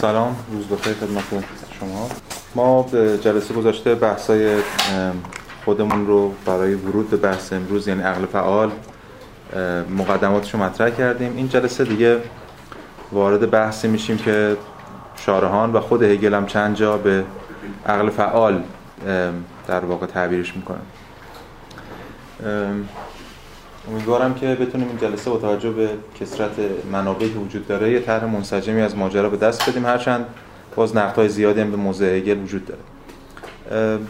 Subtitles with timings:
[0.00, 1.44] سلام روز بخیر خدمت
[1.80, 2.08] شما؟
[2.54, 4.56] ما به جلسه گذاشته بحثای
[5.64, 8.70] خودمون رو برای ورود به بحث امروز یعنی عقل فعال
[9.98, 11.36] مقدماتش رو مطرح کردیم.
[11.36, 12.18] این جلسه دیگه
[13.12, 14.56] وارد بحثی میشیم که
[15.16, 17.24] شارهان و خود هگل هم چند جا به
[17.86, 18.62] عقل فعال
[19.68, 20.86] در واقع تعبیرش می‌کنن.
[23.88, 25.88] امیدوارم که بتونیم این جلسه با توجه به
[26.20, 26.50] کسرت
[26.92, 29.86] منابعی که وجود داره یه طرح منسجمی از ماجرا به دست بدیم.
[29.86, 30.26] هرچند
[30.76, 32.80] باز نقدهای زیادی هم به موضع هگل وجود داره.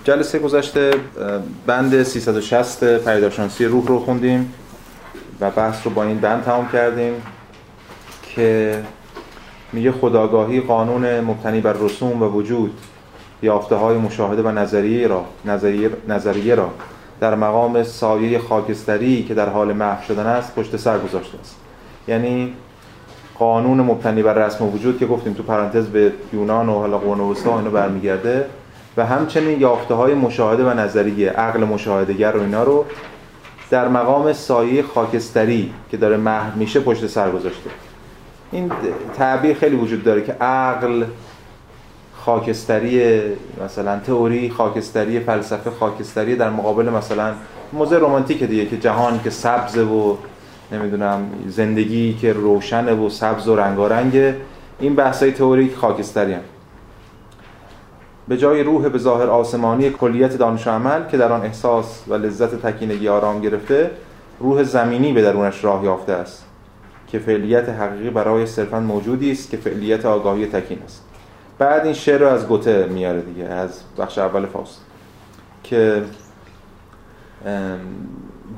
[0.04, 0.90] جلسه گذشته
[1.66, 4.54] بند 360 پیداشانسی روح رو خوندیم
[5.40, 7.12] و بحث رو با این بند تمام کردیم
[8.22, 8.82] که
[9.72, 12.78] میگه خداگاهی قانون مبتنی بر رسوم و وجود
[13.42, 16.70] یافته های مشاهده و نظریه را نظریه, نظریه را
[17.20, 21.56] در مقام سایه خاکستری که در حال محو شدن است پشت سر گذاشته است.
[22.08, 22.54] یعنی
[23.38, 27.58] قانون مبتنی بر رسم وجود که گفتیم تو پرانتز به یونان و حالا قرون وسطا
[27.58, 28.46] اینو برمیگرده
[28.96, 32.84] و همچنین یافته های مشاهده و نظریه عقل مشاهدهگر و اینا رو
[33.70, 37.70] در مقام سایه خاکستری که داره محو میشه پشت سر گذاشته.
[38.52, 38.72] این
[39.16, 41.04] تعبیر خیلی وجود داره که عقل
[42.30, 43.20] خاکستری
[43.64, 47.32] مثلا تئوری خاکستری فلسفه خاکستری در مقابل مثلا
[47.72, 50.16] موزه رمانتیک دیگه که جهان که سبز و
[50.72, 54.36] نمی‌دونم زندگی که روشنه و سبز و رنگارنگه
[54.80, 56.40] این بحثای تئوری خاکستری هم.
[58.28, 62.66] به جای روح به ظاهر آسمانی کلیت دانش عمل که در آن احساس و لذت
[62.66, 63.90] تکینگی آرام گرفته
[64.40, 66.44] روح زمینی به درونش راه یافته است
[67.06, 71.09] که فعلیت حقیقی برای صرفا موجودی است که فعلیت آگاهی تکین است
[71.60, 74.80] بعد این شعر رو از گوته میاره دیگه از بخش اول فاست.
[75.64, 76.02] که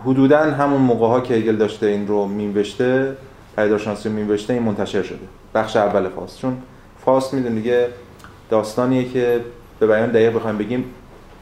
[0.05, 3.17] حدودا همون موقع ها که ایگل داشته این رو مینوشته
[3.56, 5.19] پیداشناسی رو مینوشته این منتشر شده.
[5.55, 6.39] بخش اول فاست.
[6.39, 6.56] چون
[7.05, 7.89] فاست میدون دیگه
[8.50, 9.41] داستانیه که
[9.80, 10.84] به بیان دقیق بخوایم بگیم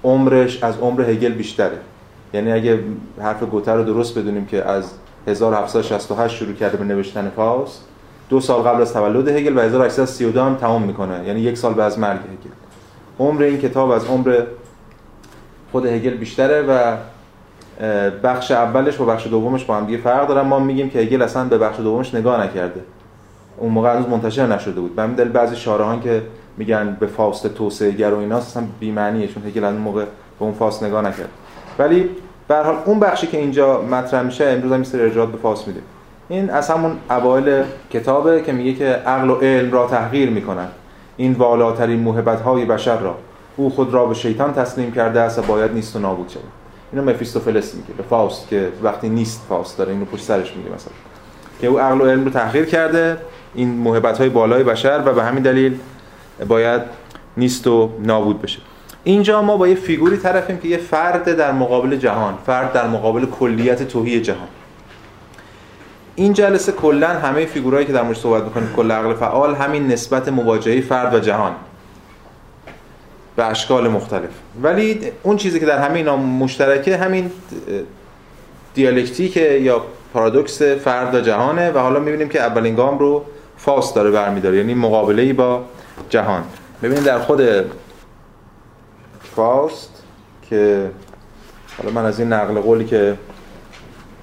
[0.05, 1.79] عمرش از عمر هگل بیشتره.
[2.35, 2.79] یعنی اگه
[3.21, 4.93] حرف گوته رو درست بدونیم که از
[5.27, 7.85] 1768 شروع کرده به نوشتن فاست
[8.31, 11.27] دو سال قبل از تولد هگل و 1832 هم تمام می‌کنه.
[11.27, 12.51] یعنی یک سال بعد از مرگ هگل.
[13.19, 14.43] عمر این کتاب از عمر
[15.73, 16.97] خود هگل بیشتره و
[18.23, 21.45] بخش اولش با بخش دومش با هم دیگه فرق دارن ما میگیم که هگل اصلا
[21.45, 22.81] به بخش دومش نگاه نکرده.
[23.57, 24.99] اون موقع هنوز منتشر نشده بود.
[24.99, 26.23] همین دلیل بعضی شارهان که
[26.57, 30.09] میگن به فاست توسعه گر و اینا اصلا بی معنیه چون هگل اون موقع به
[30.39, 31.29] اون فاست نگاه نکرد.
[31.79, 32.11] ولی
[32.49, 35.81] به حال اون بخشی که اینجا مطرح میشه امروز هم سر ارجاعات به فاست میده.
[36.31, 40.69] این از همون اوایل کتابه که میگه که عقل و علم را تحقیر می‌کنن
[41.17, 43.15] این والاترین موهبت های بشر را.
[43.57, 46.43] او خود را به شیطان تسلیم کرده است و باید نیست و نابود شود.
[46.93, 49.93] اینو مفیستوفلس میگه به فاست که وقتی نیست فاست داره.
[49.93, 50.93] اینو پشت سرش میگه مثلا.
[51.61, 53.17] که او عقل و علم رو تحقیر کرده
[53.55, 55.79] این موهبت های بالای بشر و به همین دلیل
[56.49, 56.83] باید
[57.37, 58.59] نیست و نابود بشه.
[59.05, 63.27] اینجا ما با یه فیگوری طرفیم که یه فرد در مقابل جهان فرد در مقابل
[63.27, 64.49] کلیت توهی جهان.
[66.17, 70.29] این جلسه کلا همه فیگورایی که در موردش صحبت می‌کنیم کل عقل فعال همین نسبت
[70.29, 71.53] مواجهه فرد و جهان
[73.37, 74.31] به اشکال مختلف.
[74.63, 77.31] ولی اون چیزی که در همه اینا مشترکه همین
[78.75, 79.83] دیالکتیک یا
[80.15, 83.25] پارادوکس فرد و جهانه و حالا می‌بینیم که اولین گام رو
[83.57, 85.63] فاست داره برمیداره یعنی مقابله با
[86.09, 86.43] جهان.
[86.83, 87.43] ببینید در خود
[89.37, 90.03] فاست
[90.51, 90.91] که
[91.79, 93.17] حالا من از این نقل قولی که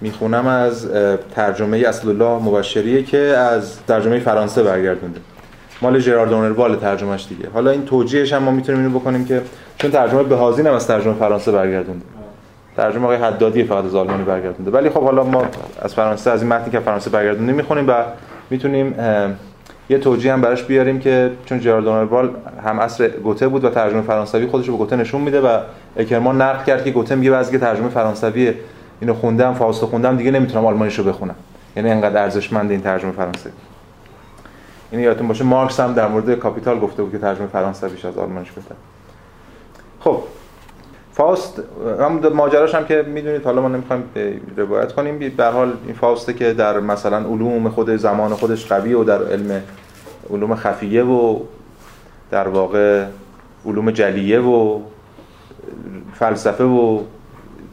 [0.02, 0.88] می‌خونم از
[1.36, 5.20] ترجمه الله مبشریه که از ترجمه فرانسه برگردونده.
[5.82, 7.50] مال ژرارد اونروال ترجمهش دیگه.
[7.54, 9.42] حالا این توجیهش هم ما می‌تونیم اینو بکنیم که
[9.78, 12.06] چون ترجمه بهازین هم از ترجمه فرانسه برگردونده.
[12.78, 14.72] ترجمه آقای حدادی فقط از آلمانی برگردونده.
[14.72, 15.46] ولی خب حالا ما
[15.82, 17.94] از فرانسه از این متنی که فرانسه برگردونده می‌خونیم و
[18.50, 18.96] می‌تونیم
[19.90, 22.30] یه توجیه هم براش بیاریم که چون جرالد اونروال
[22.66, 25.60] هم عصر گوته بود و ترجمه فرانسوی خودش رو به گوته نشون میده و
[25.98, 28.54] اکرمان نقد کرد که گوته میگه بعضی ترجمه فرانسوی
[29.02, 31.36] اینو خوندم فاست خوندم دیگه نمی‌تونم آلمانیشو بخونم.
[31.76, 33.52] یعنی انقدر ارزشمند این ترجمه فرانسوی
[34.92, 38.52] این یادتون باشه مارکس هم در مورد کاپیتال گفته بود که ترجمه فرانسویش از آلمانیش
[38.52, 38.76] بهتر
[40.00, 40.20] خب
[41.14, 41.62] فاست
[42.00, 44.04] هم ماجراش هم که می‌دونید حالا ما نمی‌خوایم
[44.58, 45.20] روایت کنیم.
[45.38, 49.62] به حال این فاسته که در مثلا علوم خود زمان خودش قوی و در علم
[50.30, 51.40] علوم خفیه و
[52.32, 53.06] در واقع
[53.66, 54.80] علوم جلیه و
[56.14, 57.02] فلسفه و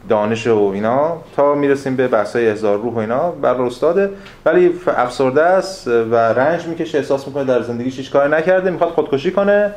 [0.09, 4.09] دانش و اینا تا می‌رسیم به بحثای هزار روح و اینا بر استاده.
[4.45, 9.31] ولی افسرده است و رنج می‌کشه احساس می‌کنه در زندگیش هیچ کاری نکرده می‌خواد خودکشی
[9.31, 9.71] کنه.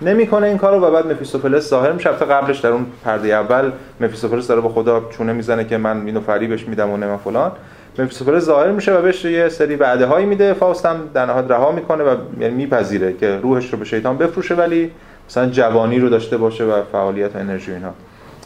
[0.00, 2.12] نمی‌کنه این کارو و بعد مفیستوفلس ظاهر میشه.
[2.12, 3.70] تا قبلش در اون پرده اول
[4.00, 7.52] مفیستوفلس داره با خدا چونه می‌زنه که من اینو فریبش میدم و نه فلان.
[7.98, 10.52] مفیستوفلس ظاهر میشه و بهش یه سری وعده هایی میده.
[10.52, 14.54] فاوست هم در نهایت رها می‌کنه و یعنی میپذیره که روحش رو به شیطان بفروشه
[14.54, 14.90] ولی
[15.28, 17.94] مثلا جوانی رو داشته باشه و فعالیت و انرژی اینها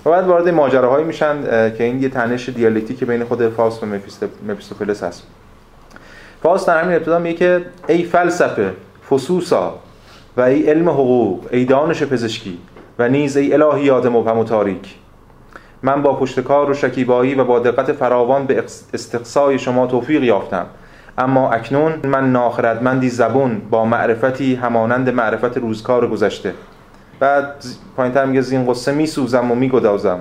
[0.07, 3.87] و بعد وارد ماجراهایی میشن که این یه تنش دیالکتیک بین خود فاوست و
[4.49, 5.23] مفیستوفلس هست.
[6.43, 8.73] فاوست در همین ابتدا میگه که ای فلسفه
[9.11, 9.79] فسوسا
[10.37, 12.59] و ای علم حقوق ای دانش پزشکی
[12.99, 14.95] و نیز ای الهیات مبهم و تاریک.
[15.83, 18.65] من با پشتکار و شکیبایی و با دقت فراوان به
[18.95, 20.67] استقصای شما توفیق یافتم.
[21.19, 26.55] اما اکنون من ناخردمندی زبون با معرفتی همانند معرفت روزکار گذشته.
[27.21, 27.65] بعد
[27.97, 30.21] پایینتر میگه زین قصه میسوزم و میگدازم.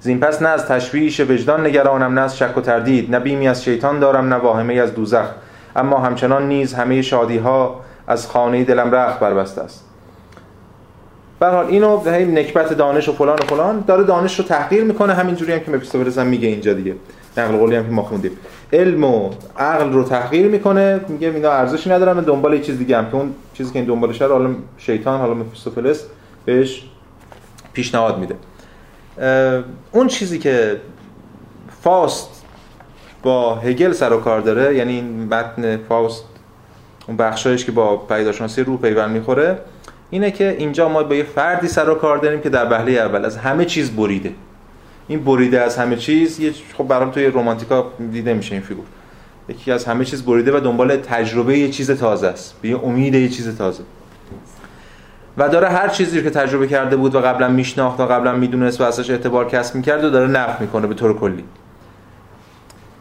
[0.00, 3.64] زین پس نه از تشویش وجدان نگرانم نه از شک و تردید نه بیمی از
[3.64, 5.26] شیطان دارم نه واهمه از دوزخ.
[5.76, 9.84] اما همچنان نیز همه شادی ها از خانه دلم رخت بربسته است.
[11.40, 15.14] به حال اینو هی نکبت دانش و فلان و فلان داره دانش رو تحقیر می‌کنه
[15.14, 16.94] همینجوری هم که مفیستوفلس هم میگه اینجا دیگه.
[17.36, 18.30] نقل قولی هم که ما خوندیم.
[18.72, 23.06] علم و عقل رو تحقیر می‌کنه میگه اینا ارزشی ندارن دنبال یه چیز دیگه هم
[23.06, 26.04] که اون چیزی که این دنبالش حالا شیطان حالا مفیستوفلس
[26.44, 26.84] بهش
[27.72, 28.36] پیشنهاد میده.
[29.92, 30.80] اون چیزی که
[31.82, 32.44] فاست
[33.22, 36.24] با هگل سر و کار داره یعنی این متن فاست
[37.06, 39.58] اون بخشایش که با پیداشناسی روح پیوند می‌خوره
[40.10, 43.24] اینه که اینجا ما با یه فردی سر و کار داریم که در وهله اول
[43.24, 44.32] از همه چیز بریده.
[45.08, 48.84] این بریده از همه چیز یه خب برام توی رومانتیکا دیده میشه این فیگور.
[49.48, 52.54] یکی از همه چیز بریده و دنبال تجربه یه چیز تازه است.
[52.62, 53.82] به امید یه چیز تازه.
[55.36, 58.84] و داره هر چیزی که تجربه کرده بود و قبلا میشناخت و قبلا می‌دونست و
[58.84, 61.44] ازش اعتبار کسب می‌کرد و داره نفی می‌کنه به طور کلی.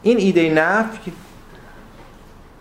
[0.02, 1.12] این ایده نفی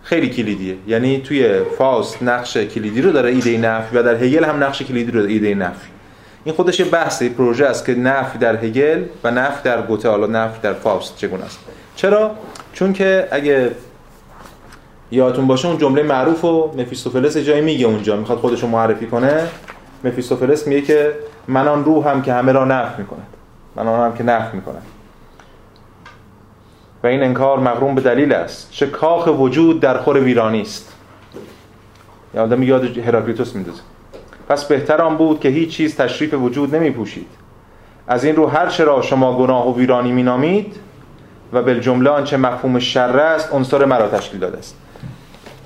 [0.03, 0.77] خیلی کلیدیه.
[0.87, 5.13] یعنی توی فاست نقش کلیدی رو داره ایده نفی و در هگل هم نقش کلیدی
[5.13, 5.89] رو ایده نفی
[6.45, 10.27] این خودش یه بحث پروژه است که نفی در هگل و نفی در گوته حالا
[10.27, 11.59] نفی در فاست چگونه است.
[11.97, 12.31] چرا؟
[12.73, 13.71] چون که اگه
[15.11, 19.49] یادتون باشه اون جمله معروف و مفیستوفلس جایی میگه اونجا می‌خواد خودش رو معرفی کنه.
[20.05, 21.13] مفیستوفلس میگه که
[21.49, 23.23] من آن روح هم که همه را نفی می‌کنه
[23.77, 24.79] من آن هم که نفی می‌کنه
[27.03, 30.93] و این انکار مغروم به دلیل است چه کاخ وجود در خور ویرانی است.
[32.35, 33.83] یا آدم یاد هراکلیتوس میندازه.
[34.49, 37.27] پس بهتر آن بود که هیچ چیز تشریف وجود نمی پوشید
[38.09, 40.77] از این رو هر چرا شما گناه و ویرانی مینامید
[41.53, 44.77] و به جمله آنچه مفهوم شر است عنصر مرا تشکیل داده است.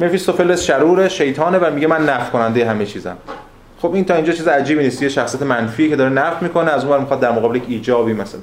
[0.00, 3.16] مفیستوفلس شرور شیطانه و میگه من نفع کننده همه چیزم.
[3.78, 6.84] خب این تا اینجا چیز عجیبی نیست یه شخصیت منفی که داره نفع می‌کنه از
[6.84, 8.40] اون می‌خواد در مقابل ایجابی مثلا.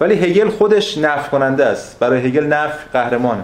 [0.00, 1.98] ولی هگل خودش نفع کننده است.
[1.98, 3.42] برای هگل نفع قهرمانه.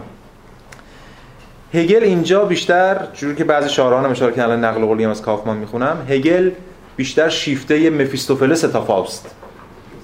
[1.75, 6.07] هگل اینجا بیشتر جوری که بعضی شاعران هم اشاره کردن نقل قولی از کافمان می‌خونم.
[6.09, 6.51] هگل
[6.97, 9.31] بیشتر شیفته مفیستوفلس تا فاوست.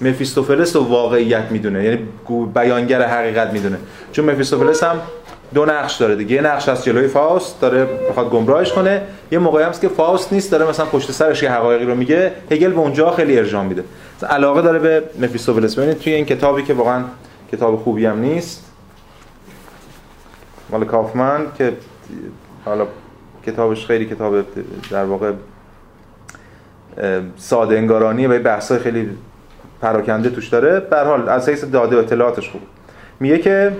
[0.01, 1.99] مفیستوفلس رو واقعیت می‌دونه یعنی
[2.55, 3.77] بیانگر حقیقت می‌دونه.
[4.13, 5.01] چون مفیستوفلس هم
[5.55, 6.37] دو نقش داره دیگه.
[6.37, 9.03] یه نقش از جلوی فاوست داره بخواد گمراهش کنه.
[9.33, 12.33] یه موقعی هست که فاوست نیست داره مثلا پشت سرش یه حقایقی رو میگه.
[12.51, 13.85] هگل به اونجا خیلی ارجاع میده.
[14.31, 15.75] علاقه داره به مفیستوفلس.
[15.75, 17.05] ببینید توی این کتابی که واقعا
[17.53, 18.65] کتاب خوبی هم نیست.
[20.71, 21.73] مال کافمن که
[22.65, 22.87] حالا
[23.47, 24.35] کتابش خیلی کتاب
[24.91, 25.33] در واقع
[27.37, 29.11] ساده انگارانیه و بحثای خیلی
[29.83, 30.81] پراکنده توش داره.
[30.81, 32.61] به حال از حیث داده و اطلاعاتش خوب.
[33.21, 33.77] میگه که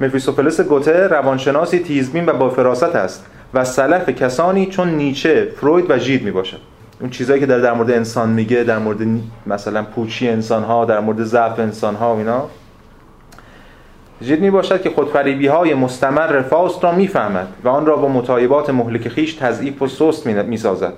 [0.00, 5.98] مفیستوفلس گوته روانشناسی تیزبین و با فراست است و سلف کسانی چون نیچه فروید و
[5.98, 6.60] ژید می‌باشد.
[7.00, 8.98] اون چیزایی که در در مورد انسان میگه در مورد
[9.46, 12.48] مثلا پوچی انسان ها در مورد ضعف انسان ها اینا.
[14.22, 18.70] جد می باشد که خودفریبی های مستمر فاست را می‌فهمد و آن را با مطایبات
[18.70, 20.92] مهلک خیش تضعیف و سست می سازد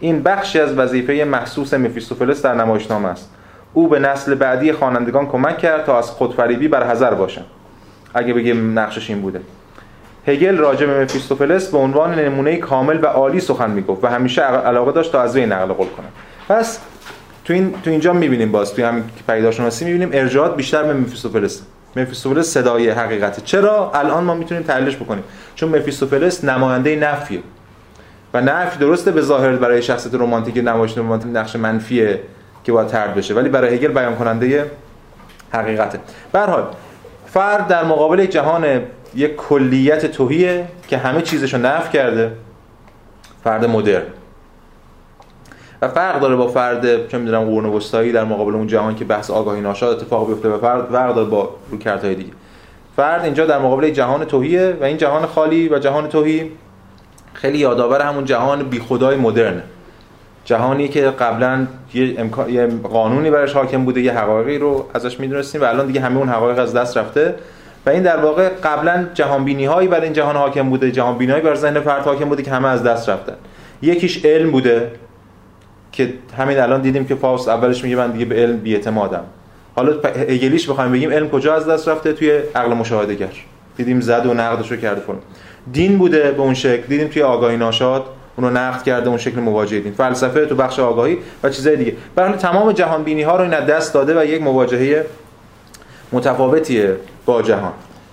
[0.00, 3.30] این بخشی از وظیفه محسوس مفیستوفلس در نمایشنامه است.
[3.74, 7.46] او به نسل بعدی خوانندگان کمک کرد تا از خودفریبی بر حذر باشند.
[8.14, 9.40] اگه بگیم نقشش این بوده.
[10.26, 14.92] هگل راجع به مفیستوفلس به عنوان نمونه کامل و عالی سخن می‌گفت و همیشه علاقه
[14.92, 16.06] داشت تا از وی نقل قول کنه
[16.48, 16.80] پس
[17.44, 21.62] تو این تو اینجا می‌بینیم باز توی همین پیداشناسی می‌بینیم ارجاعات بیشتر به مفیستوفلس
[21.96, 23.42] مفیستوفلس صدای حقیقته.
[23.42, 25.24] چرا؟ الان ما می‌تونیم تحلیلش بکنیم.
[25.54, 27.42] چون مفیستوفلس نماینده نفیه.
[28.34, 32.20] و نفی درسته به ظاهر برای شخصیت رمانتیک نمایش رمانتیک نقش منفیه
[32.64, 34.70] که باید ترد بشه ولی برای هگل بیان کننده
[35.52, 36.00] حقیقته.
[36.32, 36.66] به حال
[37.26, 38.82] فرد در مقابل جهان
[39.14, 42.32] یک کلیت توهیه که همه چیزشو نف کرده
[43.44, 44.02] فرد مدرن.
[45.82, 49.30] و فرق داره با فرد چه می‌دونم قرون وسطایی در مقابل اون جهان که بحث
[49.30, 52.30] آگاهی ناشاد اتفاق بیفته و فرد فرق داره با رویکردهای دیگه.
[52.96, 56.50] فرد اینجا در مقابل جهان توهیه و این جهان خالی و جهان توهی
[57.34, 59.62] خیلی یادآور همون جهان بیخدای مدرنه.
[60.44, 62.50] جهانی که قبلا یه, امکان...
[62.50, 66.28] یه قانونی برش حاکم بوده یه حقایقی رو ازش می‌دونستیم و الان دیگه همه اون
[66.28, 67.34] حقایق از دست رفته.
[67.86, 71.32] و این در واقع قبلا جهان بینی هایی برای این جهان حاکم بوده جهان بینی
[71.32, 73.34] هایی بر ذهن فرد حاکم بوده که همه از دست رفتن.
[73.82, 74.90] یکیش علم بوده.
[75.92, 79.24] که همین الان دیدیم که فاوست اولش میگه من دیگه به علم بی‌اعتمادم
[79.76, 79.92] حالا
[80.28, 83.28] هگلیش بخوایم بگیم علم کجا از دست رفته توی عقل مشاهده گر
[83.76, 85.18] دیدیم زد و نقدشو کرده فلان.
[85.72, 86.82] دین بوده به اون شکل.
[86.88, 88.04] دیدیم توی آگاهی ناشاد
[88.36, 89.92] اونو نقد کرده اون شکل مواجهه دین.
[89.92, 91.92] فلسفه تو بخش آگاهی و چیزای دیگه.
[92.14, 95.06] برای تمام جهان بینی ها رو این دست داده و یک مواجهه
[96.12, 96.96] متفاوتیه
[97.26, 97.72] با جهان.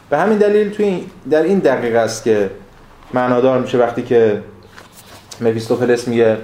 [0.09, 2.49] به همین دلیل توی در این دقیقه است که
[3.13, 4.41] معنادار میشه وقتی که
[5.41, 6.37] مفیستوفلس میگه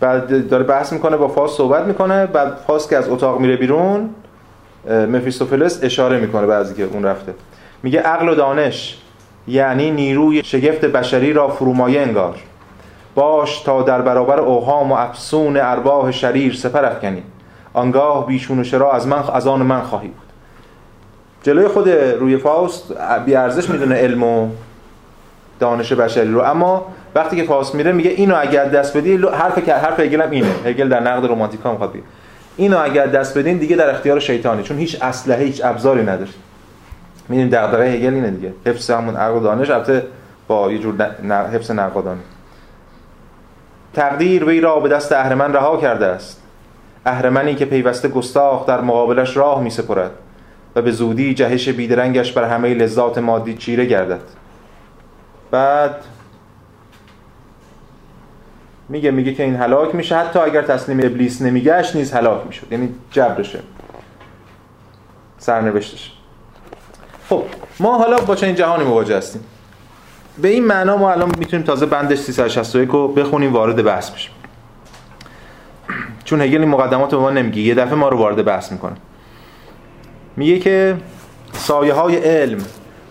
[0.00, 4.10] بعد داره بحث می‌کنه با فاس صحبت می‌کنه بعد فاس که از اتاق میره بیرون
[4.90, 7.34] مفیستوفلس اشاره می‌کنه بعضی که اون رفته.
[7.82, 8.98] میگه عقل و دانش
[9.48, 12.36] یعنی نیروی شگفت بشری را فرومایه انگار.
[13.14, 17.22] باش تا در برابر اوهام و افسون ارواح شریر سپر افکنی.
[17.72, 20.28] آنگاه بیشون و شرا از من از آن من خواهی بود.
[21.42, 22.92] جلوی خود روی فاست
[23.26, 24.48] بی ارزش می‌دونه علم و
[25.60, 26.40] دانش بشری رو.
[26.40, 30.30] اما وقتی که فاست میره میگه اینو اگر دست بدی حرف که حرف هگل هم
[30.30, 30.50] اینه.
[30.64, 32.02] هگل در نقد رمانتیکا می‌خواد بگه.
[32.56, 34.62] اینو اگر دست بدین دیگه در اختیار شیطانی.
[34.62, 36.30] چون هیچ اسلحه هیچ ابزاری نداره.
[37.28, 38.52] می‌دونیم دغدغه هگل اینه دیگه.
[38.66, 39.70] حفظ همون عقل و دانش.
[39.70, 40.06] البته
[40.48, 41.10] با یه جور
[41.52, 42.20] حفظ نقادانه
[43.94, 46.42] تقدیر وی را به دست اهرمن رها کرده است.
[47.06, 50.10] اهرمنی که پیوسته گستاخ در مقابلش راه می سپرد
[50.76, 54.20] و به زودی جهش بیدرنگش بر همه لذات مادی چیره گردد.
[55.50, 55.94] بعد
[58.88, 60.16] میگه میگه که این هلاک میشه.
[60.16, 62.66] حتی اگر تسلیم ابلیس نمیگشت نیز هلاک می‌شد.
[62.70, 63.60] یعنی جبرشه.
[65.38, 66.12] سرنوشتش.
[67.28, 67.42] خب
[67.80, 69.44] ما حالا با چنین جهانی مواجه هستیم.
[70.42, 74.32] به این معنا ما الان می‌تونیم تازه بندش 361 رو بخونیم وارد بحث بشیم.
[76.24, 77.60] چون هگل این مقدمات به ما نمیگه.
[77.60, 78.96] یه دفعه ما رو وارد بحث می‌کنه.
[80.36, 80.96] میگه که
[81.52, 82.58] سایه های علم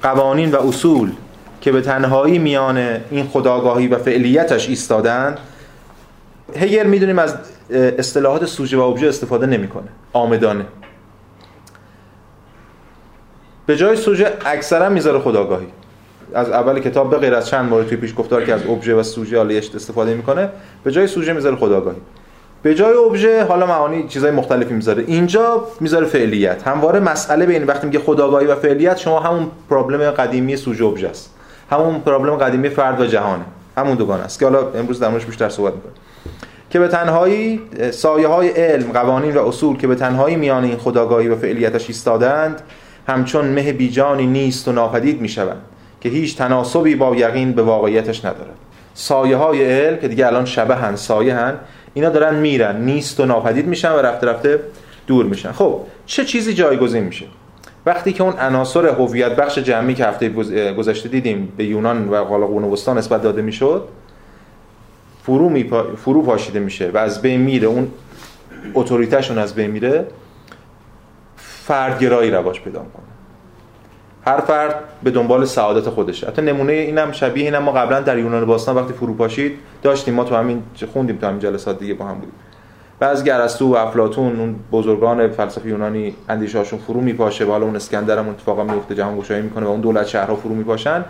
[0.04, 1.12] قوانین و اصول
[1.62, 2.78] که به تنهایی میان
[3.12, 5.36] این خداگاهی و فعلیتش ایستادن
[6.56, 7.36] هگل می‌دونیم از
[7.70, 9.88] اصطلاحات سوژه و ابژه استفاده نمی‌کنه.
[10.14, 10.66] آمدانه.
[13.66, 15.68] به جای سوژه اکثرا می‌ذاره خداگاهی.
[16.34, 19.04] از اول کتاب به غیر از چند مورد توی پیش گفتار که از ابژه و
[19.04, 20.50] سوژه حالیش استفاده می‌کنه
[20.84, 21.98] به جای سوژه می‌ذاره خداگاهی.
[22.64, 25.04] به جای ابژه حالا معانی چیزای مختلفی می‌ذاره.
[25.08, 26.68] اینجا می‌ذاره فعلیت.
[26.68, 31.34] همواره مسئله بین وقتی میگه خداگاهی و فعلیت شما همون پرابلم قدیمی سوژه ابژه است.
[31.72, 33.44] همون پرابلم قدیمی فرد و جهانه.
[33.78, 35.96] همون دوگانه است که حالا امروز در موردش بیشتر صحبت می‌کنیم.
[36.70, 41.28] که به تنهایی سایه های علم قوانین و اصول که به تنهایی میان این خداگاهی
[41.28, 42.62] و فعلیتش ایستادند
[43.08, 45.62] همچون مه بیجانی نیست و ناپدید می‌شوند
[46.02, 48.56] که هیچ تناسبی با یقین به واقعیتش ندارد
[48.94, 51.54] سایه های علم که دیگه الان شبه هن سایه هن
[51.94, 54.60] اینا دارن میرن نیست و ناپدید میشن و رفته رفته
[55.08, 55.52] دور میشن.
[55.52, 57.26] خب چه چیزی جایگزین میشه؟
[57.86, 60.30] وقتی که اون عناصر هویت بخش جمعی که هفته
[60.74, 63.88] گذشته دیدیم به یونان و قالاقون وسطا نسبت داده می‌شد
[65.28, 67.88] فرو, می فرو پاشیده میشه و از بین میره اون
[68.74, 70.08] اتوریتهشون از بین میره
[71.38, 73.06] فردگرایی رواج پیدا کنه
[74.26, 76.28] هر فرد به دنبال سعادت خودشه.
[76.28, 77.64] حتی نمونه اینم شبیه اینم.
[77.64, 79.52] ما قبلا در یونان باستان وقتی فرو پاشید
[79.84, 82.34] داشتیم ما تو همین خوندیم تو همین جلسات دیگه با هم بودیم.
[83.02, 87.76] و از گرستو و افلاطون اون بزرگان فلسفه یونانی اندیشه‌هاشون فرو میپاشه و حالا اون
[87.76, 91.06] اسکندر هم اتفاقا میفته جهان گشایی می‌کنه و اون دولت شهرها فرو میپاشن.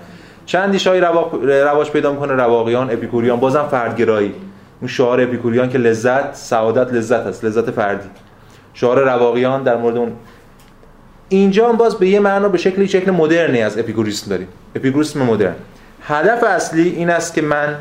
[0.47, 0.99] چند دیشای
[1.41, 3.39] رواج پیدا می‌کنه؟ رواقیان اپیکوریان.
[3.39, 4.33] بازم فردگرایی.
[4.81, 8.09] اون شعار اپیکوریان که لذت سعادت لذت است لذت فردی.
[8.73, 10.11] شعار رواقیان در مورد اون.
[11.29, 14.47] اینجا هم باز به یه معنا به شکلی شکل مدرنی از اپیکوریسم داریم.
[14.75, 15.55] اپیکوریسم مدرن.
[16.03, 17.75] هدف اصلی این است که من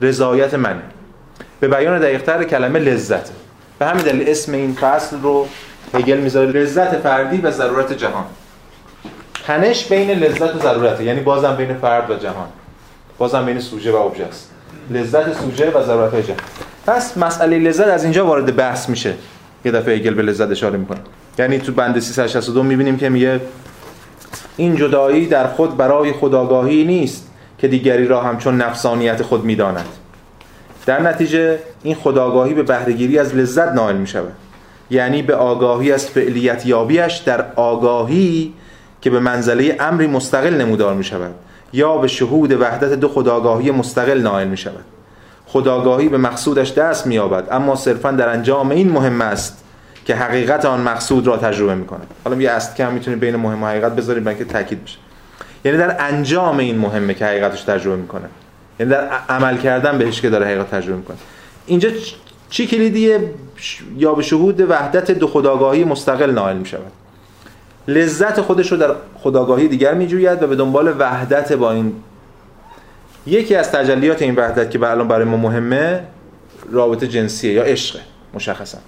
[0.00, 0.82] رضایت منه
[1.60, 3.30] به بیان دقیقتر کلمه لذت.
[3.78, 5.48] به همین دلیل اسم این فصل رو
[5.94, 6.50] هگل می‌ذاره.
[6.50, 8.24] لذت فردی و ضرورت جهان.
[9.50, 12.48] تنش بین لذت و ضرورت یعنی بازم بین فرد و جهان.
[13.18, 14.50] بازم بین سوژه و ابژه است.
[14.90, 16.38] لذت سوژه و ضرورت جهان.
[16.86, 19.14] پس مسئله لذت از اینجا وارد بحث میشه.
[19.64, 20.98] یه دفعه هگل به لذت اشاره می‌کنه.
[21.38, 23.40] یعنی تو بند 362 می‌بینیم که میگه
[24.56, 27.26] این جدایی در خود برای خداگاهی نیست
[27.58, 29.86] که دیگری را همچون نفسانیت خود می‌داند.
[30.86, 34.32] در نتیجه این خداگاهی به بهرهگیری از لذت نائل می شود
[34.90, 38.54] یعنی به آگاهی از فعلیت یابیش در آگاهی
[39.00, 41.34] که به منزله امری مستقل نمودار می شود
[41.72, 44.84] یا به شهود وحدت دو خداگاهی مستقل نائل می شود
[45.46, 49.64] خداگاهی به مقصودش دست می یابد اما صرفا در انجام این مهم است
[50.04, 53.36] که حقیقت آن مقصود را تجربه می کند حالا یه است که هم می‌تونید بین
[53.36, 54.98] مهم و حقیقت بذارید برای تاکید بشه.
[55.64, 58.28] یعنی در انجام این مهمه که حقیقتش تجربه می‌کنه.
[58.80, 61.16] یعنی در عمل کردن بهش که داره حقیقت تجربه می‌کنه.
[61.66, 61.88] اینجا
[62.50, 63.30] چی کلیدیه؟
[63.96, 66.92] یا به شهود وحدت دو خداگاهی مستقل نائل می شود
[67.90, 71.92] لذت خودش رو در خداگاهی دیگر میجوید و به دنبال وحدت با این
[73.26, 76.02] یکی از تجلیات این وحدت که به الان برای ما مهمه
[76.72, 78.00] رابطه جنسیه یا عشقه
[78.34, 78.78] مشخصا.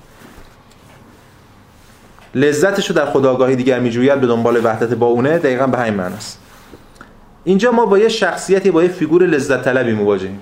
[2.34, 6.38] لذتش رو در خداگاهی دیگر میجوید به دنبال وحدت با اونه دقیقا به همین معناست
[7.44, 10.40] اینجا ما با یه شخصیتی با یه فیگور لذت طلبی مواجهیم.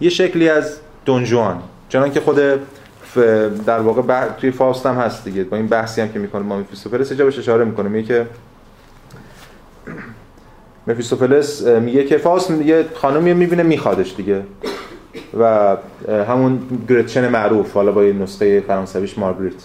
[0.00, 2.40] یه شکلی از دونجوان چنان که خود
[3.66, 4.26] در واقع بح...
[4.26, 5.44] توی فاست هم هست دیگه.
[5.44, 7.88] با این بحثی هم که می‌کنه ما مفیستوفلس اینجا بهش اشاره می‌کنه.
[7.88, 8.26] میگه که
[10.86, 14.42] مفیستوفلس میگه که فاست یه خانمی می‌بینه میخوادش دیگه.
[15.40, 15.76] و
[16.28, 19.64] همون گرتچن معروف حالا با یه نسخه فرانسویش مارگریت.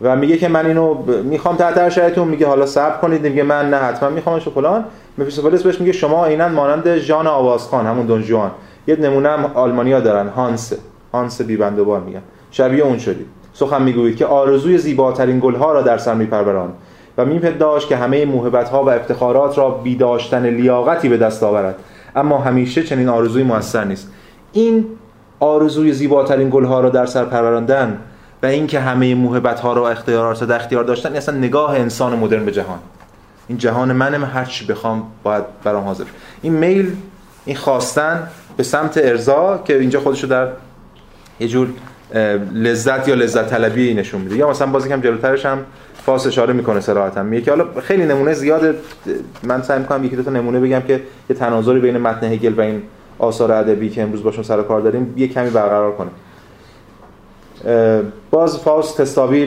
[0.00, 3.26] و میگه که من اینو می‌خوام تحت هر شرایطی میگه حالا صبر کنید.
[3.26, 4.84] میگه من نه حتما میخوامش و فلان.
[5.18, 8.50] مفیستوفلس بهش میگه شما عینا مانند ژان آوازخان همون دون جوان
[8.86, 10.72] یه نمونه هم آلمانیا دارن هانس
[11.14, 16.14] هانس بیبندوبار میگن شبیه اون شدی سخن می‌گویید که آرزوی زیباترین گلها را در سر
[16.14, 16.72] میپروران
[17.18, 21.74] و میپنداش که همه موهبت ها و افتخارات را بیداشتن لیاقتی به دست آورد.
[22.16, 24.10] اما همیشه چنین آرزوی موثر نیست.
[24.52, 24.86] این
[25.40, 27.98] آرزوی زیباترین گلها را در سر پروراندن
[28.42, 32.52] و اینکه همه موهبت ها را اختیارات در اختیار داشتن اصلا نگاه انسان مدرن به
[32.52, 32.78] جهان.
[33.48, 36.04] این جهان منم هر چی بخوام باید برام حاضر.
[36.42, 36.96] این میل
[37.44, 40.48] این خواستن به سمت ارضا که اینجا خودشو در
[41.40, 41.68] یه جور
[42.54, 44.36] لذت یا لذت طلبی نشون میده.
[44.36, 45.58] یا مثلا بازی کم جلوترش هم
[45.94, 47.22] فاس اشاره می‌کنه صراحتا.
[47.22, 48.74] میگه که حالا خیلی نمونه زیاده.
[49.42, 51.00] من سعی می‌کنم یکی دو تا نمونه بگم که
[51.30, 52.82] یه تناظری بین متن هگل و این
[53.18, 56.10] آثار ادبی که امروز باشون سر کار داریم یه کمی برقرار کنه.
[58.30, 59.46] باز فاست تستاوی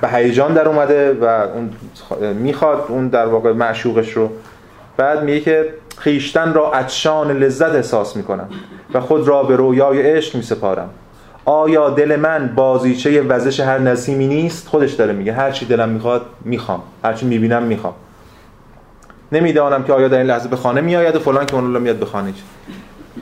[0.00, 1.70] به هیجان در اومده و اون
[2.34, 4.30] می‌خواد اون در واقع معشوقش رو.
[4.96, 8.48] بعد میگه که خیشتن را عطشان لذت احساس می‌کنم
[8.94, 10.90] و خود را به رویای عشق میسپارم.
[11.44, 15.32] آیا دل من بازیچه وزش هر نسیمی نیست؟ خودش داره میگه.
[15.32, 16.82] هر چی دلم می‌خواد می‌خوام.
[17.04, 17.94] هر چی می‌بینم می‌خوام.
[19.32, 22.06] نمی‌دانم که آیا در این لحظه به خانه میآید و فلان که اون میاد به
[22.06, 22.32] خانه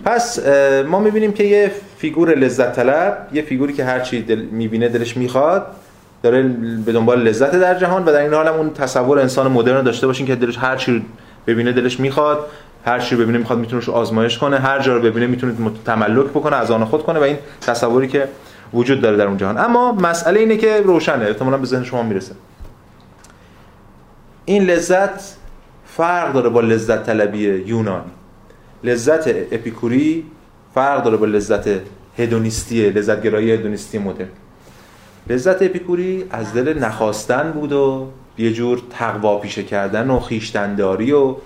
[0.04, 0.46] پس
[0.86, 5.16] ما می‌بینیم که یه فیگور لذت طلب یه فیگوری که هر چی دل می‌بینه دلش
[5.16, 5.66] می‌خواد
[6.22, 6.42] داره
[6.86, 10.06] به دنبال لذت در جهان و در این حال هم اون تصور انسان مدرن داشته
[10.06, 11.04] باشین که دلش هر چی
[11.46, 12.38] ببینه دلش می‌خواد.
[12.84, 16.56] هر چی ببینه می‌خواد می‌تونه رو آزمایش کنه هر جا رو ببینه می‌تونه تملک بکنه
[16.56, 18.28] از آن خود کنه و این تصوری که
[18.74, 19.58] وجود داره در اون جهان.
[19.58, 22.34] اما مسئله اینه که روشنه احتمالاً به ذهن شما می‌رسه.
[24.44, 25.36] این لذت
[25.86, 28.04] فرق داره با لذت طلبی یونان.
[28.84, 30.24] لذت اپیکوری
[30.74, 31.68] فرق داره با لذت
[32.18, 34.28] هدونیستی لذت گرایی هدونیستی مدرن.
[35.30, 41.36] لذت اپیکوری از دل نخواستن بود و یه جور تقوا پیشه کردن و خیشتنداری و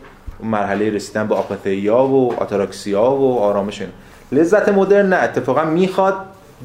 [0.43, 3.91] مرحله رسیدن به آپاتیا و آتاراکسیا و آرامش این
[4.33, 6.15] لذت مدرن نه اتفاقا می‌خواد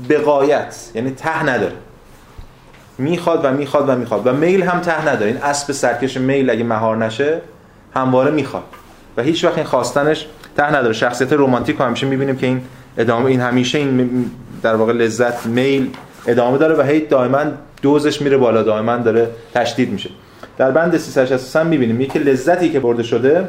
[0.07, 1.73] به قایت یعنی ته نداره.
[2.97, 4.27] می‌خواد و می‌خواد و می‌خواد.
[4.27, 5.25] و میل هم ته نداره.
[5.25, 7.41] این اسب سرکش میل اگه مهار نشه
[7.95, 8.63] همواره می‌خواد.
[9.17, 10.27] و هیچ وقت این خواستنش
[10.57, 10.93] ته نداره.
[10.93, 12.61] شخصیت رمانتیک رو همیشه می‌بینیم که این
[12.97, 14.25] ادامه این همیشه این
[14.61, 15.89] در واقع لذت میل
[16.27, 17.43] ادامه داره و هی دائما
[17.81, 20.09] دوزش میره بالا دائما داره تشدید میشه.
[20.59, 22.07] در بند 363 می‌بینیم.
[22.07, 23.47] که لذتی که برده شده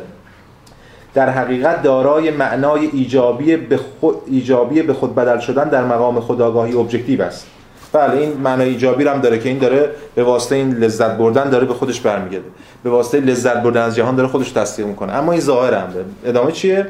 [1.15, 6.75] در حقیقت دارای معنای ایجابی به خود ایجابی به خود بدل شدن در مقام خودآگاهی
[6.75, 7.47] objective است.
[7.93, 11.67] بله این معنای ایجابی هم داره که این داره به واسطه این لذت بردن داره
[11.67, 12.49] به خودش برمیگرده.
[12.85, 15.13] به واسطه لذت بردن از جهان داره خودش تصدیق می‌کنه.
[15.13, 16.07] اما این ظاهر هم داره.
[16.25, 16.87] ادامه چیه؟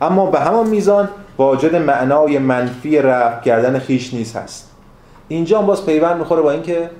[0.00, 4.70] اما به همان میزان واجد معنای منفی رفع کردن خیش نیز هست.
[5.28, 6.90] اینجا هم باز پیوند می‌خوره با اینکه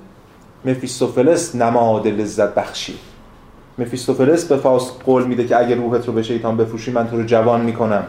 [0.65, 2.93] مفیستوفلس نماد لذت بخشی.
[3.77, 7.23] مفیستوفلس به فاست قول میده که اگر روحت رو به شیطان بفروشی من تو رو
[7.23, 8.03] جوان می‌کنم.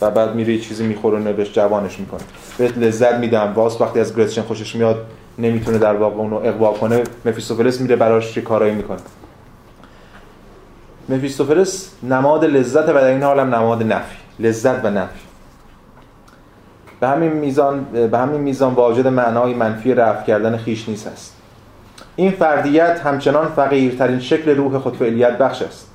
[0.00, 2.20] و بعد میره یه چیزی می‌خوره و بهش جوانش می‌کنه.
[2.58, 3.52] بهت لذت میدم.
[3.54, 5.06] واس وقتی از گرتشن خوشش میاد
[5.38, 7.02] نمی‌تونه در واقع اونو اقوا کنه.
[7.24, 8.98] مفیستوفلس میره براش چه کارایی می‌کنه.
[11.08, 14.16] مفیستوفلس نماد لذت و در این حال هم نماد نفی.
[14.38, 15.20] لذت و نفی.
[17.00, 21.35] به همین میزان به همین میزان واجد معنای منفی رفع کردن خیش نیست است.
[22.16, 25.90] این فردیت همچنان فقیرترین شکل روح خودفعلیت بخش است.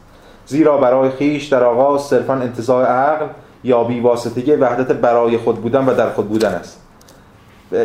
[0.45, 3.25] زیرا برای خیش در آغاز صرفا انتزاع عقل
[3.63, 6.81] یا بیواسطگی وحدت برای خود بودن و در خود بودن است.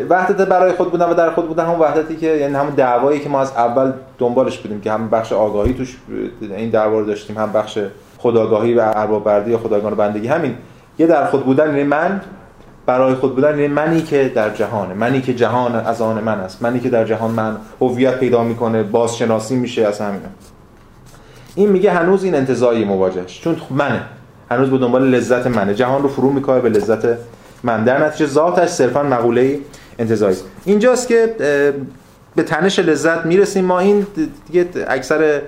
[0.09, 3.29] وحدت برای خود بودن و در خود بودن هم وحدتی که یعنی همون دعوایی که
[3.29, 5.97] ما از اول دنبالش بودیم که هم بخش آگاهی توش
[6.41, 7.79] این دعوا رو داشتیم هم بخش
[8.19, 10.29] خداگاهی و ارباب بردی یا خدایگان بندگی.
[10.29, 10.57] همین
[10.99, 12.21] یه در خود بودن یعنی من
[12.87, 16.63] برای خود بودن یعنی منی که در جهانه منی که جهان از آن من است
[16.63, 20.21] منی که در جهان من هویت پیدا می‌کنه بازشناسی میشه از همین.
[21.55, 24.03] این میگه هنوز این انتزاعی مواجهش چون منه.
[24.51, 25.75] هنوز به دنبال لذت منه.
[25.75, 27.19] جهان رو فرو می‌کنه به لذت
[27.63, 27.85] من.
[27.85, 29.59] در نتیجه ذاتش صرفا مقوله
[29.99, 31.35] انتزاعی اینجاست که
[32.37, 33.65] به تنش لذت می‌رسیم.
[33.65, 34.07] ما این
[34.47, 35.41] دیگه اکثر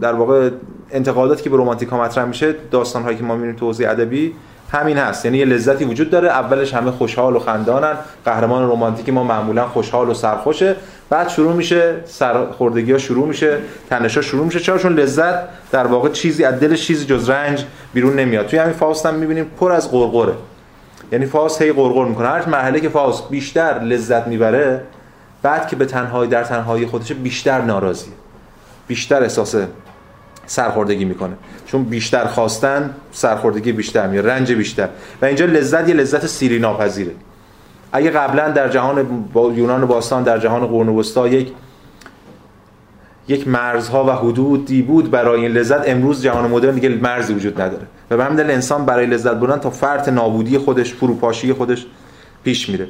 [0.00, 0.50] در واقع
[0.90, 4.34] انتقاداتی که به رومانتیک ها مطرح میشه داستان هایی که ما می‌بینیم توضیح ادبی
[4.72, 5.24] همین هست.
[5.24, 6.28] یعنی یه لذتی وجود داره.
[6.28, 7.94] اولش همه خوشحال و خندانن.
[8.24, 10.76] قهرمان رمانتیک ما معمولا خوشحال و سرخوشه.
[11.10, 13.58] بعد شروع میشه سرخوردگی ها شروع میشه.
[13.90, 14.60] تنش ها شروع میشه.
[14.60, 15.34] چرا چون لذت.
[15.72, 18.46] در واقع چیزی از دلش چیزی جز رنج بیرون نمیاد.
[18.46, 20.34] توی همین فاست هم می‌بینیم پر از قرقره
[21.12, 22.28] یعنی فاست هی قرقر می‌کنه.
[22.28, 24.80] هر مرحله که فاست بیشتر لذت می‌بره
[25.42, 28.12] بعد که به تنهایی در تنهایی خودش بیشتر ناراضیه.
[28.86, 29.54] بیشتر احساس
[30.50, 31.32] سرخوردگی می‌کنه.
[31.66, 34.88] چون بیشتر خواستن سرخوردگی بیشتر میاد رنج بیشتر.
[35.22, 37.12] و اینجا لذت یه لذت سیری ناپذیره.
[37.92, 41.52] اگه قبلا در جهان با یونان باستان در جهان قرون وسطا یک
[43.28, 47.86] یک مرزها و حدودی بود برای این لذت امروز جهان مدرن دیگه مرزی وجود نداره.
[48.10, 51.86] و به همین انسان برای لذت بردن تا فرط نابودی خودش فروپاشی خودش
[52.44, 52.86] پیش میره.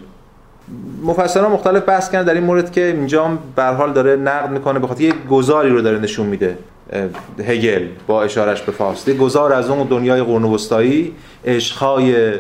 [1.05, 4.87] مفسران مختلف بحث کردن در این مورد که اینجا به حال داره نقد می‌کنه به
[4.87, 6.59] خاطر یه گزاری رو داره نشون میده.
[7.47, 12.33] هگل با اشارش به فاست یه گزار از اون دنیای قرون وسطایی عشقهای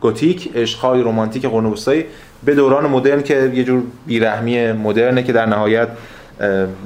[0.00, 2.04] گوتیک عشقهای رمانتیک قرون وسطایی
[2.44, 5.88] به دوران مدرن که یه جور بیرحمی مدرنه که در نهایت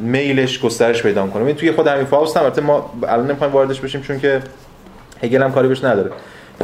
[0.00, 4.00] میلش گسترش پیدا کنه توی خود همین فاست هم البته ما الان نمی‌خوایم واردش بشیم
[4.00, 4.42] چون که
[5.22, 6.10] هگل هم کاری بهش نداره.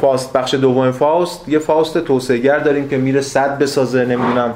[0.00, 1.48] فاست بخش دوم فاست.
[1.48, 4.54] یه فاست توسعه‌گر داریم که میره صد بسازه نمی‌دونم.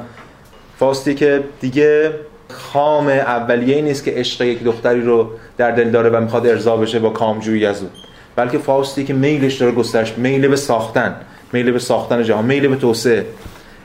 [0.78, 2.10] فاستی که دیگه
[2.48, 6.98] خام اولیه نیست که عشق یک دختری رو در دل داره و می‌خواد ارضا بشه
[6.98, 7.90] با کامجویی از اون.
[8.36, 11.14] بلکه فاستی که میلش داره گسترش میل به ساختن
[11.52, 13.26] میل به ساختن جهان میل به توسعه.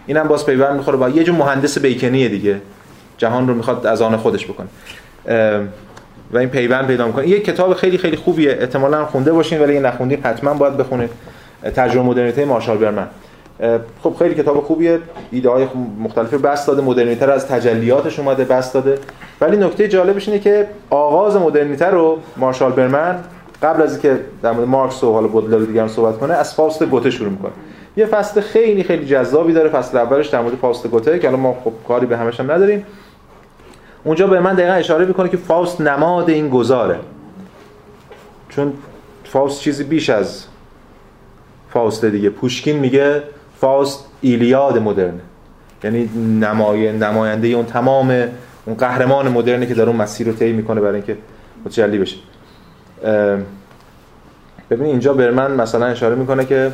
[0.07, 2.61] اینم باز پیوند می‌خوره با یه جو مهندس بیکنیه دیگه.
[3.17, 4.67] جهان رو می‌خواد از آن خودش بکنه.
[6.31, 7.27] و این پیوند پیدا می‌کنه.
[7.27, 8.57] یه کتاب خیلی خیلی خوبیه.
[8.59, 11.09] احتمالاً خونده باشین ولی نخوندین حتما باید بخونید.
[11.75, 13.07] تجربه مدرنیته مارشال برمن.
[14.03, 14.99] خب خیلی کتاب خوبیه
[15.31, 15.67] ایده های
[15.99, 18.99] مختلفی بس داده مدرنیته از تجلیاتش اومده بس داده.
[19.41, 23.19] ولی نکته جالبش اینه که آغاز مدرنیته رو مارشال برمن
[23.63, 26.83] قبل از اینکه در مورد مارکس و حالا بودلر و دیگران صحبت کنه از فاست
[26.83, 27.51] گوته شروع می‌کنه.
[27.97, 31.57] یه فصل خیلی خیلی جذابی داره فصل اولش در مورد فاست گوته که الان ما
[31.63, 32.85] خب کاری به همش هم نداریم.
[34.03, 36.99] اونجا به من دقیقا اشاره می‌کنه که فاست نماد این گذاره.
[38.49, 38.73] چون
[39.23, 40.45] فاست چیزی بیش از
[41.69, 42.29] فاست دیگه.
[42.29, 43.23] پوشکین میگه
[43.63, 45.19] فاست ایلیاد مدرن.
[45.83, 48.27] یعنی نمای نماینده اون تمام
[48.65, 51.17] اون قهرمان مدرنی که در اون مسیر رو طی می‌کنه برای اینکه
[51.65, 52.17] متجلی بشه.
[54.69, 56.71] ببین اینجا برمن مثلا اشاره می‌کنه که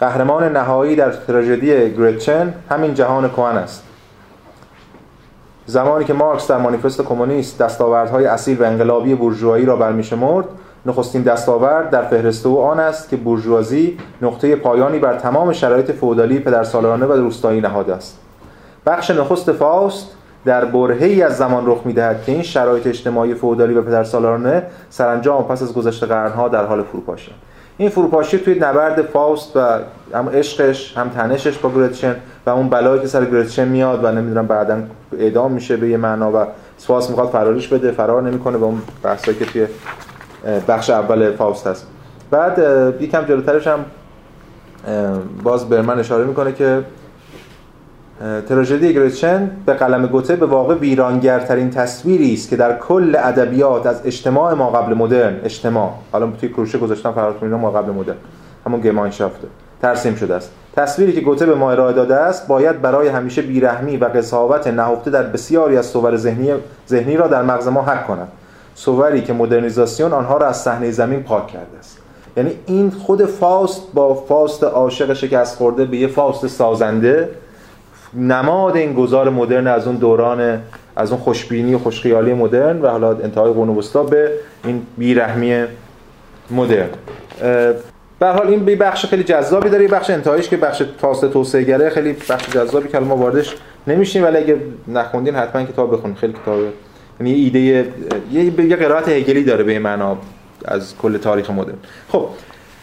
[0.00, 3.82] قهرمان نهایی در تراژدی گریتچن همین جهان کهن است.
[5.66, 10.46] زمانی که مارکس در مانیفست کمونیست دستاوردهای اصیل و انقلابی بورژوایی را برمیشمرد
[10.86, 16.38] نخستین دستاورد در فهرست او آن است که بورژوازی نقطه پایانی بر تمام شرایط فئودالی
[16.38, 18.18] پدرسالارانه و روستایی نهاده است.
[18.86, 20.08] بخش نخست فاست
[20.44, 25.62] در برهه‌ای از زمان رخ می‌دهد که این شرایط اجتماعی فئودالی و پدرسالارانه سرانجام پس
[25.62, 27.32] از گذشت قرنها در حال فروپاشی
[27.78, 29.60] این فروپاشی توی نبرد فاست و
[30.14, 32.16] هم عشقش هم تنشش با گرتشن
[32.46, 34.82] و اون بلایی که سر گرتشن میاد و نمی‌دونم بعدا
[35.18, 36.46] اعدام میشه به یه معنا و
[36.78, 39.66] فاست می‌خواد فراریش بده فرار نمی‌کنه به اون بحثایی که توی
[40.68, 41.86] بخش اول فاوست هست.
[42.30, 42.58] بعد
[43.00, 43.84] یکم جلوترش هم
[45.42, 46.84] باز برمن اشاره می‌کنه که
[48.48, 54.00] تراژدی گریتشن به قلم گوته به واقع ویرانگرترین تصویری است که در کل ادبیات از
[54.04, 55.90] اجتماع ما قبل مدرن اجتماع.
[56.12, 58.16] حالا توی کروشه گذاشتم فرات ما قبل مدرن.
[58.66, 59.48] همون گماینشافته
[59.82, 60.52] ترسیم شده است.
[60.76, 65.10] تصویری که گوته به ما ارائه داده است باید برای همیشه بیرحمی و قضاوت نهفته
[65.10, 66.52] در بسیاری از صور ذهنی
[66.88, 68.28] ذهنی را در مغز ما حک کند.
[68.84, 71.98] صوری که مدرنیزاسیون آنها را از صحنه زمین پاک کرده است.
[72.36, 77.28] یعنی این خود فاست با فاست عاشق شکست خورده به یه فاست سازنده
[78.14, 80.60] نماد این گذار مدرن از اون دوران
[80.96, 84.30] از اون خوشبینی و خوشخیالی مدرن و حالا انتهای قرون وسطا به
[84.64, 85.64] این بیرحمی
[86.50, 86.88] مدرن.
[88.18, 91.90] به حال این بخش خیلی جذابی داره یه بخش انتهاییش که بخش فاست توسعه گره
[91.90, 94.56] خیلی بخش جذابی که ما واردش نمیشیم ولی اگه
[94.88, 96.58] نخوندین حتما کتاب بخونید خیلی کتاب
[97.20, 97.60] یعنی ایده
[98.32, 100.18] یه قرائت هگلی داره به معنا
[100.64, 101.74] از کل تاریخ مدرن.
[102.08, 102.28] خب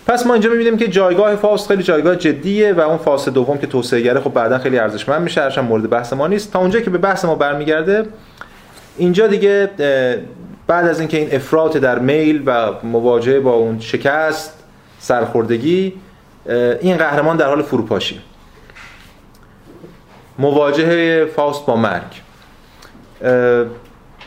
[0.08, 3.68] پس ما اینجا می‌بینیم که جایگاه فاست خیلی جایگاه جدیه و اون فاز دوم که
[3.68, 6.54] توسعه خب بعدا خیلی ارزشمند میشه هرچند مورد بحث ما نیست.
[6.54, 8.06] تا اونجا که به بحث ما برمیگرده
[8.98, 9.70] اینجا دیگه
[10.68, 14.64] بعد از اینکه این افراط در میل و مواجهه با اون شکست
[15.00, 15.94] سرخوردگی
[16.82, 18.22] این قهرمان در حال فروپاشی.
[20.40, 22.22] مواجهه فاست با مرگ.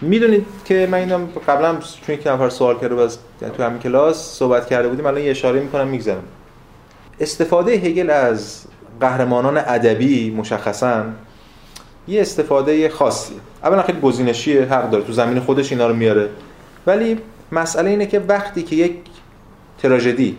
[0.00, 4.66] می‌دونید که من اینم قبلا چون یک نفر سوال کرده یعنی تو همین کلاس صحبت
[4.66, 6.22] کرده بودیم الان یه اشاره می‌کنم میگذرم
[7.20, 8.64] استفاده هگل از
[9.00, 11.04] قهرمانان ادبی مشخصا
[12.08, 13.36] یه استفاده خاصیه.
[13.64, 16.28] اولا خیلی گزینشیه حق داره تو زمین خودش اینا رو میاره.
[16.86, 17.18] ولی
[17.52, 18.92] مسئله اینه که وقتی که یک
[19.82, 20.36] تراژدی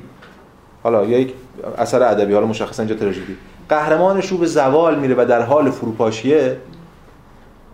[0.84, 1.34] حالا یا یک
[1.78, 3.38] اثر ادبی حالا مشخصا اینجا تراژدی
[3.69, 6.58] قهرمانش رو به زوال میره و در حال فروپاشیه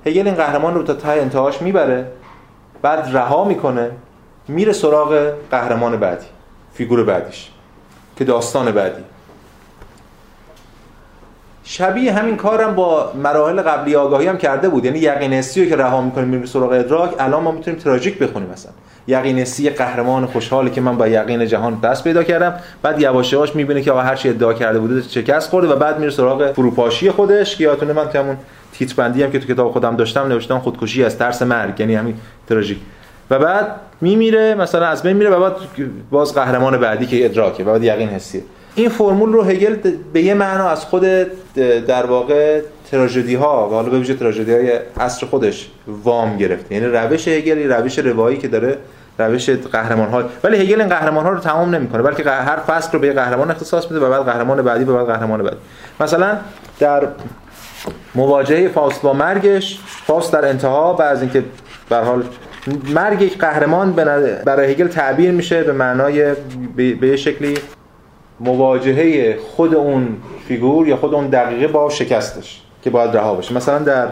[0.07, 2.11] هگل این قهرمان رو تا ته انتهاش می‌بره
[2.81, 3.91] بعد رها می‌کنه
[4.47, 6.25] میره سراغ قهرمان بعدی
[6.73, 7.51] فیگور بعدیش
[8.15, 9.03] که داستان بعدی.
[11.69, 14.85] شبیه همین کارم با مراحل قبلی آگاهی هم کرده بود.
[14.85, 18.71] یعنی یقین حسی که رها می‌کنیم میریم سراغ ادراک الان ما می‌تونیم تراژیک بخونیم مثلا
[19.07, 19.45] یقین
[19.77, 22.53] قهرمان خوشحالی که من با یقین جهان دست پیدا کردم.
[22.81, 25.99] بعد یواش یواش می‌بینه که آقا هر چی ادعا کرده بوده شکست خورده و بعد
[25.99, 28.37] میره سراغ فروپاشی خودش که یادتونه من که همون
[28.73, 32.15] تیتربندی هم که تو کتاب خودم داشتم نوشتم خودکشی از ترس مرگ یعنی همین
[32.49, 32.77] تراژیک.
[33.29, 33.67] و بعد
[34.01, 35.53] میمیره مثلا از بین میره و بعد
[36.11, 38.41] باز قهرمان بعدی که ادراکه و بعد یقین حسیه.
[38.77, 39.75] این فرمول رو هگل
[40.13, 41.01] به یه معنا از خود
[41.87, 42.61] در واقع
[42.91, 46.75] تراژدی ها و حالا به ویژه تراژدی های عصر خودش وام گرفته.
[46.75, 48.77] یعنی روش هگل روش روایی که داره
[49.19, 52.99] روش قهرمان ها ولی هگل این قهرمان ها رو تمام نمی‌کنه بلکه هر فصل رو
[52.99, 55.57] به قهرمان اختصاص میده و بعد قهرمان بعدی و بعد قهرمان بعدی.
[55.99, 56.37] مثلا
[56.79, 57.07] در
[58.15, 61.43] مواجهه فاست با مرگش فاست در انتها و از اینکه
[61.89, 62.23] به حال
[62.93, 63.91] مرگ یک قهرمان
[64.45, 66.33] برای هگل تعبیر میشه به معنای
[67.01, 67.57] به شکلی
[68.39, 70.07] مواجهه خود اون
[70.47, 73.55] فیگور یا خود اون دقیقه با شکستش که باید رها بشه.
[73.55, 74.07] مثلا در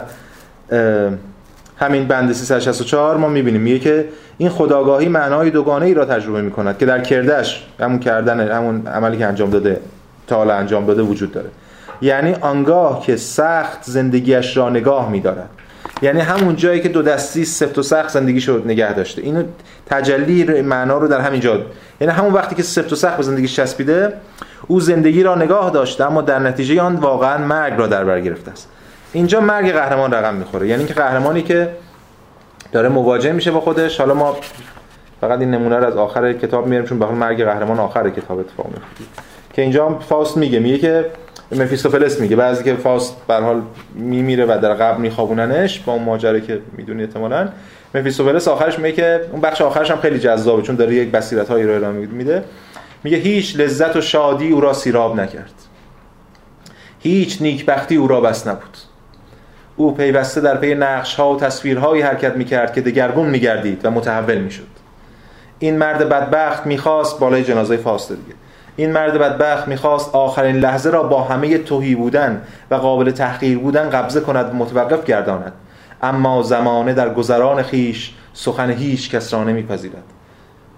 [1.78, 4.08] همین بند 364 ما می‌بینیم میگه که
[4.38, 9.18] این خداگاهی معنای دوگانه ای را تجربه می‌کند که در کردش همون کردن همون عملی
[9.18, 9.80] که انجام داده
[10.26, 11.48] تا حالا انجام داده وجود داره.
[12.02, 15.48] یعنی آنگاه که سخت زندگیش را نگاه میدارد.
[16.02, 19.22] یعنی همون جایی که دو دستی سفت و سخت زندگی شد نگه داشته.
[19.22, 19.42] اینو
[19.86, 21.60] تجلی معنا رو در همین جا
[22.00, 24.12] یعنی همون وقتی که سفت و سخت به زندگی چسبیده
[24.66, 28.50] او زندگی را نگاه داشته اما در نتیجه آن واقعا مرگ را در بر گرفته
[28.50, 28.68] است.
[29.12, 30.68] اینجا مرگ قهرمان رقم می‌خوره.
[30.68, 31.68] یعنی که قهرمانی که
[32.72, 34.36] داره مواجه میشه با خودش حالا ما
[35.20, 38.66] فقط این نمونه رو از آخر کتاب میاریم چون به مرگ قهرمان آخر کتاب اتفاق
[38.66, 39.04] میفته
[39.52, 41.04] که اینجا فاست میگه میگه که
[41.52, 42.36] مفیستوفلس میگه.
[42.36, 43.62] بعضی که فاست به حال
[43.94, 47.48] میمیره و در قبر میخوابوننش با اون ماجرا که می‌دونی احتمالاً.
[47.94, 51.64] مفیستوفلس آخرش میگه که اون بخش آخرش هم خیلی جذابه چون داره یک بصیرت هایی
[51.64, 52.44] رو ارائه میده.
[53.04, 55.52] میگه هیچ لذت و شادی او را سیراب نکرد.
[57.00, 58.76] هیچ نیکبختی او را بس نبود.
[59.76, 64.38] او پیوسته در پی نقش ها و تصویرهایی حرکت می‌کرد که دگرگون میگردید و متحول
[64.38, 64.66] می‌شد.
[65.58, 68.34] این مرد بدبخت می‌خواست بالای جنازه فاست دیگه
[68.76, 73.90] این مرد بدبخت می‌خواست آخرین لحظه را با همه توهی بودن و قابل تحقیر بودن
[73.90, 75.52] قبضه کند و متوقف گرداند.
[76.02, 80.04] اما زمانه در گذران خیش سخن هیچ کس را نمیپذیرد.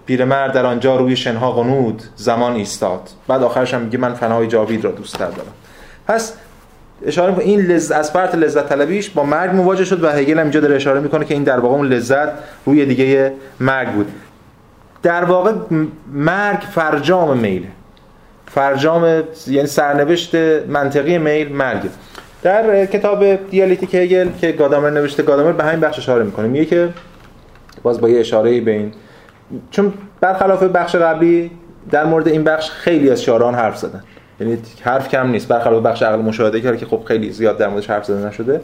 [0.05, 3.09] پیرمرد در آنجا روی شنها قنود زمان ایستاد.
[3.27, 5.33] بعد آخرش هم میگه من فنای جاوید را دوست دارم
[6.07, 6.33] پس
[7.05, 10.43] اشاره می‌کنه این لذت از فرط لذت طلبیش با مرگ مواجه شد و هگل هم
[10.43, 12.29] اینجا داره اشاره می‌کنه که این در واقع اون لذت
[12.65, 14.11] روی دیگه مرگ بود.
[15.03, 15.53] در واقع
[16.13, 17.67] مرگ فرجام میله
[18.49, 20.35] فرجام یعنی سرنوشت
[20.67, 21.81] منطقی میل مرگ.
[22.41, 26.47] در کتاب دیالیتیک هگل که گادامر نوشته گادامر به همین بخش اشاره می‌کنه.
[26.47, 26.89] میگه که
[27.83, 28.91] باز با یه اشاره به این
[29.71, 31.51] چون برخلاف بخش قبلی
[31.91, 34.03] در مورد این بخش خیلی از شاران حرف زدن.
[34.39, 35.47] یعنی حرف کم نیست.
[35.47, 38.61] برخلاف بخش عقل مشاهده که خب خیلی زیاد در موردش حرف زده نشده.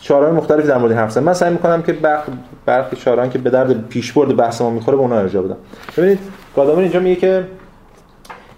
[0.00, 1.24] شاران مختلفی در مورد حرف زدن.
[1.24, 2.22] من سعی می‌کنم که برخ
[2.66, 5.56] برخی شاران که به درد پیشبرد بحث ما می‌خوره به اونها ارجاع بدم.
[5.96, 6.18] ببینید
[6.56, 7.44] گادامر اینجا میگه که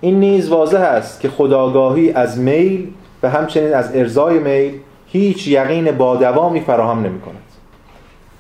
[0.01, 2.87] این نیز واضح است که خداگاهی از میل
[3.23, 4.75] و همچنین از ارزای میل
[5.07, 7.35] هیچ یقین با دوامی فراهم نمی کند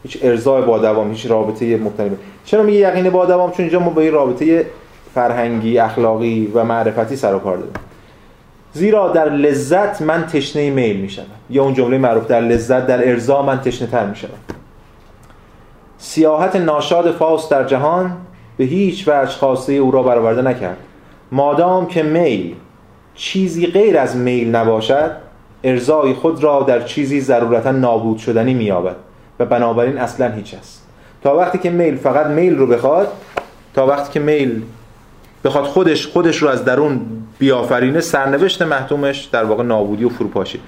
[0.02, 3.90] هیچ ارزای با دوام هیچ رابطه مبتنی چرا میگه یقین با دوام؟ چون اینجا ما
[3.90, 4.66] با این رابطه
[5.14, 7.72] فرهنگی اخلاقی و معرفتی سر و کار داریم.
[8.72, 13.42] زیرا در لذت من تشنه میل میشم یا اون جمله معروف در لذت در ارزا
[13.42, 14.28] من تشنه تر میشم
[15.98, 18.16] سیاحت ناشاد فاست در جهان
[18.56, 20.76] به هیچ وجه خواسته او را برآورده نکرد.
[21.32, 22.54] مادام که میل
[23.14, 25.10] چیزی غیر از میل نباشد
[25.64, 28.96] ارزای خود را در چیزی ضرورتا نابود شدنی مییابد
[29.40, 30.86] و بنابراین اصلا هیچ است.
[31.22, 33.08] تا وقتی که میل فقط میل رو بخواد
[33.74, 34.62] تا وقتی که میل
[35.44, 37.00] بخواد خودش خودش رو از درون
[37.38, 40.60] بیافرینه سرنوشت محتومش در واقع نابودی و فروپاشی.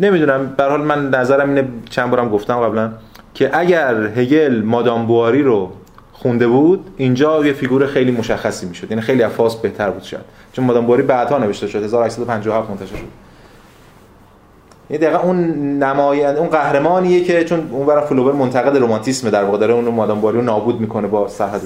[0.00, 2.92] نمی‌دونم به حال من نظرم اینه چند بارم گفتم قبلا
[3.34, 5.72] که اگر هگل مادام بواری رو
[6.14, 8.90] خونده بود اینجا یه فیگور خیلی مشخصی می‌شد.
[8.90, 13.04] یعنی خیلی افاس بهتر بود شد چون مادام بواری بعدها نوشته شد 1857 منتشر شد.
[14.88, 15.38] این دقیقا اون
[15.78, 20.20] نماینده اون قهرمانیه که چون اون برای فلوبر منتقد رمانتیسم در واقع داره اون مادام
[20.20, 21.60] بواری رو نابود می‌کنه با سرحد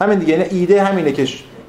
[0.00, 1.26] همین دیگه یعنی ایده همینه که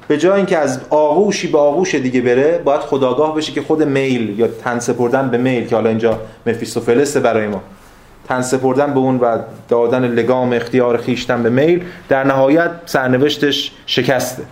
[0.08, 4.38] به جای اینکه از آغوشی به آغوش دیگه بره باید خداگاه بشه که خود میل
[4.38, 7.62] یا تن سپردن به میل که حالا اینجا مفیستوفلسه برای ما.
[8.28, 9.38] تن سپردن به اون و
[9.68, 14.42] دادن لگام اختیار خیشتن به میل در نهایت سرنوشتش شکسته.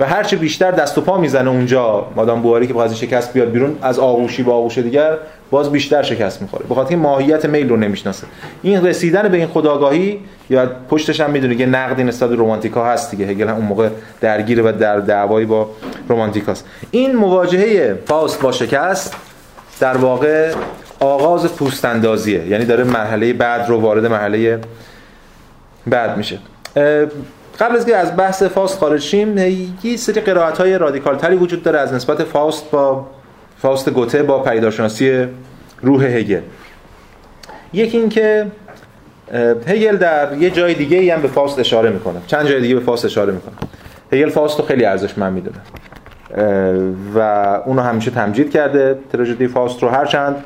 [0.00, 3.78] و هرچه بیشتر دست و پا می‌زنه اونجا مادام بواری که بخواد شکست بیاد بیرون
[3.82, 5.16] از آغوشی به آغوش دیگر
[5.50, 6.64] باز بیشتر شکست می‌خوره.
[6.70, 8.26] بخاطر این ماهیت میل رو نمی‌شناسه.
[8.62, 13.26] این رسیدن به این خداگاهی یا پشتش هم می‌دونه که نقدی نسبت رومانتیکا هست دیگه.
[13.26, 13.88] هگل هم اون موقع
[14.20, 15.70] درگیر و در دعوایی با
[16.08, 19.16] رومانتیکاست این مواجهه فاست با شکست
[19.80, 20.52] در واقع
[21.00, 24.60] آغاز پوست اندازیه یعنی داره مرحله بعد رو وارد مرحله
[25.86, 26.38] بعد میشه.
[27.60, 29.38] قبل از که از بحث فاست خارج شیم
[29.82, 33.06] یه سری قرائت های رادیکال تری وجود داره از نسبت فاست با
[33.58, 35.26] فاست گوته با پیداشناسی
[35.82, 36.40] روح هگل.
[37.72, 38.46] یکی این که
[39.66, 42.20] هگل در یه جای دیگه هم به فاست اشاره می‌کنه.
[42.26, 43.54] چند جای دیگه به فاست اشاره می‌کنه.
[44.12, 45.58] هگل فاست رو خیلی ارزشمند می‌دونه.
[47.14, 47.18] و
[47.66, 48.98] اونو همیشه تمجید کرده.
[49.12, 50.44] تراژدی فاست رو هرچند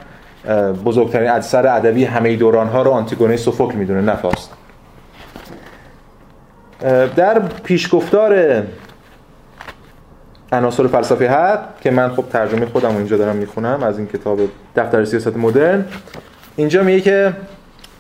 [0.85, 4.51] بزرگترین اثر ادبی همه دوران ها رو آنتیگونه سوفوکل می‌دونه نه فاست
[7.17, 8.63] در پیشگفتار
[10.53, 14.39] عناصر فلسفه حق که من خب ترجمه خودم اینجا دارم می‌خونم از این کتاب
[14.77, 15.85] دفتر سیاست مدرن
[16.57, 17.33] اینجا میگه که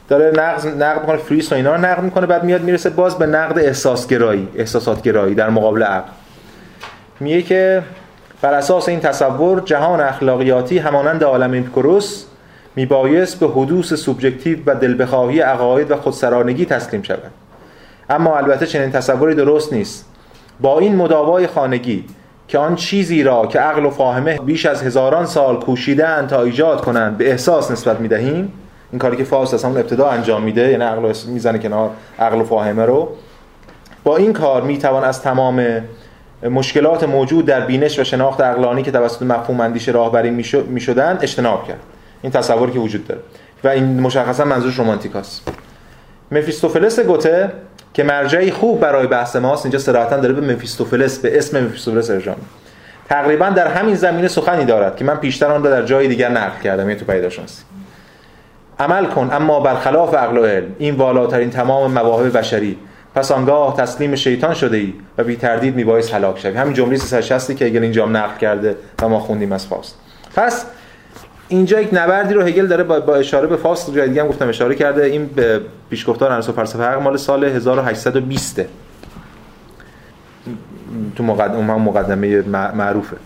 [0.08, 3.26] داره نقد نقد می‌کنه فریز و اینا رو نقد می‌کنه بعد میاد می‌رسه باز به
[3.26, 6.08] نقد احساس گرایی احساسات گرایی در مقابل عقل.
[7.20, 7.82] میگه که
[8.42, 12.24] بر اساس این تصور جهان اخلاقیاتی همانند عالم اپیکوروس
[12.76, 17.30] میبایست به حدوث سوبژکتیو و دلبخواهی عقاید و خودسرانگی تسلیم شود.
[18.10, 20.08] اما البته چنین تصوری درست نیست.
[20.60, 22.04] با این مداوای خانگی
[22.48, 26.80] که آن چیزی را که عقل و فاهمه بیش از هزاران سال کوشیدن تا ایجاد
[26.80, 28.52] کنند به احساس نسبت می‌دهیم
[28.92, 32.44] این کاری که فاست از همون ابتدا انجام میده یعنی عقل می‌زنه کنار عقل و
[32.44, 33.08] فاهمه رو.
[34.04, 35.66] با این کار می‌توان از تمام
[36.50, 40.30] مشکلات موجود در بینش و شناخت عقلانی که توسط مفهوم اندیشه راهبری
[40.68, 41.80] می‌شدن اجتناب کرد.
[42.22, 43.20] این تصوری که وجود داره.
[43.64, 45.48] و این مشخصا منظورش رومانتیکاست
[46.32, 47.52] مفیستوفلس گوته
[47.94, 52.36] که مرجعی خوب برای بحث ماست اینجا صراحتا داره به مفیستوفلس به اسم مفیستوفلس ارجاع
[53.08, 56.62] تقریبا در همین زمینه سخنی دارد که من پیشتر آن را در جای دیگر نقل
[56.62, 57.62] کردم یعنی تو پیداشناسی
[58.78, 62.78] عمل کن اما برخلاف عقل و علم این والاترین تمام مواهب بشری.
[63.14, 66.56] پس آنگاه تسلیم شیطان شده ای و بی تردید میبایست هلاک شوی.
[66.56, 69.98] همین جمله 360 که اگر اینجا نقل کرده و ما خوندیم از فاست
[70.36, 70.66] پس
[71.52, 74.74] اینجا یک نبردی رو هگل داره با, اشاره به فاست جای دیگه هم گفتم اشاره
[74.74, 75.04] کرده.
[75.04, 75.60] این به
[75.90, 78.60] پیشگفتار عناصر فلسفه حق مال سال 1820
[81.16, 82.42] تو مقدمه مقدمه
[82.74, 83.16] معروفه.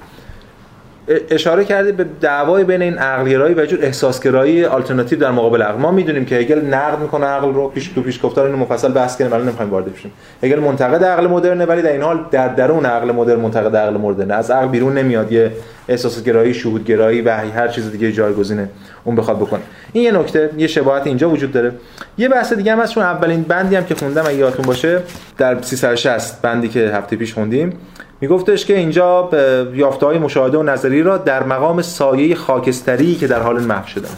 [1.31, 5.79] اشاره کرده به دعوای بین این عقلگرایی و جور احساسگرایی آلترناتیو در مقابل عقل.
[5.79, 7.69] ما می‌دونیم که هگل نقد می‌کنه عقل رو.
[7.69, 10.11] پیش تو پیش گفتار اینو مفصل بحث کردیم ولی نمی‌خوایم وارد بشیم.
[10.43, 14.35] هگل منتقد عقل مدرنه ولی در این حال در درون عقل مدرن منتقد عقل مدرنه.
[14.35, 15.33] از عقل بیرون نمیاد.
[15.33, 15.53] یه
[15.89, 18.69] احساسگرایی شهودگرایی و هر چیز دیگه جایگزینه.
[19.05, 19.63] اون بخواد بکنه.
[19.93, 21.73] این یه نکته یه شباهت اینجا وجود داره.
[22.19, 25.03] یه بحث دیگه هم هست چون اولین بندی هم که خوندم اگه یادتون باشه
[25.39, 27.73] در 360 بندی که هفته پیش خوندیم
[28.21, 29.31] میگفتش که اینجا
[29.75, 34.09] یافته های مشاهده و نظری را در مقام سایه خاکستری که در حال محو شده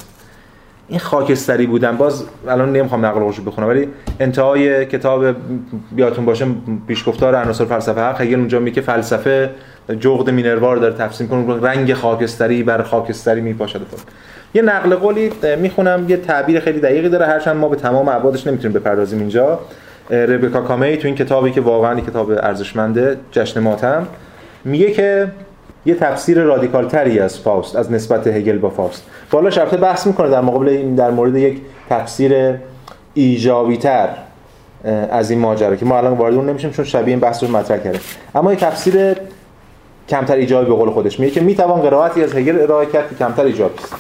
[0.89, 3.89] این خاکستری بودن باز الان نمی‌خوام نقل قولش بخونم ولی
[4.21, 5.25] انتهای کتاب
[5.93, 6.47] بیاتون باشه
[6.87, 9.51] پیشگفتار عناصر فلسفه حق هگل اونجا میگه فلسفه
[10.01, 13.81] جغد مینروار داره تفسیر کنه رنگ خاکستری بر خاکستری میپاشد.
[14.55, 18.81] یه نقل قولی می‌خونم یه تعبیر خیلی دقیقی داره هرچند ما به تمام ابعادش نمی‌تونیم
[18.81, 19.61] بپردازیم اینجا.
[20.11, 24.07] ربکا کامی تو این کتابی که واقعا کتاب ارزشمنده جشن ماتم
[24.65, 25.29] میگه که
[25.89, 30.31] یه تفسیر رادیکال تری از فاست از نسبت هگل با فاست بالا شرطه بحث می‌کنه
[30.31, 32.55] در مقابل این در مورد یک تفسیر
[33.15, 34.09] ایجابی تر
[35.11, 37.79] از این ماجرا که ما الان وارد اون نمیشیم چون شبیه این بحث رو مطرح
[37.79, 38.01] کرده
[38.35, 39.17] اما یه تفسیر
[40.09, 43.45] کمتر ایجابی به قول خودش میگه که می‌توان قرائتی از هگل ارائه کرد که کمتر
[43.45, 43.95] ایجابی است.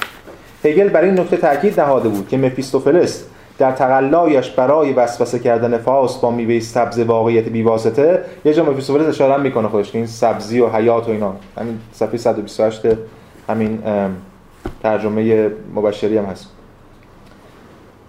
[0.65, 3.25] هگل برای این نکته تاکید نهاده بود که مفیستوفلس
[3.59, 9.43] در تقلایش برای وسوسه کردن فاس با میوه سبز واقعیت بیواسطه یه جا مفیسوفلس اشاره
[9.43, 11.37] می‌کنه خودش این سبزی و حیات و اینا.
[11.59, 12.81] همین صفحه 128
[13.49, 13.83] همین
[14.83, 16.49] ترجمه مبشری هم هست.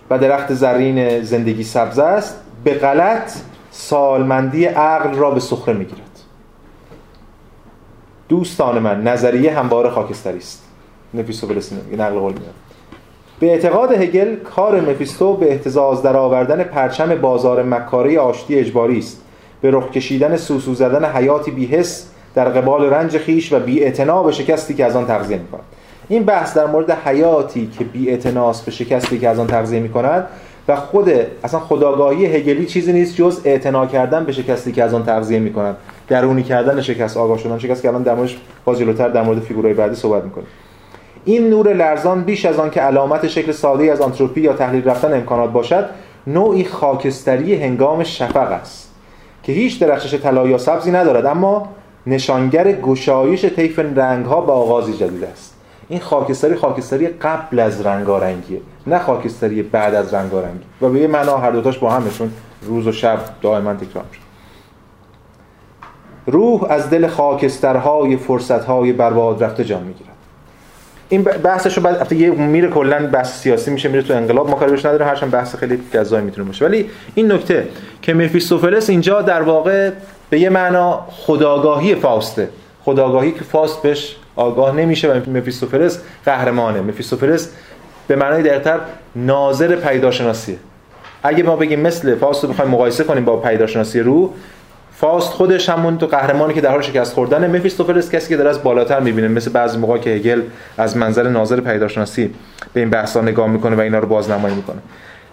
[0.10, 3.32] و درخت زرین زندگی سبز است به غلط
[3.72, 6.20] سالمندی عقل را به سخره می‌گیرد.
[8.30, 10.66] دوستان من نظریه هموار خاکستری است.
[11.14, 12.69] نفیسوفلس نقل قول میاد
[13.40, 19.22] به اعتقاد هگل کار مفیستو به احتزاز در آوردن پرچم بازار مکاره آشتی اجباری است.
[19.62, 23.92] به رخ کشیدن سوسو زدن حیاتی بیهس در قبال رنج خیش و بی
[24.26, 25.64] به شکستی که از آن تغذیه می‌کند.
[26.10, 28.18] این بحث در مورد حیاتی که بی
[28.66, 30.28] به شکستی که از آن تغذیه می‌کند
[30.68, 31.12] و خود
[31.44, 35.76] اصلا خداگاهی هگلی چیزی نیست جز اعتنا کردن به شکستی که از آن تغذیه می‌کند.
[36.08, 38.38] درونی کردن شکست آگاه شدن شکست که الان در موردش
[39.14, 40.44] در مورد فیگورهای بعدی صحبت می‌کنه
[41.26, 45.14] این نور لرزان بیش از آن که علامت شکل ساده از آنتروپی یا تحلیل رفتن
[45.14, 45.90] امکانات باشد
[46.28, 48.90] نوعی خاکستری هنگام شفق است
[49.44, 51.70] که هیچ درخشش طلا یا سبزی ندارد اما
[52.08, 55.56] نشانگر گشایش طیف رنگها به آغازی جدید است.
[55.90, 60.66] این خاکستری خاکستری قبل از رنگارنگیه نه خاکستری بعد از رنگارنگی.
[60.82, 64.22] و به یه معنا هر دوتاش با همشون روز و شب دائما تکرار میشه.
[66.26, 70.19] روح از دل خاکسترهای فرصتهای برباد رفته جان می‌گیرد.
[71.10, 74.72] این بحثش رو بعد یه میره کلا بحث سیاسی میشه میره تو انقلاب ما کاری
[74.72, 76.66] بهش نداره هرچند بحث خیلی جذابی می‌تونه باشه.
[76.66, 77.68] ولی این نکته
[78.02, 79.92] که مفیستوفلس اینجا در واقع
[80.30, 82.50] به یه معنا خداگاهی فاسته.
[82.86, 86.82] خداگاهی که فاست بهش آگاه نمیشه و مفیستوفلس قهرمانه.
[86.82, 87.50] مفیستوفلس
[88.08, 88.80] به معنای دقیقتر
[89.16, 90.58] ناظر پیداشناسیه.
[91.24, 94.30] اگه ما بگیم مثل فاست رو بخوایم مقایسه کنیم با پیداشناسی روح
[95.00, 98.64] فاست خودش همون تو قهرمانی که در حال شکست خوردن مفیستوفلس کسی که در از
[98.64, 100.42] بالاتر می‌بینه مثل بعضی موقع که هگل
[100.78, 102.34] از منظر ناظر پیداشناسی
[102.74, 104.78] به این بحثا نگاه می‌کنه و اینا رو بازنمایی می‌کنه.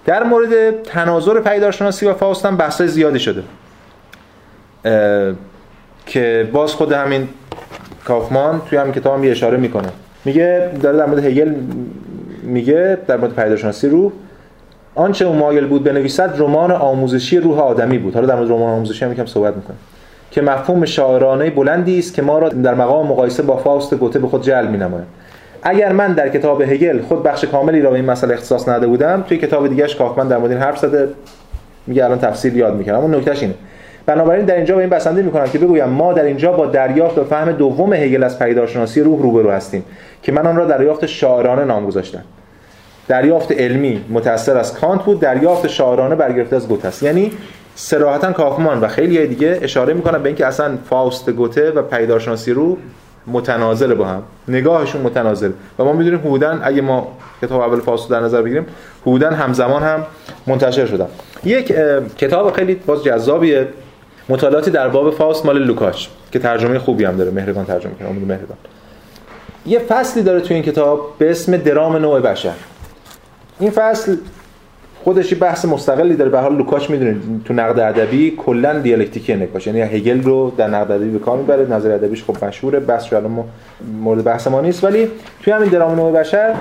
[0.04, 3.42] در مورد تناظر پیداشناسی و فاست هم بحث زیادی شده.
[6.06, 7.28] که باز خود همین
[8.04, 9.88] کافمان توی همین کتاب هم اشاره می‌کنه.
[10.24, 11.54] میگه داره در مورد هگل
[12.42, 14.12] میگه در مورد پیداشناسی روح
[14.96, 18.14] آنچه اون مایل بود بنویسد رمان آموزشی روح آدمی بود.
[18.14, 19.76] حالا در مورد رمان آموزشی هم یکم صحبت می‌کنه
[20.30, 24.28] که مفهوم شاعرانه بلندی است که ما را در مقام مقایسه با فاست گوته به
[24.28, 25.04] خود جلب مینماید.
[25.62, 29.24] اگر من در کتاب هگل خود بخش کاملی را به این مسئله اختصاص نداده بودم
[29.28, 31.08] توی کتاب دیگهش کافمن در مورد این حرف زده
[31.86, 33.54] میگه الان تفصیل یاد می‌کنم اون نکتهش اینه.
[34.06, 37.24] بنابراین در اینجا به این بسنده می‌کنم که بگویم ما در اینجا با دریافت و
[37.24, 39.84] فهم دوم هگل از پیداشناسی روح روبرو هستیم
[40.22, 42.22] که من آن را دریافت شاعرانه نام گذاشتم.
[43.08, 47.02] دریافت علمی متأثر از کانت بود دریافت شاعرانه برگرفته از گوته است.
[47.02, 47.32] یعنی
[47.74, 52.78] صراحتا کافمان و خیلی دیگه اشاره می‌کنن به اینکه اصلا فاوست گوته و پیداشناسی رو
[53.26, 54.22] متناظر با هم.
[54.48, 55.50] نگاهشون متناظر.
[55.78, 57.08] و ما می‌دونیم حدوداً اگه ما
[57.42, 58.66] کتاب اول فاوست در نظر بگیریم
[59.02, 60.06] حدوداً همزمان هم
[60.46, 61.06] منتشر شدن.
[61.44, 61.74] یک
[62.18, 63.68] کتاب خیلی باز جذابیه.
[64.28, 68.56] مطالعاتی در باب فاوست مال لوکاچ که ترجمه خوبی هم داره مهرگان ترجمه کرده مهرگان.
[69.66, 72.52] یه فصلی داره تو این کتاب به اسم درام نوع بشر.
[73.58, 74.16] این فصل
[75.04, 76.30] خودش بحث مستقلی داره.
[76.30, 80.90] به حال لوکاچ می‌دونید تو نقد ادبی کلا دیالکتیکی نگاش یعنی هگل رو در نقد
[80.90, 81.66] ادبی به کار می‌بره.
[81.66, 82.80] نظر ادبیش خب مشهوره.
[82.80, 83.44] بس الان
[84.00, 84.84] مورد بحث ما نیست.
[84.84, 85.08] ولی
[85.42, 86.54] توی همین درام نوع بشر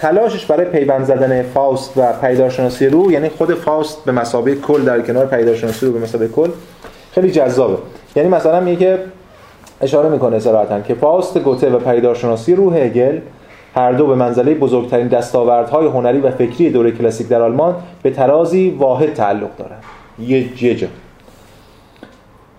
[0.00, 5.00] تلاشش برای پیوند زدن فاست و پیدارشناسی رو یعنی خود فاست به مسابقه کل در
[5.00, 6.50] کنار پیدارشناسی رو به مسابقه کل
[7.12, 7.78] خیلی جذابه.
[8.16, 8.98] یعنی مثلا میگه
[9.80, 13.18] اشاره می‌کنه صراحتا که فاست گوته و پیدارشناسی روح هگل
[13.76, 18.70] هر دو به منزله بزرگترین دستاوردهای هنری و فکری دوره کلاسیک در آلمان به ترازی
[18.70, 19.82] واحد تعلق دارند.
[20.18, 20.86] یه جا.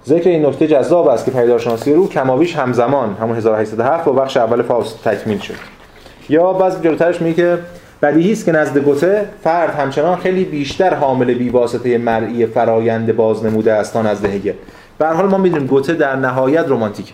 [0.05, 4.61] ذکر این نکته جذاب است که پیدارشناسی رو کماویش همزمان همون 1807 با بخش اول
[4.61, 5.53] فاست تکمیل شد.
[6.30, 7.57] یا بعضی جلوترش میگه که
[8.01, 13.93] بدیهی است که نزد گوته فرد همچنان خیلی بیشتر حامل بیواسطه مرئی فرایند بازنموده است
[13.93, 14.53] تا نزد هگل.
[14.97, 17.13] به حال ما می‌دونیم گوته در نهایت رمانتیکه.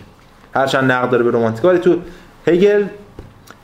[0.54, 1.96] هرچند نقد داره به رمانتیک ولی تو
[2.46, 2.84] هگل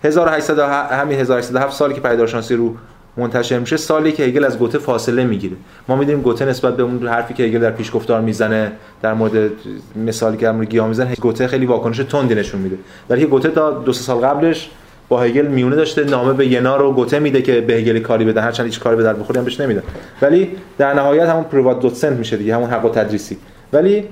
[0.05, 0.59] 1800
[0.93, 2.75] همین 1807 سالی که پیدارشناسی رو
[3.17, 5.57] منتشر میشه سالی که هگل از گوته فاصله می‌گیره.
[5.89, 8.73] ما می‌دونیم گوته نسبت به اون حرفی که هگل در پیشگفتار می‌زنه
[9.03, 9.51] در مورد
[9.97, 12.77] مثالی که امروز گیاه می‌زنه گوته خیلی واکنش تندی نشون میده.
[13.11, 14.71] ولی گوته تا دو سال قبلش
[15.09, 18.41] با هگل میونه داشته نامه به ینا رو گوته میده که به هگل کاری بده.
[18.41, 19.83] هرچند هیچ کاری به در بخوری هم بهش نمیده.
[20.23, 20.49] ولی
[20.79, 23.39] در نهایت همون پروات دوسنت میشه دیگه همون حق و تدریسی.
[23.73, 24.05] ولی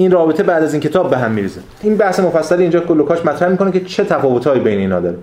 [0.00, 1.60] این رابطه بعد از این کتاب به هم میریزه.
[1.82, 5.16] این بحث مفصلی اینجا لوکاش مطرح می‌کنه که چه تفاوتایی بین اینا داره.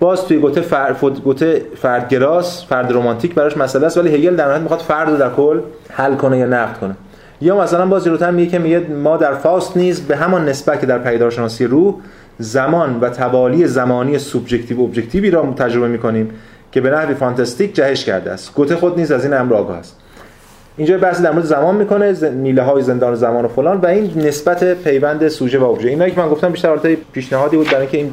[0.00, 4.60] باز توی گوته فرد گوته فردگراست فرد رمانتیک براش مسئله است ولی هگل در نهایت
[4.60, 6.94] می‌خواد فرد رو در کل حل کنه یا نقد کنه.
[7.40, 10.86] یا مثلا باز جلوتر میگه که میگه ما در فاوست نیز به همان نسبت که
[10.86, 11.94] در پیدارشناسی روح
[12.38, 16.30] زمان و توالی زمانی سوبژکتیو objective ی را تجربه می‌کنیم
[16.72, 18.54] که به نحوی فانتاستیک جهش کرده است.
[18.54, 19.98] گوته خود نیز از این امر آگاه است.
[20.76, 24.74] اینجا بحث در مورد زمان می‌کنه میله های زندان زمان و فلان و این نسبت
[24.74, 25.88] پیوند سوژه و ابژه.
[25.88, 28.12] اینایی که من گفتم بیشتر حالت پیشنهادی بود برای اینکه این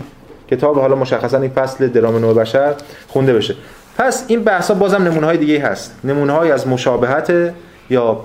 [0.51, 2.74] کتاب حالا مشخصا این فصل درام نو بشر
[3.07, 3.55] خونده بشه.
[3.97, 5.95] پس این بحثا بازم نمونه های دیگه هست.
[6.03, 7.53] نمونه های از مشابهت
[7.89, 8.20] یا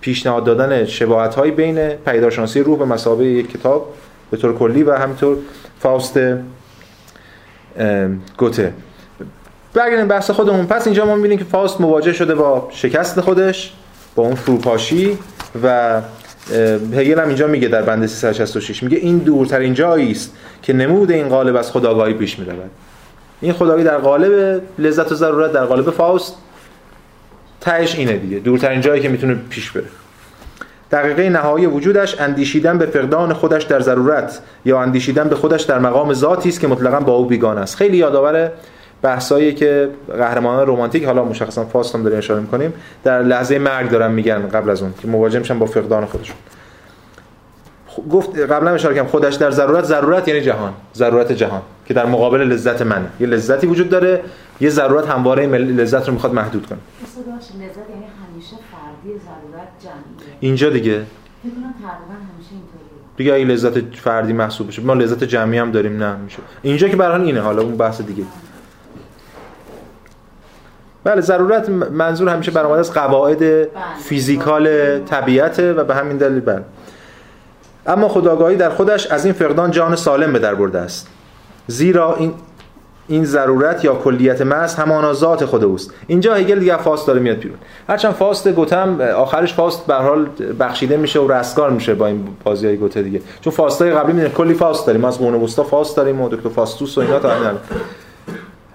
[0.00, 3.94] پیشنهاد دادن شباهت های بین پیداشناسی روح به مسابقه یک کتاب
[4.30, 5.36] به طور کلی و همینطور
[5.80, 6.20] فاست
[8.38, 8.72] گوته.
[9.74, 13.72] برگردیم بحث خودمون پس اینجا ما می‌بینیم که فاست مواجه شده با شکست خودش
[14.14, 15.18] با اون فروپاشی
[15.62, 16.00] و
[16.94, 21.28] هگل هم اینجا میگه در بند 366 میگه این دورترین جایی است که نمود این
[21.28, 22.70] قالب از خداگاهی پیش می‌رود.
[23.40, 26.34] این خداگاهی در قالب لذت و ضرورت در قالب فاست
[27.60, 28.38] تهش اینه دیگه.
[28.38, 29.84] دورترین جایی که می‌تونه پیش بره.
[30.92, 36.12] دقیقه نهایی وجودش اندیشیدن به فقدان خودش در ضرورت یا اندیشیدن به خودش در مقام
[36.12, 37.76] ذاتی است که مطلقا با او بیگانه است.
[37.76, 38.50] خیلی یادآور
[39.02, 42.72] بحثایی که قهرمانان رمانتیک حالا مشخصا فاست هم داریم اشاره می‌کنیم
[43.04, 46.36] در لحظه مرگ دارن میگن قبل از اون که مواجه میشن با فقدان خودشون.
[48.10, 52.40] گفت قبلا اشاره کردم خودش در ضرورت ضرورت یعنی جهان ضرورت جهان که در مقابل
[52.40, 53.08] لذت منه.
[53.20, 54.20] یه لذتی وجود داره
[54.60, 56.78] یه ضرورت همواره لذت رو می‌خواد محدود کنه.
[57.08, 60.36] لذت یعنی همیشه فردی ضرورت جمعیه.
[60.40, 60.92] اینجا دیگه.
[60.92, 65.70] فکر کنم تقریبا همیشه اینطوریه دیگه اگه لذت فردی محسوب بشه ما لذت جمعی هم
[65.70, 66.38] داریم نه میشه.
[66.62, 68.24] اینجا که برای اینه حالا اون بحث دیگه.
[71.04, 73.68] بله ضرورت منظور همیشه برآمده از قواعد بله.
[74.04, 76.62] فیزیکال طبیعته و به همین دلیل بله.
[77.86, 81.08] اما خداگاهی در خودش از این فقدان جان سالم به در برده است.
[81.66, 82.34] زیرا این
[83.08, 85.94] این ضرورت یا کلیت محض همانا ذات خود اوست.
[86.06, 87.58] اینجا هگل دیگه فاست داره میاد بیرون.
[87.88, 90.28] هرچند فاست گوتم آخرش فاست به حال
[90.60, 93.20] بخشیده میشه و رستگار میشه با این بازی های گوته دیگه.
[93.40, 95.04] چون فاستای قبلی می‌دونید کلی فاست داریم.
[95.04, 97.30] از قرون وسطا فاست داریم و دکتر فاستوس و اینا تا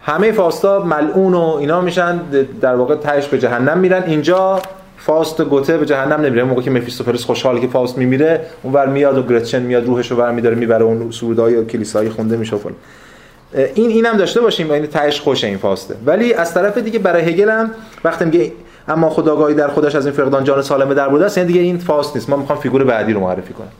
[0.07, 2.17] همه فاستا ملعون و اینا میشن
[2.61, 4.03] در واقع تهش به جهنم میرن.
[4.03, 4.61] اینجا
[4.97, 6.43] فاست گوته به جهنم نمیره.
[6.43, 10.83] موقعی که مفیستوفلس خوشحاله که فاست میمیره اونور میاد و گرتچن میاد روحشو برمیداره می‌بره
[10.83, 12.75] اون سرودای و کلیسایی خونده میشه فلان.
[13.75, 15.95] این اینم داشته باشیم یعنی تهش خوشه این فاسته.
[16.05, 17.71] ولی از طرف دیگه برای هگل هم
[18.03, 18.51] وقتی میگه
[18.87, 21.77] اما خداگاهی در خودش از این فقدان جان سالمه در بوده است یعنی دیگه این
[21.77, 22.29] فاست نیست.
[22.29, 23.71] ما می‌خوام فیگور بعدی رو معرفی کنم.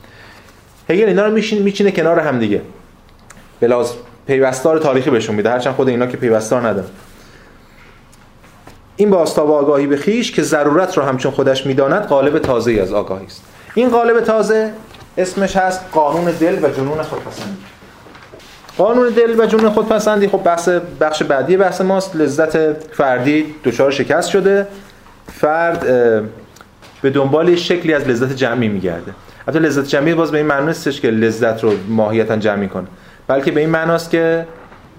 [0.90, 2.60] هگل اینا رو میشین میچینه کنار هم دیگه.
[3.60, 3.92] بلاز
[4.28, 5.50] پیوستار تاریخی بهشون میده.
[5.50, 6.86] هرچند خود اینا که پیوستار نداره
[8.96, 13.26] این باستاب آگاهی به خیش که ضرورت رو همچون خودش می‌داند قالب تازه از آگاهی
[13.26, 13.42] است.
[13.74, 14.72] این قالب تازه
[15.18, 17.56] اسمش هست قانون دل و جنون خودپسندی.
[18.78, 20.68] قانون دل و جنون خودپسندی خب بحث
[21.00, 22.16] بخش بعدی بحث ماست.
[22.16, 24.66] لذت فردی دچار شکست شده.
[25.32, 25.80] فرد
[27.02, 29.12] به دنبال شکلی از لذت جمعی میگرده.
[29.48, 32.86] حتی لذت جمعی باز به این معنی نیستش که لذت رو ماهیتا جمعی کنه.
[33.28, 34.46] بلکه به این معناست که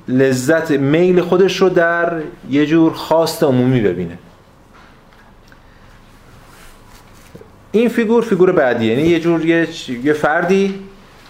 [0.07, 2.13] لذت میل خودش رو در
[2.49, 4.17] یه جور خواست عمومی ببینه.
[7.71, 9.67] این فیگور فیگور بعدی یعنی یه جور یه,
[10.03, 10.79] یه فردی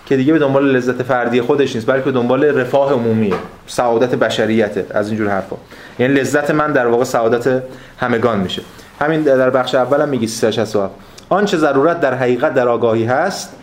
[0.05, 3.35] که دیگه به دنبال لذت فردی خودش نیست بلکه به دنبال رفاه عمومیه.
[3.67, 4.85] سعادت بشریته.
[4.89, 5.55] از اینجور حرفا.
[5.99, 7.63] یعنی لذت من در واقع سعادت
[7.97, 8.61] همگان میشه.
[9.01, 10.93] همین در بخش اول هم میگی 367
[11.29, 13.55] آنچه ضرورت در حقیقت در آگاهی هست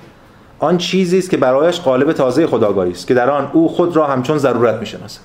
[0.58, 4.06] آن چیزی است که برایش قالب تازه خداگاهی است که در آن او خود را
[4.06, 5.20] همچون ضرورت می‌شناسد.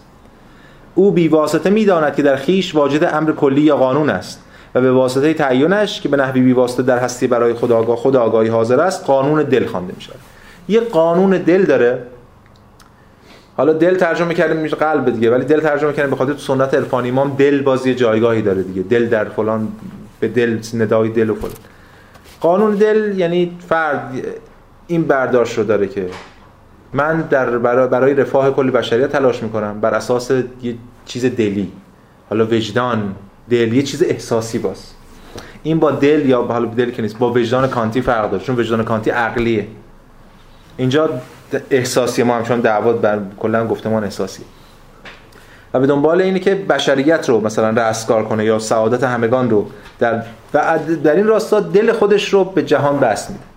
[0.95, 4.43] او بی واسطه می‌داند که در خیش واجد امر کلی یا قانون است
[4.75, 8.79] و به واسطه تعینش که به نحوی بی واسطه در هستی برای خداگاه خداگاهی حاضر
[8.79, 10.11] است قانون دل خوانده میشه
[10.69, 12.03] یه قانون دل داره.
[13.57, 16.73] حالا دل ترجمه کردیم میشه قلب دیگه ولی دل ترجمه کردیم به خاطر تو سنت
[16.73, 17.09] عرفانی.
[17.09, 18.82] امام دل بازی جایگاهی داره دیگه.
[18.82, 19.67] دل در فلان
[20.19, 21.53] به دل ندای دل و فلان.
[22.41, 24.13] قانون دل یعنی فرد
[24.91, 26.07] این برداشت رو داره که
[26.93, 30.75] من در برای رفاه کل بشریت تلاش می‌کنم بر اساس یه
[31.05, 31.71] چیز دلی.
[32.29, 33.15] حالا وجدان
[33.49, 34.93] دل یه چیز احساسی باز.
[35.63, 38.83] این با دل یا حالا دل که نیست با وجدان کانتی فرق داره چون وجدان
[38.83, 39.67] کانتی عقلیه.
[40.77, 41.09] اینجا
[41.71, 44.43] احساسی ما همچون دعوت بر کلا گفتمان احساسی.
[45.73, 49.67] و به دنبال اینه که بشریت رو مثلا رستگار کنه یا سعادت همگان رو
[49.99, 50.23] در
[50.53, 53.51] و در این راستا دل خودش رو به جهان بس میده.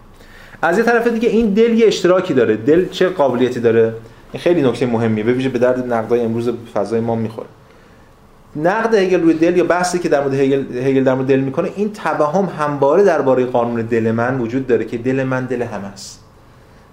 [0.64, 2.56] از یه طرف دیگه این دل یه اشتراکی داره.
[2.56, 3.94] دل چه قابلیتی داره؟
[4.32, 5.24] این خیلی نکته مهمیه.
[5.24, 7.46] به ویژه به درد نقدای امروز فضای ما می‌خوره.
[8.56, 11.70] نقد هگل روی دل یا بحثی که در مورد هگل, هگل در مورد دل می‌کنه
[11.76, 16.20] این توهم همواره درباره قانون دل من وجود داره که دل من دل همه است.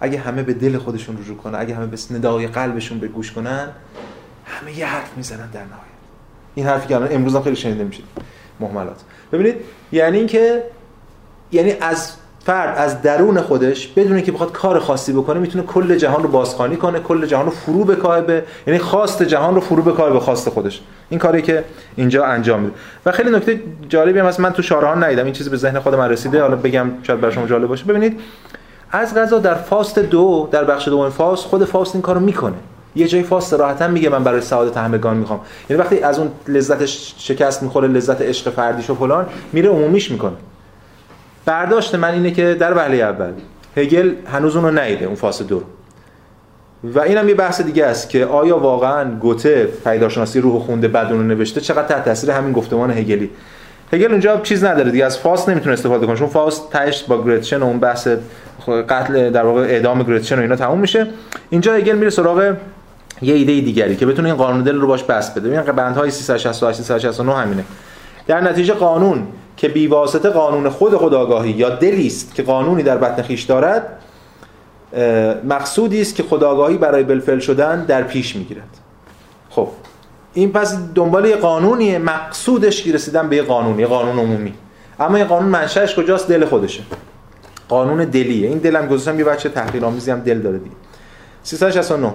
[0.01, 3.67] اگه همه به دل خودشون رجوع کنن اگه همه به ندای قلبشون به گوش کنن
[4.45, 6.01] همه یه حرف می‌زنن در نهایت.
[6.55, 8.03] این حرفی که امروز هم خیلی شنیده میشه
[8.59, 9.01] مهملات
[9.31, 9.55] ببینید
[9.91, 10.63] یعنی اینکه
[11.51, 12.13] یعنی از
[12.45, 16.75] فرد از درون خودش بدون اینکه بخواد کار خاصی بکنه می‌تونه کل جهان رو بازخوانی
[16.75, 20.49] کنه کل جهان رو فرو بکاه به یعنی خواست جهان رو فرو بکاه به خواست
[20.49, 20.81] خودش.
[21.09, 21.63] این کاری که
[21.95, 22.73] اینجا انجام میده.
[23.05, 24.39] و خیلی نکته جالبی هم هست.
[24.39, 25.23] من تو شارهان ندیدم.
[25.25, 27.85] این چیزی به ذهن خود من رسیده حالا بگم شاید برای شما جالب باشه.
[27.85, 28.19] ببینید
[28.91, 32.55] از غذا در فاست دو در بخش دوم فاست خود فاست این کارو می‌کنه.
[32.95, 35.39] یه جای فاست راحتا میگه من برای سعادت همگان می‌خوام.
[35.69, 40.33] یعنی وقتی از اون لذتش شکست می‌خوره لذت عشق فردیش و فلان میره عمومیش می‌کنه.
[41.45, 43.31] برداشت من اینه که در وهله اول
[43.77, 45.63] هگل هنوز اون رو نیده اون فاز دو.
[46.83, 51.27] و اینم یه بحث دیگه است که آیا واقعا گوته پیداشناسی روح خونده بعد اون
[51.27, 53.29] نوشته چقدر تحت تاثیر همین گفتمان هگلی؟
[53.93, 57.59] هگل اونجا چیز نداره دیگه از فاست نمی‌تونه استفاده کنه چون فاست تهش با گرتشن
[57.59, 58.07] و اون بحث
[58.89, 61.07] قتل در واقع اعدام گرتشن و اینا تموم میشه.
[61.49, 62.55] اینجا هگل میره سراغ
[63.21, 65.49] یه ایده دیگری که بتونه این قانون دل رو باش بس بده.
[65.49, 67.63] ببین بندهای 368 369 همینه.
[68.27, 69.27] در نتیجه قانون
[69.61, 73.99] که بیواسطه قانون خود خداگاهی یا دلی است که قانونی در بطن خیش دارد
[75.49, 78.77] مقصودی است که خداگاهی برای بالفعل شدن در پیش می‌گیرد.
[79.49, 79.67] خب
[80.33, 84.53] این پس دنبال یه قانونیه مقصودش رسیدن به یه قانون یه قانون عمومی.
[84.99, 86.83] اما این قانون منشأش کجاست؟ دل خودشه.
[87.69, 88.47] قانون دلیه.
[88.47, 90.75] این دلم گذاشتم یه بچه تحقیرآمیزی هم دل داره دیگه.
[91.43, 92.13] 369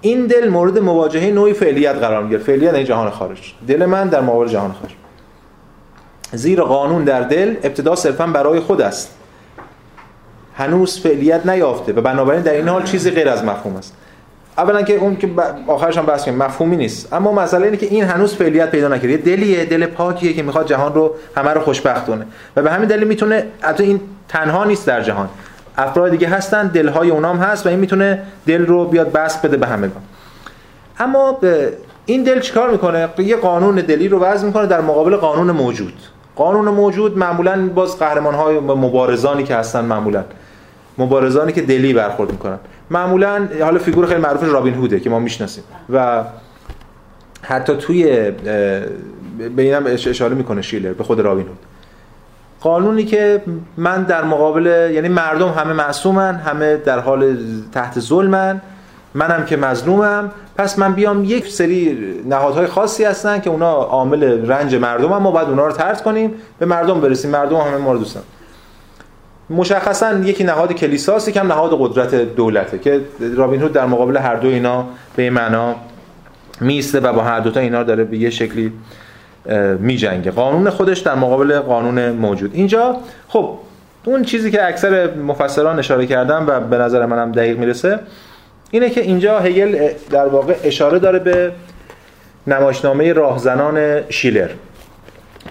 [0.00, 2.40] این دل مورد مواجهه نوعی فعلیت قرار می‌گیره.
[2.40, 3.54] فعلیت این جهان خارج.
[3.68, 4.99] دل من در مقابل جهان خارج.
[6.32, 9.14] زیر قانون در دل ابتدا صرفا برای خود است.
[10.56, 13.96] هنوز فعلیت نیافته و بنابراین در این حال چیزی غیر از مفهوم است.
[14.58, 15.30] اولا که اون که
[15.66, 17.12] آخرش هم بحث مفهومی نیست.
[17.12, 19.10] اما مسئله اینه که این هنوز فعلیت پیدا نکرده.
[19.10, 22.26] یه دلیه دل پاکیه که می‌خواد جهان رو همه رو خوشبخت کنه.
[22.56, 25.28] و به همین دلیل می‌تونه البته این تنها نیست در جهان.
[25.78, 29.66] افراد دیگه هستن دلهای اونام هست و این می‌تونه دل رو بیاد بست بده به
[29.66, 30.02] همگان.
[30.98, 31.72] اما به
[32.06, 35.94] این دل چیکار می‌کنه؟ یه قانون دلی رو وضع می‌کنه در مقابل قانون موجود.
[36.36, 40.24] قانون موجود معمولا باز قهرمان های مبارزانی که هستن معمولا
[40.98, 42.58] مبارزانی که دلی برخورد می‌کنن.
[42.90, 46.24] معمولا حالا فیگور خیلی معروف رابین هوده که ما می‌شناسیم و
[47.42, 48.30] حتی توی
[49.56, 51.58] به اینم اشاره می‌کنه شیلر به خود رابین هود.
[52.60, 53.42] قانونی که
[53.76, 57.36] من در مقابل یعنی مردم همه معصومن همه در حال
[57.72, 58.60] تحت ظلمن
[59.14, 60.30] منم که مظلومم.
[60.56, 61.98] پس من بیام یک سری
[62.28, 66.34] نهادهای خاصی هستن که اونا عامل رنج مردم هم ما باید اونا رو ترد کنیم.
[66.58, 67.30] به مردم برسیم.
[67.30, 68.00] مردم همه ما رو
[69.50, 73.00] مشخصا یکی نهاد کلیساست یکم نهاد قدرت دولته که
[73.36, 74.86] رابین هود در مقابل هر دو اینا
[75.16, 75.74] به این معنا
[76.60, 78.72] میسته و با هر دو تا اینا داره به یه شکلی
[79.78, 80.30] میجنگه.
[80.30, 82.50] قانون خودش در مقابل قانون موجود.
[82.54, 82.96] اینجا
[83.28, 83.58] خب
[84.04, 88.00] اون چیزی که اکثر مفسران اشاره کردن و به نظر منم دقیق می‌رسه
[88.70, 91.52] اینه که اینجا هگل در واقع اشاره داره به
[92.46, 94.50] نمایشنامه راهزنان شیلر.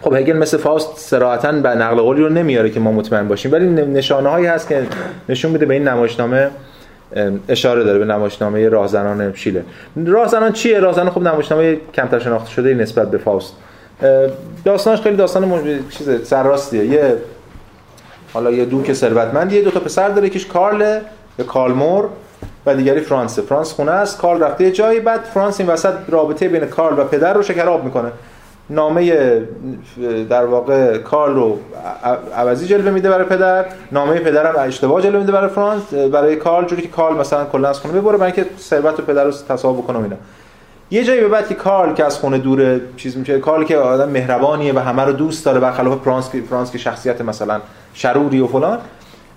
[0.01, 3.65] خب هگل مثل فاست سراحتا به نقل قولی رو نمیاره که ما مطمئن باشیم ولی
[3.69, 4.83] نشانه هایی هست که
[5.29, 6.49] نشون میده به این نمایشنامه
[7.49, 9.61] اشاره داره به نمایشنامه راهزنان شیلر.
[10.05, 13.53] راهزنان چیه؟ راهزنان خب نمایشنامه کمتر شناخته شده نسبت به فاست.
[14.65, 15.79] داستانش خیلی داستان.
[15.89, 16.85] چیز سرراستیه.
[16.85, 17.15] یه
[18.33, 20.99] حالا یه دوک ثروتمندیه دو تا پسر داره یکیش کارل
[21.39, 22.09] یا کالمور
[22.73, 26.99] دیگری فرانسه فرانس خونه است کارل رفته جایی بعد فرانس این وسط رابطه بین کارل
[26.99, 28.11] و پدر رو شکراب می‌کنه.
[28.69, 29.13] نامه
[30.29, 31.59] در واقع کارل رو
[32.37, 36.81] عوضی جلوه میده برای پدر نامه پدرم اشتباه جلوه میده برای فرانس برای کارل جوری
[36.81, 40.15] که کارل مثلا کلا از خونه ببره برای اینکه ثروت پدر رو تصاحب بکنه اینا.
[40.91, 44.09] یه جایی به بعد که کارل که از خونه دور چیز میشه کارل که آدم
[44.09, 47.61] مهربانیه و همه رو دوست داره برخلاف فرانس که فرانس که شخصیت مثلا
[47.93, 48.79] شروری و فلان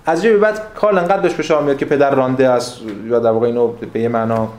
[0.05, 2.77] از به بعد کارل انقدر بهش فشار میاد که پدر رانده از
[3.07, 4.49] یا در واقع اینو به یه معنا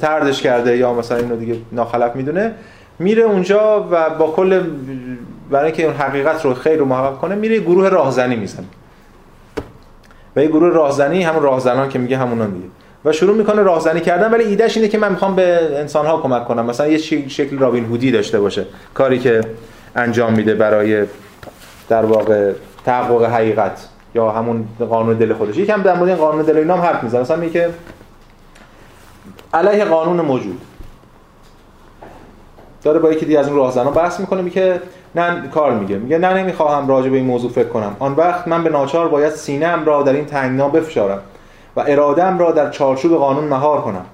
[0.00, 2.52] تردش کرده یا مثلا اینو دیگه ناخلف می‌دونه
[2.98, 4.60] میره اونجا و با کل
[5.50, 8.66] برای اینکه اون حقیقت رو خیر رو محقق کنه میره گروه راهزنی می‌زنه.
[10.36, 12.66] و یه گروه راهزنی همون راهزنان که میگه همونا دیگه.
[13.04, 16.44] و شروع می‌کنه راهزنی کردن ولی ایدهش اینه که من می‌خوام به انسان ها کمک
[16.44, 16.66] کنم.
[16.66, 18.66] مثلا یه شکل رابین هودی داشته باشه.
[18.94, 19.40] کاری که
[19.96, 21.04] انجام میده برای
[21.88, 22.52] در واقع
[22.84, 23.88] تحقق حقیقت.
[24.14, 25.56] یا همون قانون دل خودش.
[25.56, 27.70] یکم در مورد این قانون دل اینا هم حرف می‌زنه مثلا میگه
[29.54, 30.60] علیه قانون موجود.
[32.82, 34.80] داره با یکی دیگه از اون راهزنان بحث می‌کنه میگه
[35.14, 35.96] نه کار میگه.
[35.96, 37.96] میگه نه نمی‌خواهم راجع به این موضوع فکر کنم.
[37.98, 41.18] آن وقت من به ناچار باید سینه‌ام را در این تنگنا بفشارم
[41.76, 44.04] و ارادم را در چارچوب قانون مهار کنم.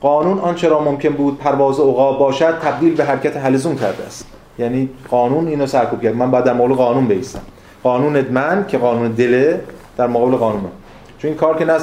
[0.00, 4.26] قانون آنچه را ممکن بود پرواز عقاب باشد تبدیل به حرکت حلزون کرده است.
[4.58, 6.16] یعنی قانون اینو سرکوب کرد.
[6.16, 7.40] من باید در قانون بیستم.
[7.88, 9.60] قانون من که قانون دله
[9.96, 10.70] در مقابل قانون من.
[11.18, 11.78] چون این کار که نه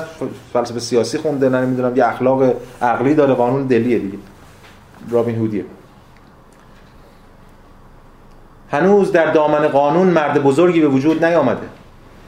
[0.53, 4.17] فلسفه سیاسی خونده نه نمی‌دونم یه اخلاق عقلی داره قانون دلیه دیگه.
[5.09, 5.65] رابین هودیه.
[8.71, 11.67] هنوز در دامن قانون مرد بزرگی به وجود نیامده.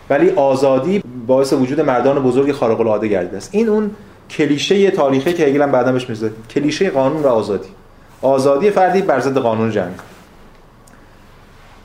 [0.10, 3.50] ولی آزادی باعث وجود مردان بزرگ خارق العاده گردیده است.
[3.52, 3.92] این اون
[4.30, 6.08] کلیشه تاریخی که هگل هم بعدا بهش
[6.50, 7.70] کلیشه قانون و آزادی.
[8.22, 9.96] آزادی فردی بر ضد قانون جمعی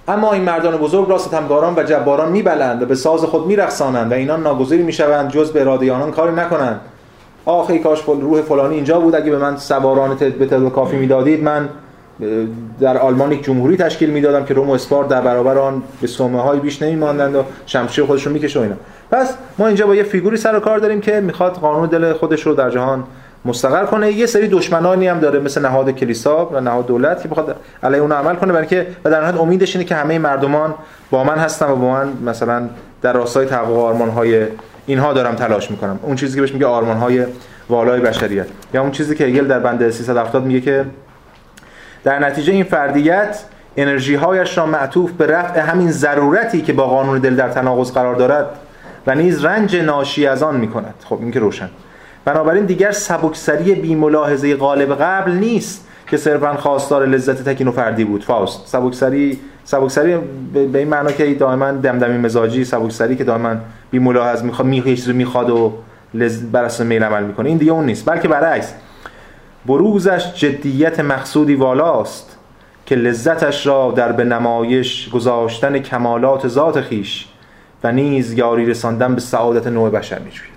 [0.09, 4.15] اما این مردان بزرگ را ستمگاران و جباران میبلند و به ساز خود میرقصانند و
[4.15, 6.81] اینان ناگزیری می‌شوند جز به اراده آنان کاری نکنند.
[7.45, 9.15] آخ کاش روح فلانی اینجا بود.
[9.15, 11.69] اگه به من سواران به تعداد کافی می‌دادید من
[12.81, 16.43] در آلمان یک جمهوری تشکیل می‌دادم که روم و اسپار در برابر آن به سومه
[16.43, 18.75] های بیش نمیماندند و شمشیر خودشون می‌کشه و اینا
[19.11, 22.47] پس ما اینجا با یه فیگوری سر و کار داریم که می‌خواد قانون دل خودش
[22.47, 23.05] رو در جهان
[23.45, 24.13] مستقر کنه.
[24.13, 28.13] یه سری دشمنانی هم داره مثل نهاد کلیسا و نهاد دولت که بخواد علیه اون
[28.13, 28.53] عمل کنه.
[28.53, 30.75] برای که و در نهایت امیدش اینه که همه مردمان
[31.11, 32.69] با من هستن و با من مثلا
[33.03, 34.47] در راستای تحقق آرمان های
[34.87, 35.99] اینها دارم تلاش می‌کنم.
[36.03, 37.27] اون چیزی که بهش میگه آرمان های
[37.69, 38.47] والای بشریت.
[38.75, 40.85] یا اون چیزی که هگل در بند 370 میگه که
[42.05, 43.43] در نتیجه این فردیت
[43.77, 48.15] انرژی هایش را معطوف به رفع همین ضرورتی که با قانون دل در تناقض قرار
[48.15, 48.47] دارد
[49.07, 51.69] و نیز رنج ناشی از آن می کند خب این که روشن.
[52.25, 58.05] بنابراین دیگر سبکسری بی ملاحظه غالب قبل نیست که صرفا خواستار لذت تکین و فردی
[58.05, 58.25] بود.
[58.25, 60.17] فاست سبکسری سبکسری
[60.73, 63.55] به این معنا که دائما دمدمی مزاجی سبکسری که دائما
[63.91, 65.73] بی ملاحظ می‌خواد می چیزی می‌خواد و
[66.15, 67.49] لذت بر اساس میل عمل می‌کنه.
[67.49, 68.11] این دیگه اون نیست.
[68.11, 68.75] بلکه برعکس.
[69.67, 72.39] بروزش جدیت مقصودی والاست
[72.87, 77.29] که لذتش را در به نمایش گذاشتن کمالات ذات خیش
[77.85, 80.52] و نیز یاری رساندن به سعادت نوع بشر میجوید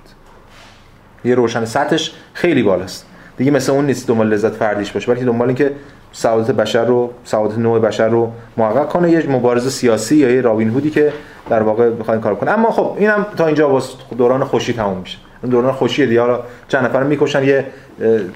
[1.25, 3.05] یه روشن سطحش خیلی بالاست.
[3.37, 5.71] دیگه مثل اون نیست دنبال لذت فردیش باشه بلکه دنبال اینکه
[6.11, 10.69] سعادت بشر رو سعادت نوع بشر رو محقق کنه یه مبارزه سیاسی یا یه رابین
[10.69, 11.13] هودی که
[11.49, 12.51] در واقع بخواین کار کنه.
[12.51, 15.17] اما خب اینم تا اینجا واسه دوران خوشی تموم میشه.
[15.51, 16.21] دوران خوشی دیگه.
[16.21, 17.65] حالا چند نفر می‌کشن یه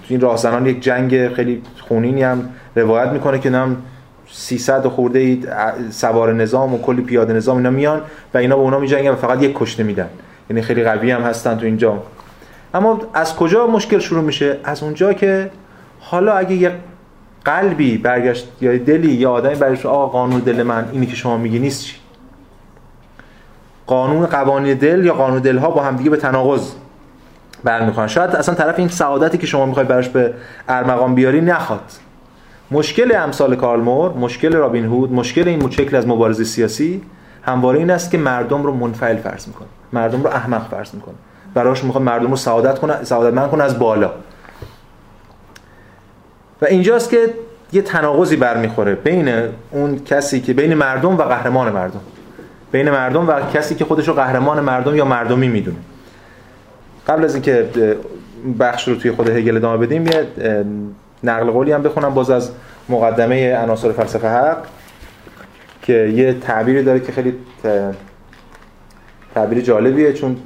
[0.09, 3.77] این راهزنان یک جنگ خیلی خونینی هم روایت می‌کنه که نم
[4.31, 5.41] 300 خورده ای
[5.91, 8.01] سوار نظام و کلی پیاده نظام اینا میان
[8.33, 10.09] و اینا به اونا میجنگن فقط یک کشته میدن.
[10.49, 12.03] یعنی خیلی قوی هم هستن تو اینجا.
[12.73, 15.51] اما از کجا مشکل شروع میشه؟ از اونجا که
[15.99, 16.71] حالا اگه یه
[17.45, 21.59] قلبی برگشت یا دلی یا آدمی برگشت آقا قانون دل من اینی که شما میگی
[21.59, 21.95] نیست چی؟
[23.87, 26.71] قانون قوانین دل یا قانون دل ها با هم دیگه به تناقض
[27.63, 30.33] برمیخوان شاید اصلا طرف این سعادتی که شما می‌خواید براش به
[30.67, 31.91] ارمغان بیاری نخواد.
[32.71, 37.01] مشکل امثال کارل مور مشکل رابین هود مشکل این شکل از مبارزه سیاسی
[37.41, 39.67] همواره این است که مردم رو منفعل فرض می‌کنه.
[39.93, 41.15] مردم رو احمق فرض می‌کنه.
[41.53, 44.11] براش می‌خواد مردم رو سعادت کنه سعادتمند کنه از بالا.
[46.61, 47.33] و اینجاست که
[47.73, 49.33] یه تناقضی برمیخوره بین
[49.71, 52.01] اون کسی که بین مردم و قهرمان مردم.
[52.71, 55.77] بین مردم و کسی که خودش رو قهرمان مردم یا مردمی می‌دونه.
[57.07, 57.69] قبل از اینکه
[58.59, 60.27] بخش رو توی خود هگل ادامه بدیم یه
[61.23, 62.51] نقل قولی هم بخونم باز از
[62.89, 64.57] مقدمه عناصر فلسفه حق
[65.81, 67.35] که یه تعبیری داره که خیلی
[69.35, 70.37] تعبیر جالبیه چون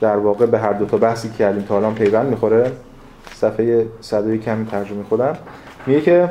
[0.00, 2.72] در واقع به هر دو تا بحثی که کردیم تا الان پیوند می‌خوره
[3.34, 5.36] صفحه 101 کمی ترجمه خودم.
[5.86, 6.28] میگه که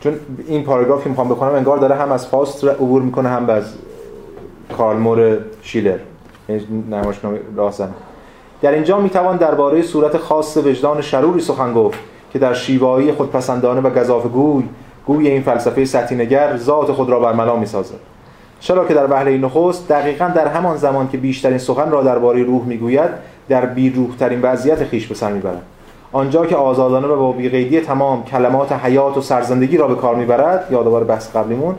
[0.00, 0.14] چون
[0.46, 3.64] این پاراگرافی می‌خوام بکنم انگار داره هم از فاست عبور می‌کنه هم از
[4.76, 5.98] کارلمور شیلر.
[6.48, 7.90] یعنی نمایشنامه راهزن
[8.62, 11.98] در اینجا می‌توان درباره صورت خاص وجدان شروری سخن گفت
[12.32, 14.28] که در شیوایی خودپسندانه و گزافه
[15.06, 18.11] گوی این فلسفه سطینگر ذات خود را برملا می‌سازد.
[18.62, 22.64] چرا که در وهله نخست دقیقا در همان زمان که بیشترین سخن را درباره روح
[22.64, 23.10] می‌گوید
[23.48, 25.62] در بیروح ترین وضعیت خیش به سر می‌برد.
[26.12, 30.68] آنجا که آزادانه و با بیقیدی تمام کلمات حیات و سرزندگی را به کار می‌برد
[30.70, 31.74] یادآور بحث قبلیمون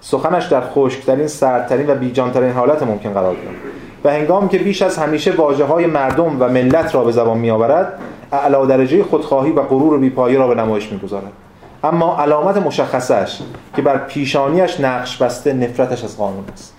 [0.00, 3.56] سخنش در خشکترین سردترین و بیجانترین حالت ممکن قرار گرفت
[4.04, 7.98] و هنگامی که بیش از همیشه واجه های مردم و ملت را به زبان میآورد
[8.32, 11.43] اعلی درجه خودخواهی و غرور بیپایه را به نمایش می‌گذارد.
[11.84, 13.40] اما علامت مشخصش
[13.76, 16.74] که بر پیشانیش نقش بسته نفرتش از قانون است.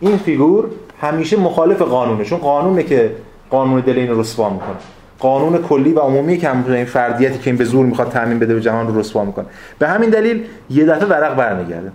[0.00, 0.64] این فیگور
[1.00, 3.16] همیشه مخالف قانونه چون قانونه که
[3.50, 4.76] قانون دل این رسوا می‌کنه.
[5.18, 8.60] قانون کلی و عمومی که این فردیتی که این به زور می‌خواد تامین بده به
[8.60, 9.46] جهان رو رسوا می‌کنه.
[9.78, 11.92] به همین دلیل یه دفعه ورق برمیگرده.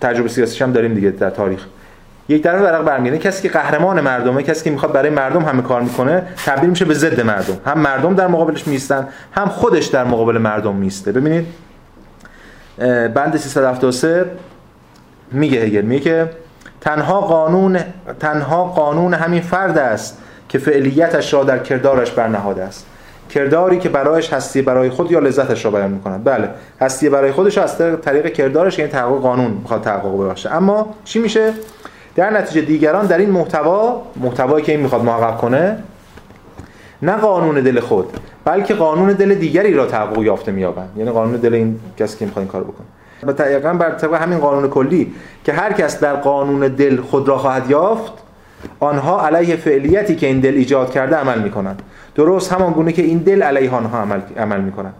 [0.00, 1.66] تجربه سیاسیش هم داریم دیگه در تاریخ.
[2.28, 5.82] یک طرف ورق برمیگرده کسی که قهرمان مردمه کسی که می‌خواد برای مردم همه کار
[5.82, 7.58] می‌کنه تبدیل میشه به ضد مردم.
[7.66, 11.46] هم مردم در مقابلش میستن هم خودش در مقابل مردم میسته ببینید
[13.14, 14.26] بند 373
[15.32, 16.30] میگه هگل میگه که
[16.80, 17.78] تنها قانون
[18.20, 20.18] تنها قانون همین فرد است
[20.48, 22.86] که فعلیتش را در کردارش برنهاده است.
[23.30, 26.24] کرداری که برایش هستی برای خود یا لذتش را بیان می‌کند.
[26.24, 26.48] بله
[26.80, 30.54] هستی برای خودش از طریق کردارش یعنی تحقق قانون می‌خواد تحقق ببخشه.
[30.54, 31.52] اما چی میشه؟
[32.18, 35.78] در نتیجه دیگران در این محتوا محتوایی که این می‌خواد محقق کنه
[37.02, 38.06] نه قانون دل خود
[38.44, 40.88] بلکه قانون دل دیگری را تحقق یافته مییابند.
[40.96, 42.86] یعنی قانون دل این کسی که می‌خواد این کار بکنه.
[43.22, 45.14] و دقیقا بر طبق همین قانون کلی
[45.44, 48.12] که هر کس در قانون دل خود را خواهد یافت
[48.80, 51.82] آنها علیه فعلیتی که این دل ایجاد کرده عمل می‌کنند.
[52.14, 54.94] درست همان گونه که این دل علیه آنها عمل, عمل می‌کنند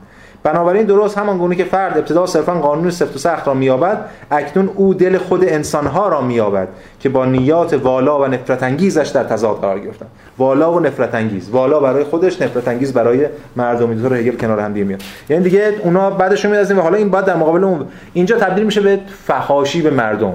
[0.53, 4.71] بنابراین درست همان گونه که فرد ابتدا صرفا قانون سفت و سخت را مییابد اکنون
[4.75, 6.69] او دل خود انسانها را مییابد
[7.01, 10.07] که با نیات والا و نفرت انگیزش در تضاد قرار گرفتن.
[10.39, 13.27] والا و نفرت انگیز والا برای خودش نفرت انگیز برای
[13.57, 14.05] مردم.
[14.05, 15.03] رو هگل کنار هم میاد.
[15.29, 18.81] یعنی دیگه اونا بعدش میاد و حالا این بعد در مقابل اون اینجا تبدیل میشه
[18.81, 20.33] به فحاشی به مردم.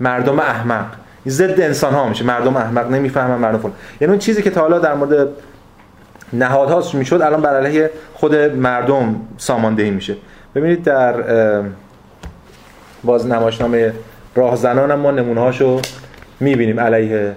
[0.00, 0.86] مردم احمق.
[1.28, 2.24] ضد انسان ها میشه.
[2.24, 2.90] مردم احمق.
[2.90, 3.74] نمی‌فهمن مردم فلان.
[4.00, 5.28] یعنی اون چیزی که تا حالا در مورد
[6.32, 10.16] نهادها می‌شد؟ الان بر علیه خود مردم ساماندهی میشه.
[10.54, 11.14] ببینید در
[13.04, 13.92] باز نمایشنامه
[14.34, 15.80] راهزنان ما نمونه هاشو
[16.40, 17.32] می‌بینیم علیه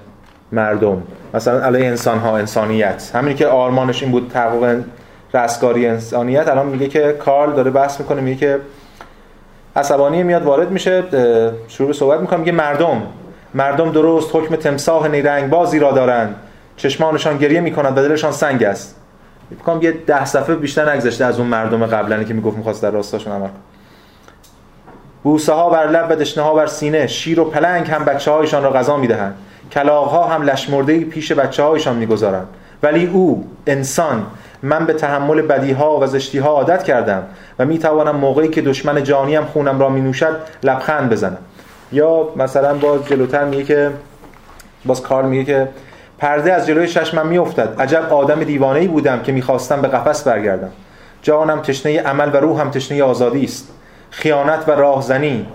[0.51, 1.03] مردم.
[1.33, 3.11] مثلا علیه انسان ها انسانیت.
[3.15, 4.83] همینی که آرمانش این بود تحقق
[5.33, 8.59] رستگاری انسانیت الان میگه که کارل داره بحث می‌کنه میگه که
[9.75, 11.03] عصبانی میاد وارد میشه
[11.67, 13.01] شروع به صحبت می‌کنه میگه مردم
[13.53, 16.35] مردم درست حکم تمساح نیرنگ بازی را دارند.
[16.79, 18.95] چشمانشان گریه می‌کنند و دلشان سنگ است.
[19.49, 23.33] میگم یه ده صفحه بیشتر نگذشته از اون مردم قبلنی که می‌گفت می‌خواست در راستاشون
[23.33, 23.57] عمل کنه.
[25.23, 28.63] بوسه ها بر لب و دشنه ها بر سینه شیر و پلنگ هم بچه هایشان
[28.63, 29.35] را غذا می‌دهند.
[29.71, 32.47] کلاغ ها هم لشمرده پیش بچه هایشان می‌گذارند.
[32.83, 34.25] ولی او انسان
[34.63, 37.23] من به تحمل بدی ها و زشتی ها عادت کردم
[37.59, 41.37] و می توانم موقعی که دشمن جانیم خونم را می نوشد لبخند بزنم.
[41.91, 43.91] یا مثلا باز جلوتر میگه که
[44.85, 45.67] باز کار میگه که
[46.19, 47.81] پرده از جلوی چشمم میافتد.
[47.81, 50.69] عجب آدم دیوانه ای بودم که می‌خواستم به قفس برگردم.
[51.21, 53.67] جانم تشنه عمل و روحم تشنه آزادی است.
[54.09, 55.47] خیانت و راهزنی.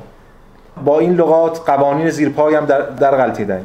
[0.84, 3.60] با این لغات قوانین زیرپایم در, در غلطیدن.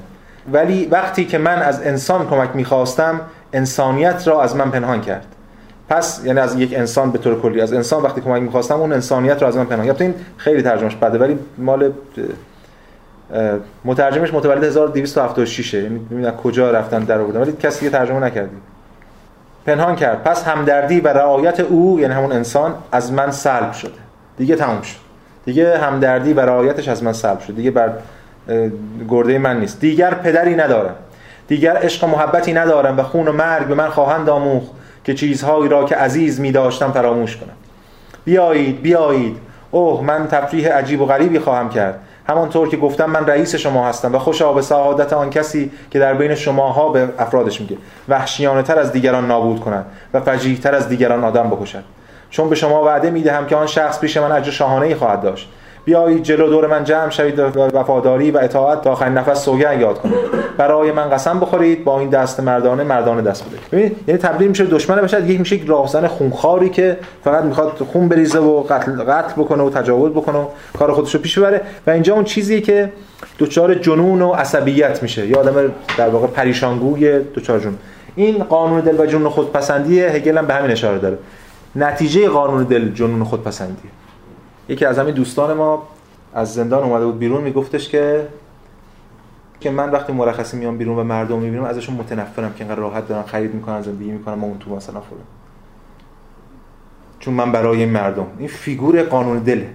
[0.53, 3.21] ولی وقتی که من از انسان کمک می‌خواستم
[3.53, 5.25] انسانیت را از من پنهان کرد.
[5.89, 7.61] پس یعنی از یک انسان به طور کلی.
[7.61, 10.01] از انسان وقتی کمک می‌خواستم اون انسانیت را از من پنهان کرد.
[10.01, 11.91] این خیلی ترجمهش بده ولی مال
[13.85, 18.55] مترجمش متولد 1276 یعنی ببین کجا رفتن در آوردن ولی کسی که ترجمه نکردی
[19.65, 20.23] پنهان کرد.
[20.23, 23.91] پس همدردی و رعایت او یعنی همون انسان از من سلب شده.
[24.37, 24.97] دیگه تموم شد.
[25.45, 27.55] دیگه همدردی و رعایتش از من سلب شد.
[27.55, 27.91] دیگه بر
[29.09, 29.79] گرده من نیست.
[29.79, 30.95] دیگر پدری ندارم.
[31.47, 34.71] دیگر عشق و محبتی ندارم و خون و مرگ به من خواهند آموخت
[35.03, 37.55] که چیزهایی را که عزیز می داشتم فراموش کنم.
[38.25, 39.37] بیایید بیایید.
[39.71, 41.99] اوه من تفریح عجیب و غریبی خواهم کرد.
[42.29, 46.13] همانطور که گفتم من رئیس شما هستم و خوشا به سعادت آن کسی که در
[46.13, 47.77] بین شماها به افرادش میگه.
[48.09, 51.83] وحشیانه تر از دیگران نابود کنند و فجیح تر از دیگران آدم بکشد
[52.29, 55.49] چون به شما وعده می‌دهم که آن شخص پیش من اجر شاهانه ای خواهد داشت.
[55.85, 59.99] بیایید جلو دور من جمع شوید و وفاداری و اطاعت تا آخرین نفس سوگن یاد
[59.99, 60.15] کنید.
[60.57, 64.65] برای من قسم بخورید با این دست مردانه مردانه دست بدید ببینید یعنی تبدیل میشه
[64.65, 69.41] دشمن بشد یک میشه یک راهزن خونخواری که فقط می‌خواد خون بریزه و قتل قتل
[69.41, 70.45] بکنه و تجاوز بکنه و
[70.79, 71.61] کار خودش رو پیش ببره.
[71.87, 72.91] و اینجا اون چیزیه که
[73.39, 75.27] دچار جنون و عصبیت میشه.
[75.27, 77.77] یا آدم در واقع پریشانگوی دچار جنون.
[78.15, 81.17] این قانون دل و جنون خودپسندی هگل هم به همین اشاره داره.
[81.75, 83.89] نتیجه قانون دل جنون خودپسندی
[84.69, 85.87] یکی از همین دوستان ما
[86.33, 88.27] از زندان اومده بود بیرون میگفتش که
[89.59, 93.23] که من وقتی مرخصی میام بیرون و مردم می‌بینم ازشون متنفرم که اینقدر راحت دارن
[93.23, 95.21] خرید می‌کنن زندگی می‌کنن ما اون تو مثلا فلان.
[97.19, 98.25] چون من برای این مردم.
[98.39, 99.69] این فیگور قانون دله.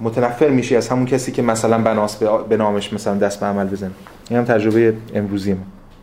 [0.00, 2.16] متنفر میشی از همون کسی که مثلا بناس
[2.48, 3.90] به نامش مثلا دست به عمل بزنه.
[4.30, 5.60] این هم تجربه امروزی ما.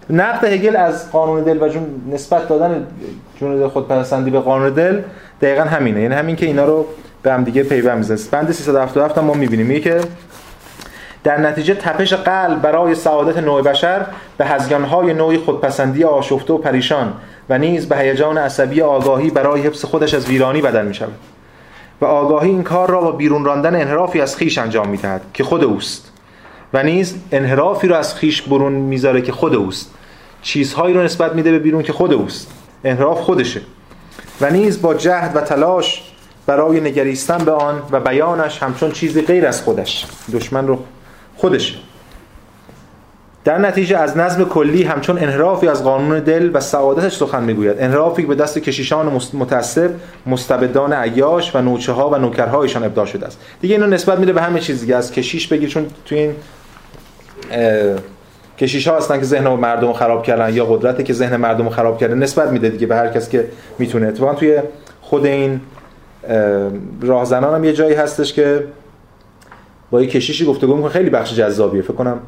[0.09, 2.87] نقد هگل از قانون دل و جون نسبت دادن
[3.39, 5.01] جون خودپسندی به قانون دل
[5.41, 6.01] دقیقا همینه.
[6.01, 6.85] یعنی همین که اینا رو
[7.23, 8.17] به هم دیگه پیوند می‌زنه.
[8.31, 9.81] بند 377 ما می‌بینیم.
[9.81, 10.01] که
[11.23, 14.05] در نتیجه تپش قلب برای سعادت نوع بشر
[14.37, 17.13] به هزیانهای نوعی خودپسندی آشفته و پریشان
[17.49, 21.13] و نیز به هیجان عصبی آگاهی برای حفظ خودش از ویرانی بدل می شود
[22.01, 25.43] و آگاهی این کار را با بیرون راندن انحرافی از خیش انجام می دهد که
[25.43, 26.11] خود اوست.
[26.73, 29.93] و نیز انحرافی را از خیش برون می‌ذاره که خود اوست.
[30.41, 32.51] چیزهایی رو نسبت میده به بیرون که خود اوست.
[32.83, 33.61] انحراف خودشه.
[34.41, 36.12] و نیز با جهد و تلاش
[36.45, 40.05] برای نگریستن به آن و بیانش همچون چیزی غیر از خودش.
[40.33, 40.79] دشمن رو
[41.37, 41.75] خودشه
[43.43, 47.75] در نتیجه از نظم کلی همچون انحرافی از قانون دل و سعادتش سخن می‌گوید.
[47.79, 49.91] انحرافی به دست کشیشان متعصب
[50.25, 53.39] مستبدان عیاش و نوچه ها و نوکرهایشان ابداع شده است.
[53.61, 54.95] دیگه اینو نسبت میده به همه چیز دیگه.
[54.95, 56.35] از کشیش بگیر چون تو این
[58.57, 61.69] کشیش ها هستن که ذهن مردم رو خراب کردن یا قدرته که ذهن مردم رو
[61.69, 63.47] خراب کرده نسبت میده دیگه به هر کس که
[63.79, 64.07] می‌تونه.
[64.07, 64.59] اتفاقا توی
[65.01, 65.61] خود این
[67.01, 68.63] راهزنان هم یه جایی هستش که
[69.91, 70.91] با یه کشیشی گفتگو می‌کنه.
[70.91, 71.81] خیلی بخش جذابیه.
[71.81, 72.19] فکر کنم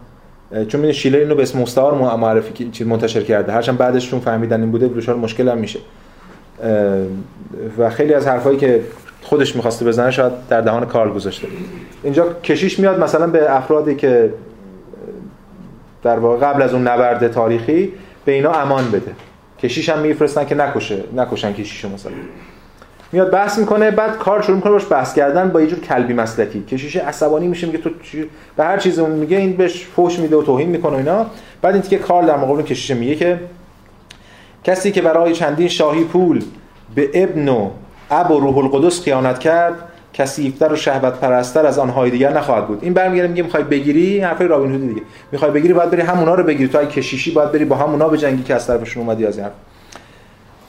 [0.68, 3.52] چون این شیلر اینو به اسم مستعار معرفی منتشر کرده.
[3.52, 5.80] هرچند بعدش چون فهمیدن این بوده دچار مشکل هم میشه
[7.78, 8.82] و خیلی از حرفایی که
[9.22, 11.48] خودش می‌خواسته بزنه شاید در دهان کارل گذاشته.
[12.04, 14.34] اینجا کشیش میاد مثلا به افرادی که
[16.04, 17.94] در واقع قبل از اون نبرد تاریخی
[18.26, 19.12] به اینا امان بده.
[19.60, 22.12] کشیش هم میفرستن که نکشه نکشن کشیشو مثلا.
[23.16, 26.64] میاد بحث می‌کنه بعد کار شروع می‌کنه باش بحث کردن با یه جور کلبی مسلکی
[26.64, 27.90] کشیش عصبانی میشه میگه تو
[28.58, 31.26] به هر چیز میگه این بهش فوش میده و توهین می‌کنه اینا.
[31.62, 33.40] بعد این که کار در مقابل کشیش میگه که
[34.64, 36.44] کسی که برای چندین شاهی پول
[36.96, 37.70] به ابن و
[38.10, 39.76] اب و روح القدس خیانت کرد
[40.14, 42.80] کسی افتر و شهوت پرستر از آنهای دیگر نخواهد بود.
[42.82, 45.02] این برمیگره میگه می‌خوای بگیری؟ حرفای رابین هود دیگه.
[45.32, 46.70] می‌خوای بگیری باید بری همونا رو بگیری.
[46.70, 49.48] تو کشیشی باید بری با همونا به جنگی که از طرفشون اومدی از این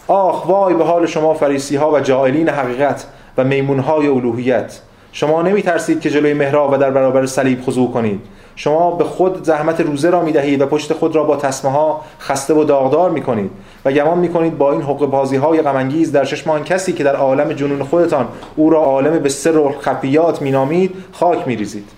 [0.08, 3.06] آخ وای به حال شما فریسی ها و جاهلین حقیقت
[3.38, 4.80] و میمون های الوهیت.
[5.12, 8.20] شما نمی ترسید که جلوی محراب و در برابر صلیب خضوع کنید.
[8.56, 12.54] شما به خود زحمت روزه را می‌دهید و پشت خود را با تسمه ها خسته
[12.54, 13.50] و داغدار می‌کنید
[13.84, 17.16] و گمان می‌کنید با این حقوق بازی های غم در چشم آن کسی که در
[17.16, 21.88] عالم جنون خودتان او را عالم به سر و خفیات مینامید خاک میریزید.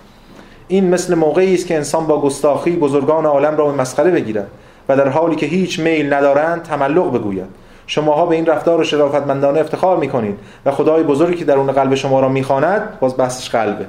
[0.68, 4.48] این مثل موقعی است که انسان با گستاخی بزرگان عالم را به مسخره بگیرد
[4.88, 7.67] و در حالی که هیچ میل ندارند تملق بگوید.
[7.90, 12.20] شماها به این رفتار و شرافتمندانه افتخار می‌کنید و خدای بزرگی که درون قلب شما
[12.20, 13.86] را می‌خواند باز بحثش قلبه.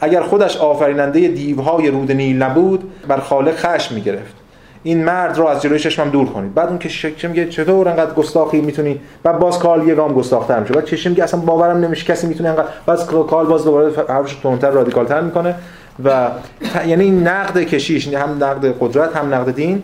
[0.00, 4.34] اگر خودش آفریننده دیوهای رود نیل نبود بر خالق خشم می‌گرفت.
[4.82, 6.54] این مرد رو از جلوی چشمم دور کنید.
[6.54, 10.60] بعد اون که شکم میگه چطور انقدر گستاخی می‌تونی؟ بعد باز کال یه گام گستاختر
[10.60, 10.74] میشه.
[10.74, 12.04] بعد چشم میگه اصلا باورم نمیشه.
[12.04, 15.54] کسی می‌تونه انقدر باز کال باز دوباره حرفش تندتر رادیکالتر می‌کنه.
[16.04, 16.28] و
[16.86, 19.82] یعنی این نقد کشیش یعنی هم نقد قدرت هم نقد دین.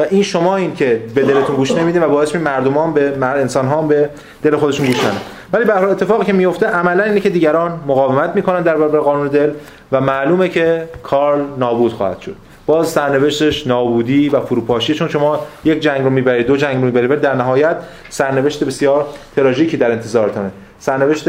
[0.00, 3.66] و این شما این که به دلتون گوش نمیدین و باعث می مردمان به انسان
[3.66, 4.10] ها به
[4.42, 5.16] دل خودشون گوش ندن
[5.52, 9.50] ولی به اتفاقی که میفته عملا اینه که دیگران مقاومت می‌کنن در برابر قانون دل
[9.92, 12.36] و معلومه که کارل نابود خواهد شد.
[12.66, 17.20] باز سرنوشتش نابودی و فروپاشی چون شما یک جنگ رو می‌برید دو جنگ رو می‌برید
[17.20, 17.76] در نهایت
[18.08, 20.50] سرنوشت بسیار تراژیکی در انتظارتونه.
[20.78, 21.28] سرنوشت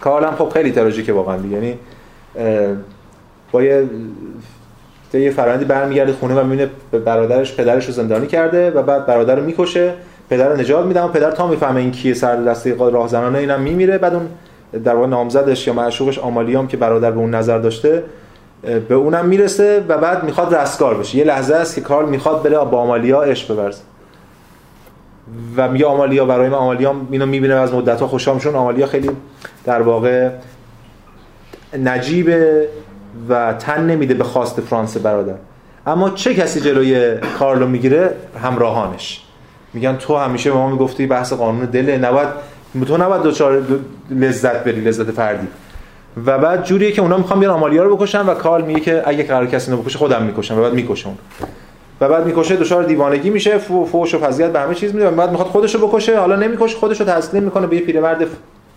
[0.00, 1.78] کارل هم خب خیلی تراژیکه واقعا یعنی
[3.52, 3.84] با یه
[5.18, 6.70] یه فرآیندی برمیگرده خونه و می‌بینه
[7.04, 9.92] برادرش پدرش رو زندانی کرده و بعد برادر رو می‌کشه.
[10.30, 13.98] پدر رو نجات میدم و پدر تا می‌فهمه این کیه سر دسته راهزنانه اینم میمیره.
[13.98, 14.28] بعد اون
[14.84, 18.02] در واقع نامزدش یا معشوقش آمالیام که برادر به اون نظر داشته
[18.88, 21.18] به اونم می‌رسه و بعد می‌خواد رستگار بشه.
[21.18, 23.82] یه لحظه است که کارل می‌خواد بره با آمالیا عشق بورزه
[25.56, 29.10] و میگه آمالیا برای ما آمالیا اینو می‌بینه از مدت ها خوشحال چون آمالیا خیلی
[29.64, 30.30] در واقع
[31.84, 32.68] نجیبه
[33.28, 35.34] و تن نمیده به خواست فرانس برادر.
[35.86, 39.20] اما چه کسی جلوی کارلو می‌گیره؟ همراهانش.
[39.74, 42.28] میگن تو همیشه به ما می‌گفتی بحث قانون دله نباید
[42.86, 43.62] تو نباید دوچار
[44.10, 45.46] لذت بری لذت فردی.
[46.26, 49.22] و بعد جوریه که اونا می‌خوان بیان آمالیا رو بکشن و کارل میگه که اگه
[49.22, 51.08] قرار کسی رو بکشه خودم می‌کشم و بعد می‌کشه
[52.00, 55.30] و بعد می‌کشه دچار دیوانگی میشه فوش و فضیلت به همه چیز میده و بعد
[55.30, 58.26] می‌خواد خودش رو بکشه حالا نمی‌کشه خودش رو تسلیم می‌کنه به یه پیرمرد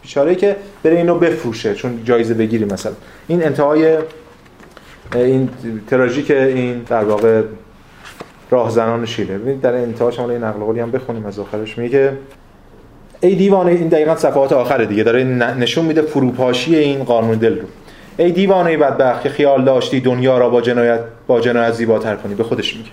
[0.01, 2.91] بیچاره که بره اینو بفروشه چون جایزه بگیری مثلا.
[3.27, 3.97] این انتهای
[5.15, 5.49] این
[5.89, 7.41] تراژیک این در واقع
[8.49, 11.77] راهزنان شیله ببینید در انتها شما این نقل قولی هم بخونیم از آخرش.
[11.77, 12.17] میگه
[13.21, 15.03] ای دیوانه این دقیقا صفحات آخره دیگه.
[15.03, 17.67] داره نشون میده فروپاشی این قانون دل رو.
[18.17, 22.35] ای دیوانه بدبخت که خیال داشتی دنیا را با جنایت با جنایت زیباتر کنی.
[22.35, 22.89] به خودش میگه.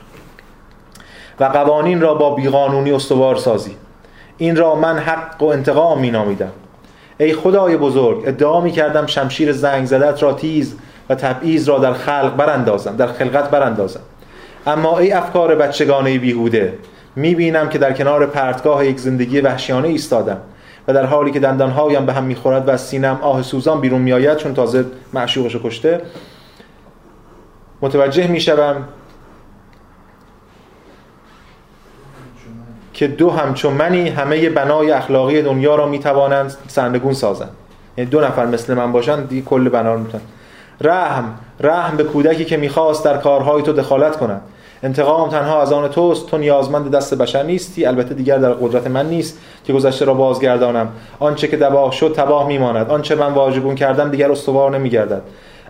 [1.41, 3.77] و قوانین را با بیقانونی استوار سازی.
[4.39, 6.53] این را من حق و انتقام مینامیدم.
[7.19, 10.77] ای خدای بزرگ ادعا می کردم شمشیر زنگ زدت را تیز
[11.09, 14.01] و تبعیض را در خلق براندازم در خلقت براندازم.
[14.67, 16.79] اما ای افکار بچگانه بیهوده
[17.17, 20.41] می‌بینم که در کنار پرتگاه یک زندگی وحشیانه ایستادم
[20.89, 24.37] و در حالی که دندانهایم به هم می‌خورد و از سینم آه سوزان بیرون میآید
[24.37, 26.01] چون تازه معشوقش کشته
[27.83, 28.85] متوجه می‌شوم
[32.93, 37.51] که دو همچون منی همه بنای اخلاقی دنیا را می‌توانند سرنگون سازند.
[37.97, 40.23] یعنی دو نفر مثل من باشن دیگه کل بنا رو می‌تونن
[40.81, 41.25] رحم
[41.61, 44.41] رحم به کودکی که می‌خواست در کارهای تو دخالت کند.
[44.83, 49.09] انتقام تنها از آن توست تو نیازمند دست بشر نیستی البته دیگر در قدرت من
[49.09, 50.89] نیست که گذشته را بازگردانم.
[51.21, 52.91] آنچه که تباه شد تباه میماند.
[52.91, 55.23] آنچه من واجبون کردم دیگر استوار نمیگردد.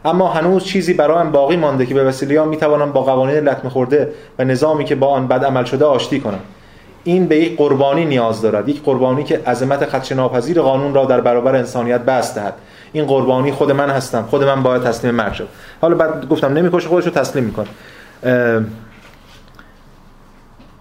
[0.04, 4.12] اما هنوز چیزی برایم باقی مانده که به وسیله آن می‌توانم با قوانین لطمه خورده
[4.38, 6.40] و نظامی که با آن بد عمل شده آشتی کنم.
[7.04, 11.20] این به یک قربانی نیاز دارد یک قربانی که عظمت خدش ناپذیر قانون را در
[11.20, 12.54] برابر انسانیت بست دهد.
[12.94, 15.48] این قربانی خود من هستم خود من باید تسلیم مرگ شد
[15.80, 17.66] حالا بعد گفتم نمی‌کشه خودش رو تسلیم می‌کنه.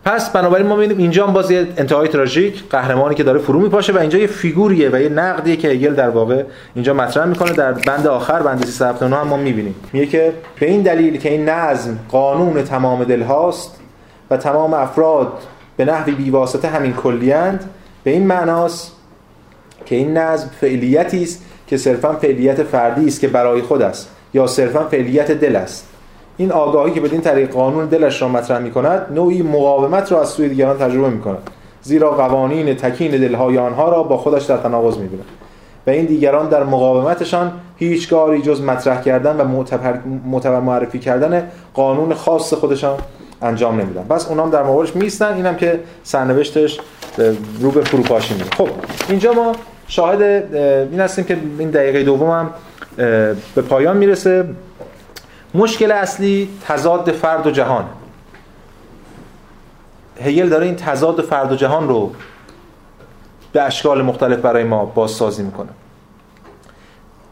[0.06, 3.94] پس بنابراین ما می‌بینیم اینجا هم باز یه انتهای تراژیک قهرمانی که داره فرو میپاشه
[3.94, 6.44] و اینجا یه فیگوریه و یه نقدیه که هگل در واقع
[6.76, 7.52] اینجا مطرح می‌کنه.
[7.52, 9.76] در بند آخر بند 379 هم ما می‌بینیم.
[9.94, 13.80] میگه که به این دلیل که این نظم قانون تمام دل هاست
[14.30, 15.28] و تمام افراد
[15.78, 17.70] به نحوی بیواسطه همین کلیند
[18.04, 18.92] به این معناست
[19.86, 24.48] که این نظم فعلیتی است که صرفا فعلیت فردی است که برای خود است یا
[24.48, 25.88] صرفا فعلیت دل است.
[26.38, 30.30] این آگاهی که بدین طریق قانون دلش را مطرح می کند نوعی مقاومت را از
[30.30, 31.38] سوی دیگران تجربه می کند
[31.82, 35.26] زیرا قوانین تکین دلهای آنها را با خودش در تناقض می بیند
[35.88, 39.64] و این دیگران در مقاومتشان هیچ کاری جز مطرح کردن و
[40.26, 42.98] معتبر معرفی کردن قانون خاص خودشان
[43.42, 44.04] انجام نمیدن.
[44.04, 46.80] پس اونام در مقابلش میستن اینم که سرنوشتش
[47.60, 48.50] رو به فروپاشی میره.
[48.58, 48.70] خب
[49.10, 49.52] اینجا ما
[49.94, 50.22] شاهد
[50.92, 52.50] این هستیم که این دقیقه دومم
[53.56, 54.56] به پایان می‌رسه.
[55.54, 57.86] مشکل اصلی تضاد فرد و جهان.
[60.22, 62.12] هگل داره این تضاد فرد و جهان رو
[63.52, 65.70] به اشکال مختلف برای ما بازسازی می‌کنه.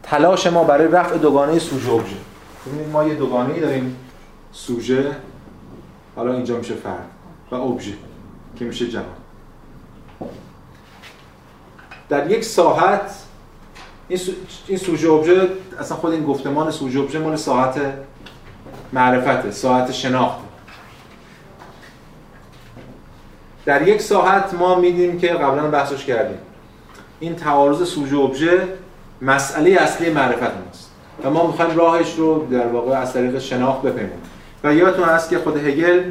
[0.04, 3.96] تلاش ما برای رفع دوگانه سوژه ببینید ما یه دوگانه داریم
[4.52, 5.06] سوژه
[6.16, 7.06] حالا اینجا میشه فرد
[7.52, 7.94] و ابژه
[8.60, 9.21] که میشه جهان.
[12.12, 13.12] در یک ساحت
[14.08, 14.32] این, سو...
[14.68, 15.48] این سوژه ابژه
[15.80, 17.82] اصلا خود این گفتمان سوژه ابژه مال ساحت
[18.94, 20.38] معرفته ساحت شناخت
[23.66, 26.38] در یک ساحت ما میدیم که قبلا بحثش کردیم.
[27.20, 28.68] این تعارض سوژه ابژه
[29.22, 30.92] مسئله اصلی معرفت ماست
[31.24, 34.22] و ما می‌خوایم راهش رو در واقع از طریق شناخت بپیمونیم.
[34.64, 36.04] و یادتون هست که خود هگل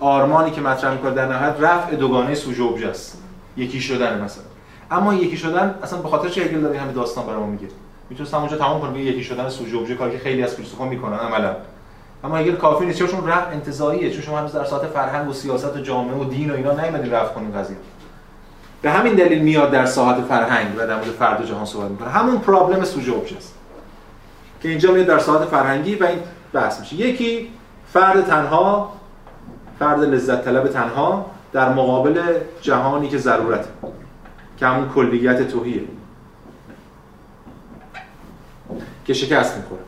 [0.00, 3.22] آرمانی که مطرح می‌کنه در نهایت رفع دوگانه سوژه ابژه است.
[3.56, 4.45] یکی شدن مثلا.
[4.90, 7.68] اما یکی شدن اصلا به خاطر چه هگل داره همین داستان برامون میگه؟
[8.10, 11.56] می‌تونست همونجا تمام کنه یکی شدن سوژه ابژه کاری که خیلی از فیلسوفا می‌کنن عملا.
[12.24, 15.76] اما هگل کافی نیست چون رفع انتزاعیه چون شما هنوز در ساعت فرهنگ و سیاست
[15.76, 17.76] و جامعه و دین و اینا نیومدین رفع کنین قضیه.
[18.82, 22.08] به همین دلیل میاد در ساعت فرهنگ و در مورد فرد و جهان صحبت می‌کنه.
[22.08, 23.54] همون پرابلم سوژه ابژه است.
[24.62, 26.18] که اینجا میاد در ساعت فرهنگی و این
[26.52, 26.96] بحث میشه.
[26.96, 27.50] یکی
[27.92, 28.92] فرد تنها
[29.78, 32.22] فرد لذت طلب تنها در مقابل
[32.62, 33.68] جهانی که ضرورته.
[34.56, 35.82] که همون کلیت توهیه.
[39.04, 39.78] که شکست می‌کنه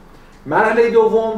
[0.47, 1.37] مرحله دوم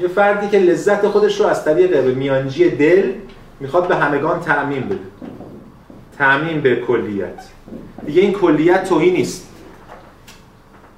[0.00, 3.12] یه فردی که لذت خودش رو از طریق میانجی دل
[3.60, 4.98] می‌خواد به همگان تعمین بده.
[6.18, 7.44] تعمین به کلیت.
[8.06, 9.48] دیگه این کلیت توهی نیست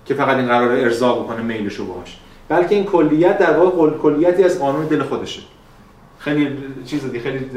[0.06, 2.18] که فقط این قرار ارضا بکنه میلشو باهاش.
[2.48, 5.40] بلکه این کلیت در واقع کلیتی از قانون دل خودشه.
[6.24, 7.50] خیلی چیز دیگه خیلی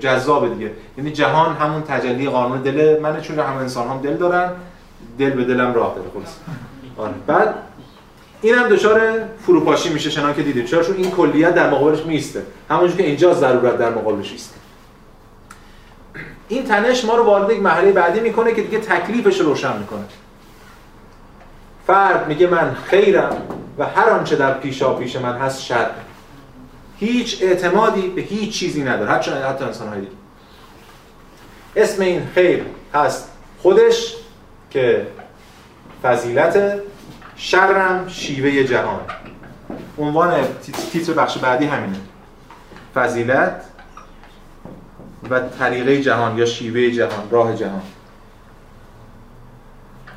[0.00, 0.70] جذابه دیگه.
[0.98, 4.52] یعنی جهان همون تجلی قانون دل منه چون همه انسان هم دل دارن.
[5.18, 6.36] دل به دلم راه داره خلاص.
[6.96, 7.14] آره.
[7.26, 7.54] بعد
[8.42, 9.00] این هم دچار
[9.46, 10.66] فروپاشی میشه شنان که دیدید.
[10.66, 14.54] چرا؟ چون این کلیت در مقابلش میسته همونجور که اینجا ضرورت در مقابلش است
[16.48, 20.04] این تنش ما رو وارد یک مرحله بعدی می‌کنه که دیگه تکلیفش رو روشن می‌کنه.
[21.86, 23.36] فرد میگه من خیرم
[23.78, 25.90] و هر آنچه در پیشا پیش من هست شر.
[27.00, 29.10] هیچ اعتمادی به هیچ چیزی نداره.
[29.10, 30.06] حتی حتی انسان های
[31.76, 34.14] اسم این خیر هست خودش
[34.70, 35.06] که
[36.02, 36.80] فضیلت
[37.36, 39.00] شرم شیوه جهان.
[39.98, 40.34] عنوان
[40.92, 41.98] تیتر بخش بعدی همینه.
[42.94, 43.64] فضیلت
[45.30, 47.82] و طریقه جهان یا شیوه جهان راه جهان.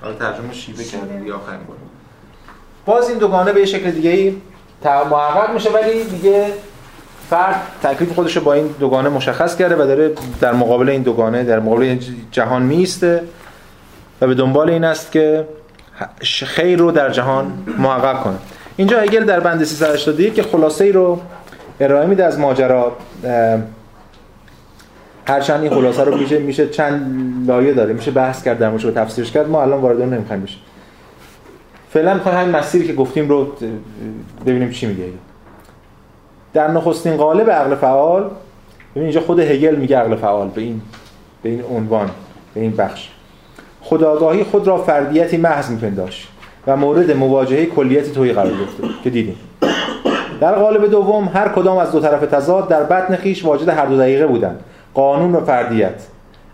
[0.01, 1.59] حالا ترجمه شیوه کرده یا آخرین
[2.86, 4.41] باز این دوگانه به یه شکل دیگه ای
[4.86, 6.53] محقق میشه ولی دیگه
[7.34, 10.11] فرد تکلیف خودش رو با این دوگانه مشخص کرده و داره
[10.41, 11.97] در مقابل این دوگانه در مقابل
[12.31, 13.23] جهان میسته
[14.21, 15.47] و به دنبال این است که
[16.45, 18.36] خیر رو در جهان محقق کنه.
[18.75, 21.21] اینجا هگل در بند 381 که خلاصه ای رو
[21.79, 22.97] ارائه میده از ماجرا
[25.27, 29.31] هرچند این خلاصه رو میشه میشه چند لایه داره میشه بحث کرد در موردش تفسیرش
[29.31, 30.59] کرد ما الان وارد اون نمی‌خوایم بشیم.
[31.93, 33.47] فعلا می‌خوایم همین مسیری که گفتیم رو
[34.45, 35.03] ببینیم چی میگه.
[36.53, 38.29] در نخستین قالب عقل فعال
[38.91, 40.81] ببین اینجا خود هگل میگه عقل فعال به این
[41.43, 42.09] به این عنوان
[42.53, 43.09] به این بخش.
[43.81, 46.27] خداگاهی خود را فردیتی محض میپنداشت
[46.67, 49.35] و مورد مواجهه کلیتی توی قرار گرفته که دیدیم.
[50.41, 53.97] در قالب دوم هر کدام از دو طرف تضاد در بطن خیش واجد هر دو
[53.97, 54.59] دقیقه بودند.
[54.93, 56.03] قانون و فردیت.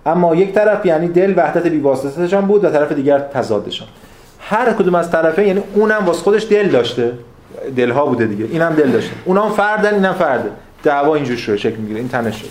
[0.06, 3.88] اما یک طرف یعنی دل وحدت بیواسطهشان بود و طرف دیگر تضادشان.
[4.40, 7.12] هر کدوم از طرفه یعنی اونم واسه خودش دل داشته.
[7.76, 8.46] دلها بوده دیگه.
[8.46, 9.12] اینم دل داشته.
[9.26, 10.50] اونام فردن اینم فرده.
[10.84, 12.00] دعوا اینجور شده شکل می‌گیره.
[12.00, 12.50] این تنش شد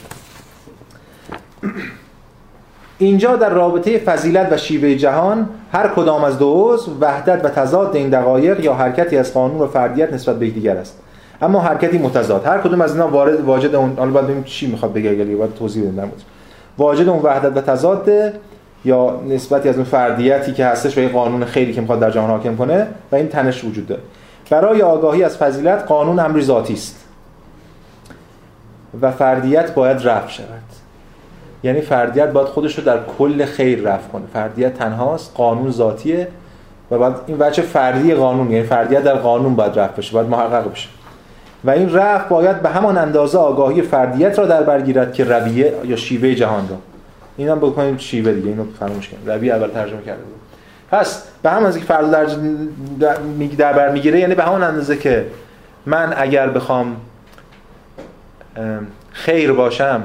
[2.98, 7.96] اینجا در رابطه فضیلت و شیوه جهان هر کدام از دو عضو وحدت و تضاد
[7.96, 10.98] این دقایق یا حرکتی از قانون و فردیت نسبت به یکدیگر است.
[11.42, 12.46] اما حرکتی متضاد.
[12.46, 15.54] هر کدوم از اینا وارد واجد اون حالا بعد ببینیم چی می‌خواد بگه اگه باید
[15.54, 16.10] توضیح بدم
[16.78, 18.10] واجد اون وحدت و تضاد
[18.84, 22.30] یا نسبتی از اون فردیتی که هستش و یه قانون خیلی که می‌خواد در جهان
[22.30, 24.02] حاکم کنه و این تنش وجود داره.
[24.50, 27.04] برای آگاهی از فضیلت قانون امری ذاتی است.
[29.00, 30.46] و فردیت باید رفع شود.
[31.62, 34.22] یعنی فردیت باید خودش رو در کل خیر رفع کنه.
[34.32, 36.28] فردیت تنهاست قانون ذاتیه
[36.90, 40.70] و بعد این بچه فردی قانون یعنی فردیت در قانون باید رفع بشه باید محقق
[40.70, 40.88] بشه.
[41.64, 45.96] و این رفع باید به همان اندازه آگاهی فردیت را در برگیرد که رویه یا
[45.96, 46.76] شیوه جهان را.
[47.36, 49.22] اینو بکنیم شیوه دیگه اینو فراموش کنیم.
[49.26, 50.47] رویه اول ترجمه کرده بود.
[50.90, 53.16] پس به هم اندازه که فرد در,
[53.58, 55.26] در بر می‌گیره یعنی به همون اندازه که
[55.86, 56.96] من اگر بخوام
[59.12, 60.02] خیر باشم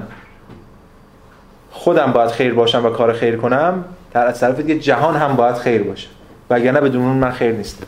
[1.72, 3.84] خودم باید خیر باشم و کار خیر کنم
[4.14, 6.08] در از طرف دیگه جهان هم باید خیر باشه.
[6.50, 7.86] وگرنه بدون اون من خیر نیستم.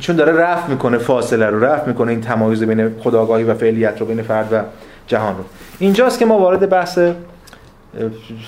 [0.00, 4.06] چون داره رفع می‌کنه فاصله رو رفع می‌کنه این تمایز بین خداگاهی و فعلیت رو
[4.06, 4.60] بین فرد و
[5.06, 5.44] جهان رو.
[5.78, 6.98] اینجاست که ما وارد بحث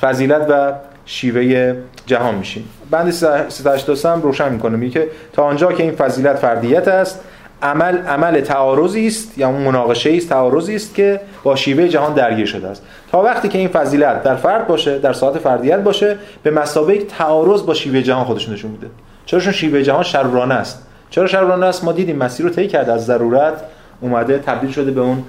[0.01, 0.73] فضیلت و
[1.07, 1.77] شیوه
[2.07, 2.69] جهان میشیم.
[2.91, 7.20] بند 383 هم روشن می‌کنه میگه که تا آنجا که این فضیلت فردیت است
[7.62, 12.47] عمل عمل تعارضی است یا اون مناقشه است تعارضی است که با شیوه جهان درگیر
[12.47, 12.83] شده است.
[13.12, 17.62] تا وقتی که این فضیلت در فرد باشه در ساعت فردیت باشه به مسابقه تعارض
[17.62, 18.87] با شیوه جهان خودش نشون میده.
[19.27, 20.87] چرا چون شیوه جهان شرورانه است.
[21.11, 23.55] چرا شرورانه است؟ ما دیدیم مسیر رو طی کرده از ضرورت
[24.01, 25.24] اومده تبدیل شده به اون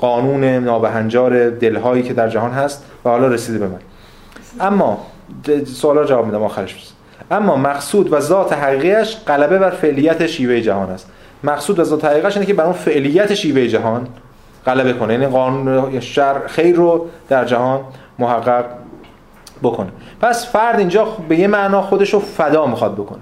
[0.00, 3.78] قانون نابهنجار دلهایی که در جهان هست و حالا رسیده به من.
[4.60, 5.06] اما
[5.66, 6.74] سوالا جواب میدم آخرش.
[6.74, 6.92] بس.
[7.30, 11.10] اما مقصود و ذات حقیقیش غلبه بر فعلیت شیوه جهان است.
[11.44, 14.08] مقصود و ذات حقیقیش اینه که بر اون فعلیت شیوه جهان
[14.66, 15.12] غلبه کنه.
[15.12, 17.80] یعنی قانون شر خیر رو در جهان
[18.18, 18.64] محقق
[19.62, 19.88] بکنه.
[20.20, 23.20] پس فرد اینجا به یه معنا خودش رو فدا می‌خواد بکنه.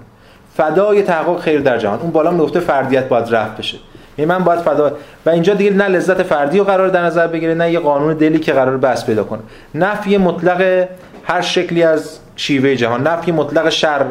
[0.57, 1.99] فدای تحقق خیر در جهان.
[1.99, 3.77] اون بالا نقطه فردیت باید رفت بشه.
[4.17, 4.91] یعنی من باید فدا
[5.25, 8.39] و اینجا دیگه نه لذت فردی رو قرار در نظر بگیره نه یه قانون دلی
[8.39, 9.39] که قرار بس پیدا کنه.
[9.75, 10.87] نفی مطلق
[11.27, 14.05] هر شکلی از شیوه جهان نفی مطلق شر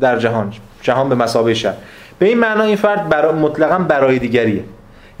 [0.00, 0.52] در جهان
[0.82, 1.74] جهان به مسابقه شر.
[2.18, 4.64] به این معنا این فرد برا مطلقا برای دیگریه.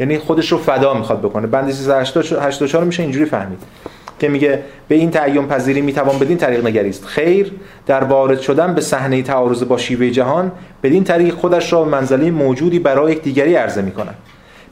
[0.00, 1.46] یعنی خودش رو فدا می‌خواد بکنه.
[1.46, 3.58] بند 384 میشه اینجوری فهمید.
[4.18, 7.04] که میگه به این تعین پذیری می‌توان بدین طریق نگریست.
[7.04, 7.52] خیر
[7.86, 10.52] در وارد شدن به صحنه تعارض با شیوه جهان
[10.82, 14.10] بدین طریق خودش را به منزله موجودی برای یک دیگری عرضه می‌کنه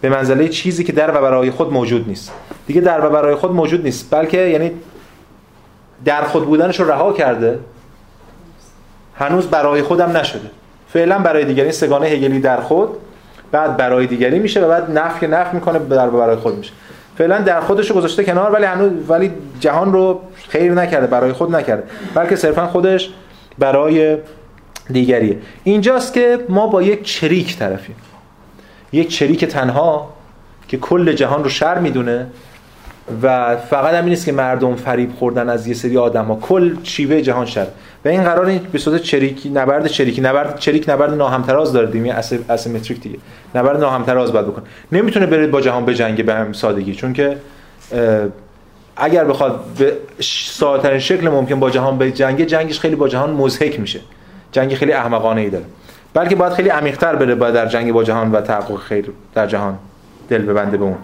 [0.00, 2.32] به منزله چیزی که در و برای خود موجود نیست.
[2.66, 4.10] دیگه در و برای خود موجود نیست.
[4.10, 4.70] بلکه یعنی
[6.04, 7.58] در خود بودنش رو رها کرده.
[9.14, 10.50] هنوز برای خودم نشده.
[10.92, 12.88] فعلا برای دیگری سگانه هگلی در خود
[13.52, 16.72] بعد برای دیگری میشه و بعد نفی نفی می‌کنه در برای خود میشه.
[17.18, 21.56] فعلا در خودش رو گذاشته کنار ولی هنوز ولی جهان رو خیر نکرده برای خود
[21.56, 21.82] نکرده.
[22.14, 23.10] بلکه صرفا خودش
[23.58, 24.16] برای
[24.90, 25.38] دیگریه.
[25.64, 27.96] اینجاست که ما با یک چریک طرفیم.
[28.92, 30.12] یک چریک تنها
[30.68, 32.26] که کل جهان رو شر می‌دونه.
[33.22, 37.20] و فقط هم نیست که مردم فریب خوردن از یه سری آدم ها کل شیوه
[37.20, 37.66] جهان شر.
[38.04, 41.86] و این قرار این به صورت چریکی نبرد چریکی نبرد چریک نبرد ناهمتراز داره.
[41.86, 42.14] دیگه
[42.48, 43.18] اسیمتریک دیگه.
[43.54, 44.64] نبرد ناهمتراز باید بکنه.
[44.92, 46.94] نمی‌تونه بره با جهان بجنگه به هم سادگی.
[46.94, 47.36] چون که
[48.96, 49.92] اگر بخواد به
[50.50, 54.00] ساده‌ترین شکل ممکن با جهان به جنگه جنگش خیلی با جهان مزهک میشه.
[54.52, 55.64] جنگ خیلی احمقانه ای داره.
[56.14, 59.04] بلکه باید خیلی عمیق‌تر بره با در جنگ با جهان و تحقق خیر
[59.34, 59.78] در جهان.
[60.28, 60.96] دل ببنده به اون.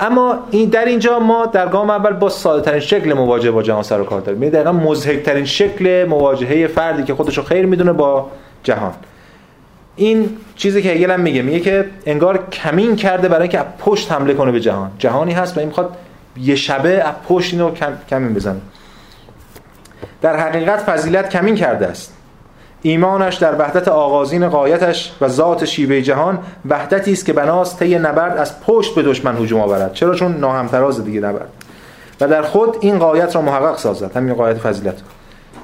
[0.00, 3.82] اما این در اینجا ما در گام اول با ساده ترین شکل مواجهه با جهان
[3.82, 4.42] سر و کار داریم.
[4.42, 8.30] یعنی دقیقا مزهک ترین شکل مواجهه فردی که خودشو خیر می‌دونه با
[8.62, 8.92] جهان.
[9.96, 14.34] این چیزی که هگل هم میگه میگه که انگار کمین کرده برای اینکه پشت حمله
[14.34, 14.90] کنه به جهان.
[14.98, 15.96] جهانی هست و این می‌خواد
[16.36, 18.60] یه شبه از پشت اینو کم، کمین بزنه.
[20.22, 22.16] در حقیقت فضیلت کمین کرده است.
[22.82, 26.38] ایمانش در وحدت آغازین قایتش و ذات شیوه جهان
[26.68, 29.92] وحدتی است که بناست طی نبرد از پشت به دشمن هجوم آورد.
[29.92, 31.48] چرا؟ چون ناهمتراز دیگه نبرد.
[32.20, 34.16] و در خود این قایت را محقق سازد.
[34.16, 34.94] همین قایت فضیلت.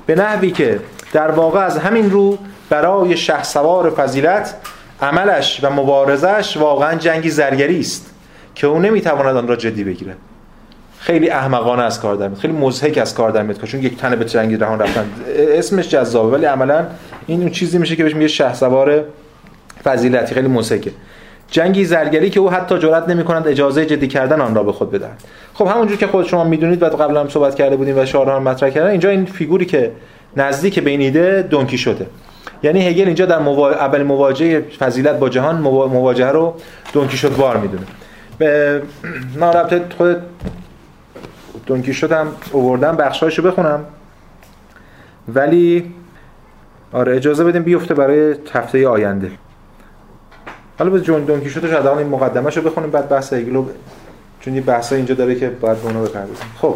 [0.07, 0.81] به نحوی که
[1.13, 2.39] در واقع از همین رو
[2.71, 4.55] برای شه سوار فضیلت
[5.03, 8.11] عملش و مبارزش واقعا جنگی زرگری است
[8.55, 10.17] که او نمی‌تواند آن را جدی بگیرد.
[11.07, 14.25] خیلی احمقانه از کار در خیلی مضحک از کار در میاد چون یک تنه به
[14.25, 15.05] جنگ جهان رفتن.
[15.39, 16.87] اسمش جذابه ولی عملا
[17.27, 19.05] این اون چیزی میشه که بهش میگه شهسوار
[19.85, 20.91] فضیلتی خیلی مضحکه.
[21.51, 25.23] جنگی زرگری که او حتی جرئت نمی‌کنند اجازه جدی کردن آن را به خود بدهد
[25.55, 28.71] خب همونجور که خود شما می‌دونید و قبلا هم صحبت کرده بودیم و شعارها مطرح
[28.71, 29.93] کردن اینجا این فیگوری که
[30.37, 32.07] نزدیک به این ایده دونکی شده.
[32.63, 33.71] یعنی هگل اینجا در موا...
[33.71, 36.55] اول مواجهه فضیلت با جهان مواجهه رو
[36.93, 37.83] دونکی شد بار می‌دونه.
[38.39, 38.83] به
[39.41, 40.17] نه خود
[41.67, 43.85] دونکی شدم اووردم بخشایشو بخونم.
[45.35, 45.95] ولی
[46.93, 49.31] آره اجازه بدیم بیفته برای هفته آینده.
[50.79, 53.67] حالا به جون دونکی شده شاید این مقدمهشو بخونیم بعد بحث ایگلو.
[54.41, 56.47] چون یه بحث اینجا داره که باید اونو بپردازیم.
[56.59, 56.75] خب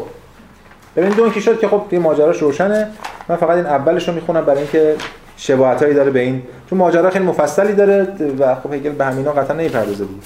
[0.97, 2.89] ببین دونکی شد که خب یه ماجراش روشنه.
[3.29, 4.97] من فقط این اولش رو می‌خونم برای اینکه
[5.37, 6.43] شباهتایی داره به این.
[6.71, 8.09] چون ماجرا خیلی مفصلی داره
[8.39, 10.21] و خب هگل به همینا قطعا نمی‌پردازه دیگه.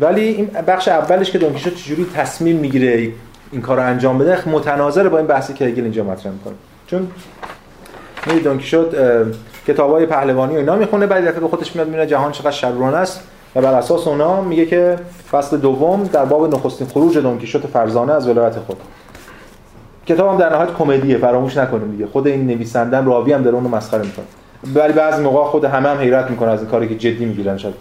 [0.00, 3.12] ولی این بخش اولش که دونکیشوت چجوری تصمیم می‌گیره
[3.52, 6.54] این کار رو انجام بده متناظر با این بحثی که هگل اینجا مطرح می‌کنه.
[6.86, 7.08] چون
[8.26, 8.96] می دونکیشوت
[9.66, 13.20] کتابای پهلوانی و اینا می‌خونه بعد دفعه به خودش میاد می‌بینه جهان چقدر شرورانه است
[13.56, 14.98] و بر اساس اونا میگه که
[15.30, 18.76] فصل دوم در باب نخستین خروج دونکیشوت فرزانه از ولایت خود.
[20.06, 22.06] کتاب هم در نهایت کمدیه فراموش نکنیم دیگه.
[22.06, 24.24] خود این نویسنده راوی هم داره اونو مسخره می‌کنه.
[24.74, 27.74] ولی بعضی موقع خود همه هم حیرت می‌کنه از این کاری که جدی می‌گیرن شاید.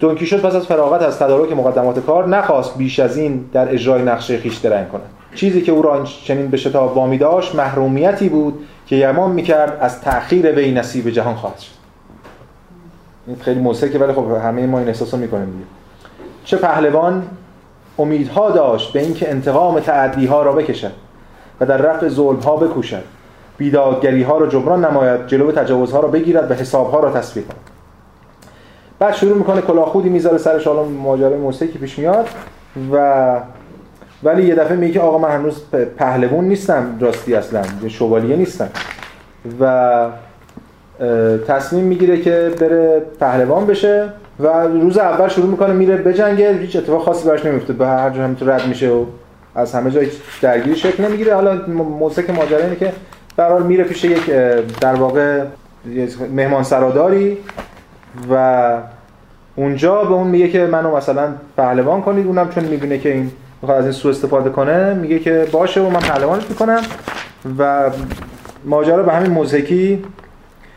[0.00, 4.38] دونکیشوت پس از فراغت از تدارک مقدمات کار نخواست بیش از این در اجرای نقشه
[4.38, 5.02] خیش درنگ کند
[5.34, 10.00] چیزی که او را چنین به شتاب وامی داشت محرومیتی بود که یمان می‌کرد از
[10.00, 11.72] تأخیر وی نصیب جهان خواهد شد.
[13.26, 15.64] این خیلی موسیقی ولی خب همه ما این احساس رو می‌کنیم دیگه.
[16.44, 17.22] چه پهلوان
[17.98, 20.92] امیدها داشت به اینکه انتقام تعدی ها را بکشد
[21.60, 23.04] و در رفع ظلم ها بکوشد.
[23.58, 27.69] بیدادگری ها را جبران نماید جلو تجاوزها را بگیرد و حساب ها را تصفیه کند.
[29.00, 32.28] بعد شروع می‌کنه کلاهخودی می‌ذاره سرش حالا ماجرای موسیقی پیش میاد.
[32.92, 33.36] و
[34.22, 35.62] ولی یه دفعه میگه که آقا من هنوز
[35.96, 38.68] پهلوون نیستم راستی اصلا یه شوالیه نیستم.
[39.60, 40.06] و
[41.48, 44.08] تصمیم می‌گیره که بره پهلوان بشه
[44.40, 48.22] و روز اول شروع می‌کنه میره بجنگه هیچ اتفاق خاصی براش نمیفته به هر جا
[48.24, 49.04] همینطور رد میشه و
[49.54, 50.08] از همه جای
[50.42, 51.34] درگیری شکل نمی‌گیره.
[51.34, 51.54] حالا
[51.98, 52.92] موسیقی ماجرا اینه که
[53.36, 54.30] در میره پیش یک
[54.80, 55.44] در واقع
[56.34, 57.38] مهمان سراداری
[58.30, 58.72] و
[59.56, 63.30] اونجا به اون میگه که منو مثلا پهلوان کنید اونم چون می‌بینه که این
[63.62, 66.80] می‌خواد از این سو استفاده کنه میگه که باشه و من پهلوانش می‌کنم.
[67.58, 67.90] و
[68.64, 70.04] ماجرا به همین موزیکی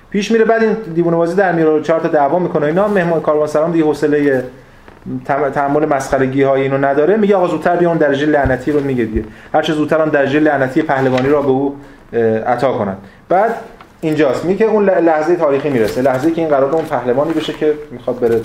[0.10, 0.46] پیش میره.
[0.46, 2.66] بعد این دیوونه بازی در میاره چهار تا دعوا می‌کنه.
[2.66, 4.44] اینا مهمان کاروانسران دیگه حوصله
[5.54, 7.18] تحمل مسخرگی های اینو نداره.
[7.18, 9.24] میگه آقا زودتر بیا اون درجه لعنتی رو میگه دیگه.
[9.54, 11.76] هر چه زودتر اون درجه لعنتی پهلوانی را به او
[12.48, 12.96] عطا کنن.
[13.30, 13.56] بعد
[14.04, 14.46] اینجاست.
[14.46, 16.02] میگه اون لحظه تاریخی می‌رسه.
[16.02, 18.42] لحظه که این قرار اون پهلوانی بشه که می‌خواد بره.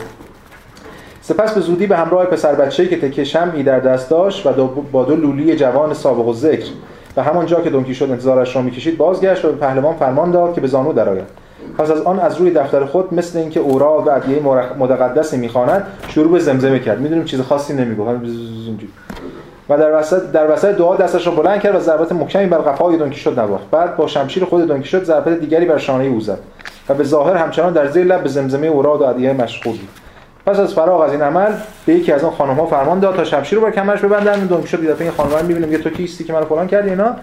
[1.23, 5.05] سپس به زودی به همراه پسر بچه‌ای که تکه شمعی در دست داشت و با
[5.05, 6.71] دو لولی جوان سابق و ذکر.
[7.17, 10.61] و همانجا که دونکی شد انتظارش را می‌کشید بازگشت و به پهلوان فرمان داد که
[10.61, 11.25] به زانو درآید.
[11.79, 14.43] پس از آن از روی دفتر خود مثل اینکه اورا و ادعیه
[14.79, 17.01] متقدسی می‌خواند شروع به زمزمه کرد.
[17.01, 18.11] می‌دونیم چیز خاصی نمی‌گفت.
[19.69, 23.13] و در وسط در وسط دعا دستش را بلند کرد و ضربات محکمی بر قفای
[23.13, 26.39] شد نواخت بعد با شمشیر خود دونکی شد ضربت دیگری بر شانه او زد
[26.89, 29.89] و به ظاهر همچنان در زیر لب به زمزمه اوراد و ادعیه مشغول بود.
[30.47, 31.53] پس از فراغ از این عمل
[31.87, 34.49] به یکی از اون خانم ها فرمان داد تا شمشیر رو بر کمرش ببندن.
[34.67, 37.17] شد دفعه این خانم می‌بینیم میگه تو کیستی که منو فلان کردی اینا؟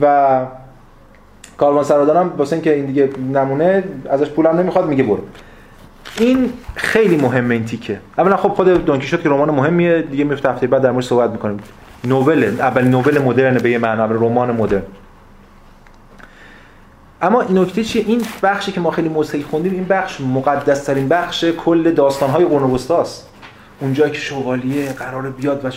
[0.00, 0.40] و
[1.56, 5.18] کاروان سرادارم واسه اینکه این دیگه نمونه ازش پولم نمی‌خواد میگه برو.
[6.18, 8.00] این خیلی مهمه این تیکه.
[8.18, 11.30] اولا خب خود دونکی شد که رمان مهمیه دیگه میفته هفته بعد در مورد صحبت
[11.30, 11.60] می‌کنیم.
[12.04, 14.82] نوول اول نوول مدرن به یه معنا رمان مدرن.
[17.22, 21.08] اما این نکته چیه؟ این بخشی که ما خیلی موسیقی خوندیم این بخش مقدس ترین
[21.08, 23.28] بخش کل داستان های قرن وسطاست.
[23.80, 25.70] اونجایی که شوالیه قرار بیاد و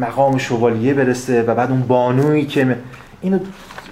[0.00, 2.76] مقام شوالیه برسه و بعد اون بانویی که
[3.20, 3.38] اینو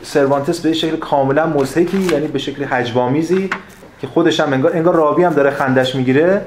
[0.03, 3.51] سروانتس به شکل کاملا مضحکی یعنی به شکل هجوآمیزی
[4.05, 6.41] که خودش هم انگار انگار راوی هم داره خندش می‌گیره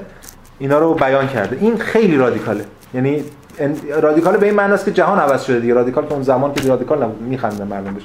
[0.58, 1.58] اینا رو بیان کرده.
[1.60, 2.64] این خیلی رادیکاله.
[2.94, 3.24] یعنی
[4.02, 5.74] رادیکال به این معنی است که جهان عوض شده دیگه.
[5.74, 8.02] رادیکال که اون زمان که رادیکال نبود میخنده مردم بهش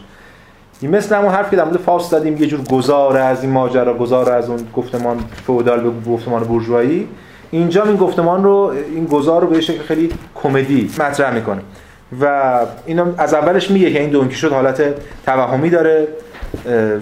[0.82, 3.94] این مثل همون حرف که در مورد فاوست زدیم یه جور گذار از این ماجرا
[3.94, 5.18] گذار از اون گفتمان
[5.48, 7.08] فئودال به گفتمان بورژوایی.
[7.52, 11.62] اینجا این گفتمان رو این گذار رو به شکل خیلی کمدی مطرح می‌کنه.
[12.22, 14.84] و اینو از اولش میگه که این دونکی شد حالت
[15.26, 16.08] توهمی داره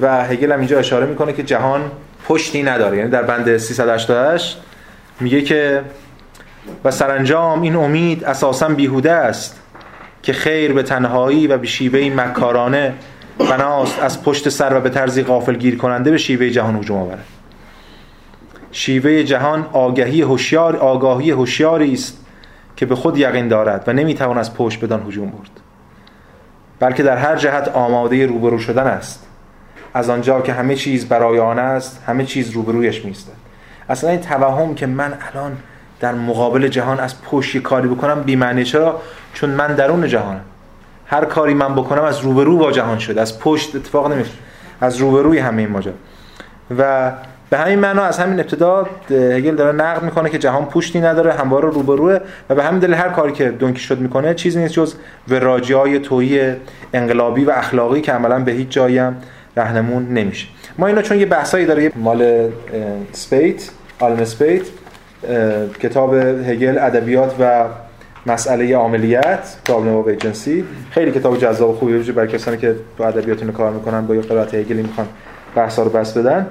[0.02, 1.82] و هگل هم اینجا اشاره می‌کنه که جهان
[2.28, 2.98] پشتی نداره.
[2.98, 4.62] یعنی در بند 388
[5.20, 5.82] میگه که
[6.84, 9.60] و سرانجام این امید اساسا بیهوده است
[10.24, 12.94] که خیر به تنهایی و به شیوه مکارانه
[13.38, 17.26] بناست از پشت سر و به طرزی غافل گیر کننده به شیوه جهان هجوم آورد.
[18.72, 22.26] شیوه جهان آگاهی هوشیار آگاهی هوشیاری است
[22.76, 25.52] که به خود یقین دارد و نمی‌توان از پشت بدان هجوم برد.
[26.80, 29.28] بلکه در هر جهت آماده روبرو شدن است.
[29.94, 33.32] از آنجا که همه چیز برای آن است همه چیز روبرویش میستد
[33.90, 35.58] اصلا این توهم که من الان
[36.00, 39.02] در مقابل جهان از پشت کاری بکنم بی‌معنی چرا؟
[39.34, 40.42] چون من درون جهانم.
[41.06, 44.32] هر کاری من بکنم از روبرو با جهان شده از پشت اتفاق نمیشه
[44.82, 45.94] از روبروی همه این ماجرا.
[46.78, 47.12] و
[47.50, 51.70] به همین معنا از همین ابتدا هگل داره نقد می‌کنه که جهان پشتی نداره همواره
[51.70, 52.18] روبروه
[52.50, 54.96] و به همین دلیل هر کاری که دن کیشوت می‌کنه چیزی نیست جز
[55.28, 56.56] وراجی های
[56.94, 59.16] انقلابی و اخلاقی که عملا به هیچ جایی هم
[59.58, 60.48] رهنمون نمیشه.
[60.78, 62.50] ما اینا چون یه بحثایی داره مال
[63.12, 63.70] Speight
[64.00, 64.62] Allen Speight
[65.80, 67.66] کتاب هگل ادبیات و
[68.26, 73.44] مسئله عاملیت problem of agency خیلی کتاب جذاب و خوبی برای کسانی که تو ادبیات
[73.52, 75.08] کار می‌کنن با یه قرائت هگلی می‌خوان
[75.56, 76.48] بحثا رو بس بدن.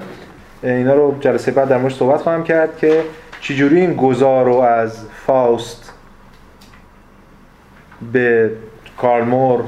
[0.62, 3.02] اینا رو جلسه بعد در مورد صحبت خواهم کرد که
[3.40, 5.92] چجوری این گذار رو از فاست
[8.12, 8.50] به
[8.96, 9.60] کارمور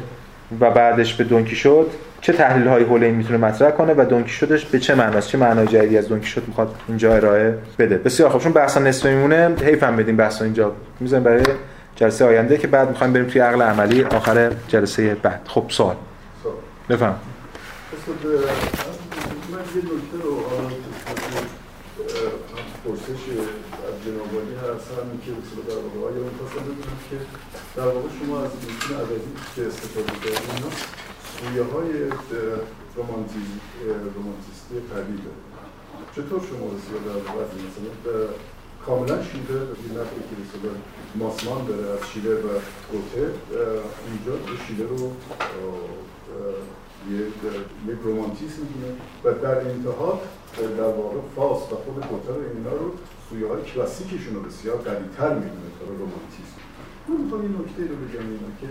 [0.60, 1.90] و بعدش به دونکی شد
[2.22, 5.38] چه تحلیل های حول این می‌تونه مطرح کنه و دونکی شدش به چه معناست؟ چه
[5.38, 9.54] معنای جدیدی از دونکی شد می‌خواد اینجا ارائه بده؟ بسیار خوب چون بحثا نصف میمونه
[9.62, 11.42] حیف هم بدیم بحثا اینجا می‌ذاریم برای
[11.96, 15.40] جلسه آینده که بعد می‌خوایم بریم توی عقل عملی آخر جلسه بعد.
[15.48, 15.96] خب سوال.
[16.88, 17.14] بفهم
[19.52, 20.36] نکته رو
[22.84, 23.22] پرسش
[23.88, 25.30] از جنابالی هست همین که
[25.68, 26.24] در واقع آیا
[27.10, 27.16] که
[27.76, 28.50] در واقع شما از
[29.00, 29.20] ادبی
[29.56, 31.01] که استفاده کردید
[31.42, 31.92] اینا سویه های
[34.14, 35.18] رومانتیستی قوی
[36.16, 38.26] چطور شما زیاد در واقع مثلا
[38.86, 40.72] کاملا شیله این نفعی که مثلا
[41.14, 42.48] ماسمان داره از شیله و
[42.92, 43.30] گوته
[44.06, 44.32] اینجا
[44.66, 45.12] شیله رو
[47.88, 48.94] یک رومانتیسم می‌دونه
[49.24, 50.20] و در انتها
[50.78, 52.92] در واقع فاس و خود گوته رو اینا رو
[53.30, 56.60] سویه های کلاسیکشون رو بسیار قویتر می‌دونه تا رومانتیسم
[57.08, 58.68] من می‌خوام این نکته رو بگم اینا که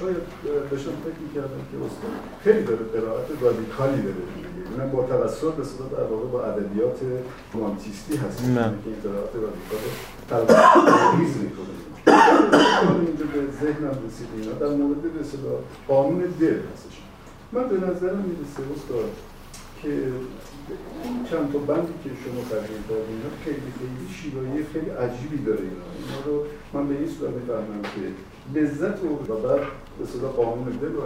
[0.00, 0.16] شاید
[0.70, 2.10] داشتم فکر می‌کردم که استاد
[2.44, 4.16] خیلی داره قرائت رادیکالی داره
[4.72, 6.98] اونم با توسط به صورت در واقع با ادبیات
[7.52, 8.38] رومانتیستی هست.
[8.38, 9.82] که این قرائت رادیکال
[11.18, 11.74] ریز می‌کنه.
[13.06, 15.08] اینجا به ذهنم رسید اینا در مورد به
[15.88, 16.96] قانون دل هستش.
[17.52, 19.10] من به نظرم می‌رسه استاد
[19.82, 19.88] که
[21.30, 25.86] چند تا بندی که شما تحلیل کردید اینا خیلی خیلی شیوایی خیلی عجیبی داره اینا.
[25.98, 28.02] اینا رو من به این صورت می‌فهمم که
[28.54, 29.60] لذت و بعد
[29.98, 31.02] به صدا قانون دل رو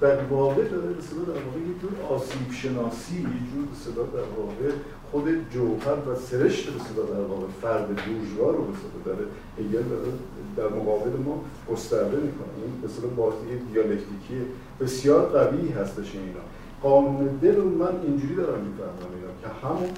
[0.00, 4.02] در واقع داره به صدا در واقع یک جور آسیب شناسی یک جور به صدا
[4.02, 4.70] در واقع
[5.10, 9.26] خود جوهر و سرشت به صدا در واقع فرد بورژوا رو به صدا داره
[9.58, 10.12] هگل داره
[10.56, 12.52] در مقابل ما گسترده می‌کنه.
[12.62, 13.32] این به صدا
[13.72, 14.38] دیالکتیکی
[14.80, 16.44] بسیار قوی هستش اینا.
[16.82, 19.90] قانون دل رو من اینجوری دارم می‌فهمم اینا که همون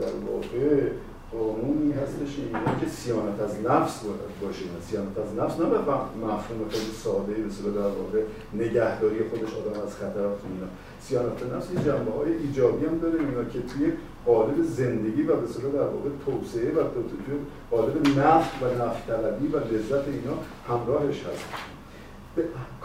[0.00, 0.90] در واقع
[1.32, 4.00] قانونی هستش اینا که سیانت از نفس
[4.42, 4.64] باشه.
[4.88, 8.22] سیانت از نفس نه مفهوم خیلی ساده مثل در واقع
[8.54, 10.66] نگهداری خودش آدم از خطرات اینا
[11.00, 13.92] سیانت نفس این جنبه های ایجابی هم داره اینا که توی
[14.26, 17.36] قالب زندگی و به در واقع توسعه و توی
[17.70, 19.08] قالب نفت و نفت
[19.52, 20.36] و لذت اینا
[20.68, 21.44] همراهش هست.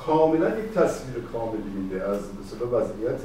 [0.08, 3.22] کاملا یک تصویر کاملی میده از مثلا وضعیت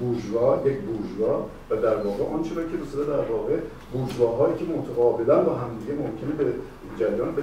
[0.00, 3.56] بورژوا یک بورژوا و در واقع آنچه که مثلا در واقع
[3.92, 6.52] بورژواهایی که متقابلا با همدیگه ممکنه به
[6.98, 7.42] جریان به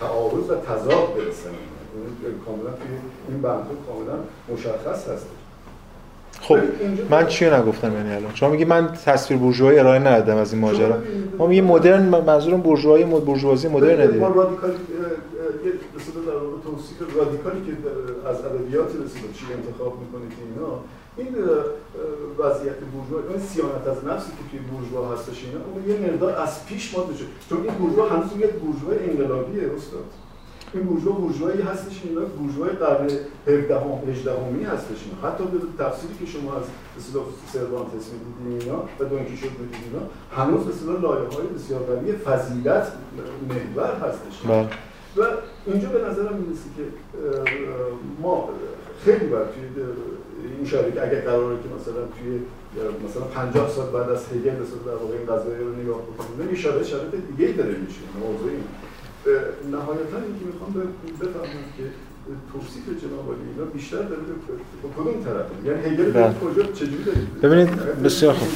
[0.00, 1.50] تعارض و تضاد برسن.
[2.46, 2.90] کاملا توی
[3.28, 4.18] این بندها کاملا
[4.52, 5.26] مشخص هست.
[6.40, 6.58] خب
[7.10, 10.96] من چی نگفتم یعنی الان؟ شما میگی من تصویر بورژوایی ارائه ندادم از این ماجرا.
[11.38, 14.18] ما میگیم مدرن منظورم بورژوایی بورژوازی مدرن دیگه.
[14.18, 14.70] ما رادیکال
[15.66, 17.72] یه مثلا در واقع توصیف رادیکالی که
[18.30, 20.72] از ادبیات رسید چی انتخاب می‌کنید اینا
[21.16, 21.34] این
[22.38, 26.66] وضعیت بورژوا این سیانت از نفسی که توی بورژوا هستش اینا اون یه مقدار از
[26.66, 30.04] پیش ما شد چون این بورژوا هنوز یک بورژوا انقلابیه استاد.
[30.74, 33.10] این بورژوا بورژوایی هستش اینا بورژوای قرن
[33.46, 35.28] 17 هم 18 همی هستش اینا.
[35.28, 36.62] حتی به تفسیری که شما از
[36.98, 40.02] اصطلاح سروانتس می‌دیدین اینا و دونکیشوت می‌دیدین اینا
[40.36, 42.92] هنوز اصطلاح لایه‌های بسیار قوی فضیلت
[43.48, 44.46] محور هستش.
[44.48, 44.68] بله.
[45.16, 45.20] و
[45.66, 46.82] اینجا به نظرم می‌رسه که
[48.22, 48.48] ما
[49.04, 49.84] خیلی باید توی
[50.56, 52.40] این شرایط اگر قراره که مثلا توی
[53.08, 56.56] مثلا 50 سال بعد از هگل مثلا در واقع این قضایی رو نگاه بکنیم یه
[56.56, 58.64] شرایط شرایط دیگه داره میشه موضوع این
[59.70, 60.72] نهایتا اینکه می‌خوام
[61.20, 61.84] بفهمم که
[62.52, 64.08] توصیف جناب اینا بیشتر داره
[64.82, 66.34] به کدوم طرف؟ یعنی هگل بله.
[66.34, 67.04] کجا چجوری
[67.42, 67.68] ببینید
[68.04, 68.48] بسیار خوب.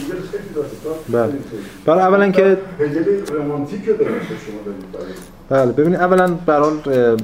[1.09, 1.33] بله.
[1.85, 4.75] برای اولا که هگل رمانتیک داره شما
[5.49, 5.73] بله.
[5.73, 7.17] ببینید اولا برای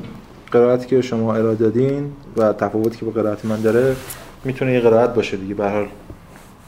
[0.51, 3.97] قرائتی که شما ارائه دادین و تفاوتی که با قرائت من داره
[4.45, 5.55] می‌تونه یه قرائت باشه دیگه.
[5.55, 5.89] به هر حال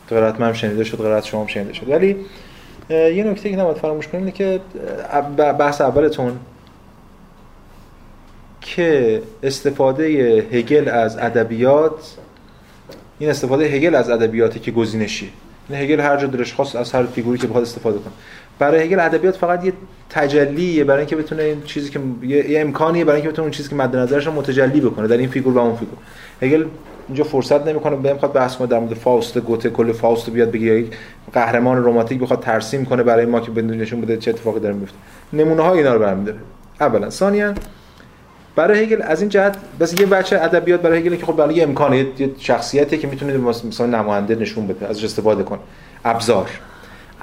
[0.08, 1.88] قرائت من شنیده شد قرائت شما هم شنیده شد.
[1.90, 2.16] ولی
[2.90, 4.60] یه نکته که نباید فراموش کنیم اینه که
[5.58, 6.32] بحث اولتون
[8.64, 10.04] که استفاده
[10.52, 12.16] هگل از ادبیات
[13.18, 15.32] این استفاده هگل از ادبیاتی که گزینشی
[15.68, 18.12] این هگل هر جا دلش خواست از هر فیگوری که بخواد استفاده کنه.
[18.58, 19.72] برای هگل ادبیات فقط یه
[20.10, 23.74] تجلیه برای اینکه بتونه این چیزی که یه, امکانیه برای اینکه بتونه اون چیزی که
[23.74, 25.98] مد نظرش متجلی بکنه در این فیگور و اون فیگور.
[26.42, 26.64] هگل
[27.08, 30.66] اینجا فرصت نمی‌کنه به خاطر بحث کنه در مورد فاوست گوته کل فاوست بیاد بگه
[30.66, 30.92] یک
[31.32, 34.96] قهرمان رمانتیک بخواد ترسیم کنه برای ما که نشون بده چه اتفاقی داره میفته
[35.32, 36.38] نمونه های اینا رو برمی‌داره.
[36.80, 37.10] اولا.
[37.10, 37.54] ثانیا
[38.56, 41.98] برای هگل از این جهت بس یه بچه ادبیات برای هگل که خب برای امکانه
[41.98, 45.58] یه شخصیتی که می‌تونه مثلا نماینده نشون بده ازش استفاده کنه
[46.04, 46.50] ابزار.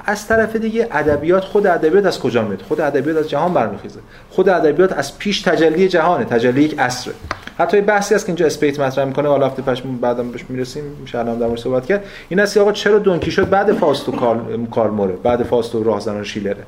[0.04, 4.00] از طرف دیگه ادبیات خود ادبیات از کجا میاد؟ خود ادبیات از جهان برمیخیزه.
[4.30, 7.14] خود ادبیات از پیش تجلی جهانه تجلی یک عصره.
[7.58, 10.84] حتی یه بحثی هست که اینجا اسپیت مطرح می‌کنه حالا هفته پیش بعدم بهش می‌رسیم
[11.00, 12.04] میشه الان در صحبت کرد.
[12.28, 14.12] این است آقا چرا دونکی شد؟ بعد فاست و
[14.70, 16.64] کارل موره بعد فاست و راهزنان شیلره.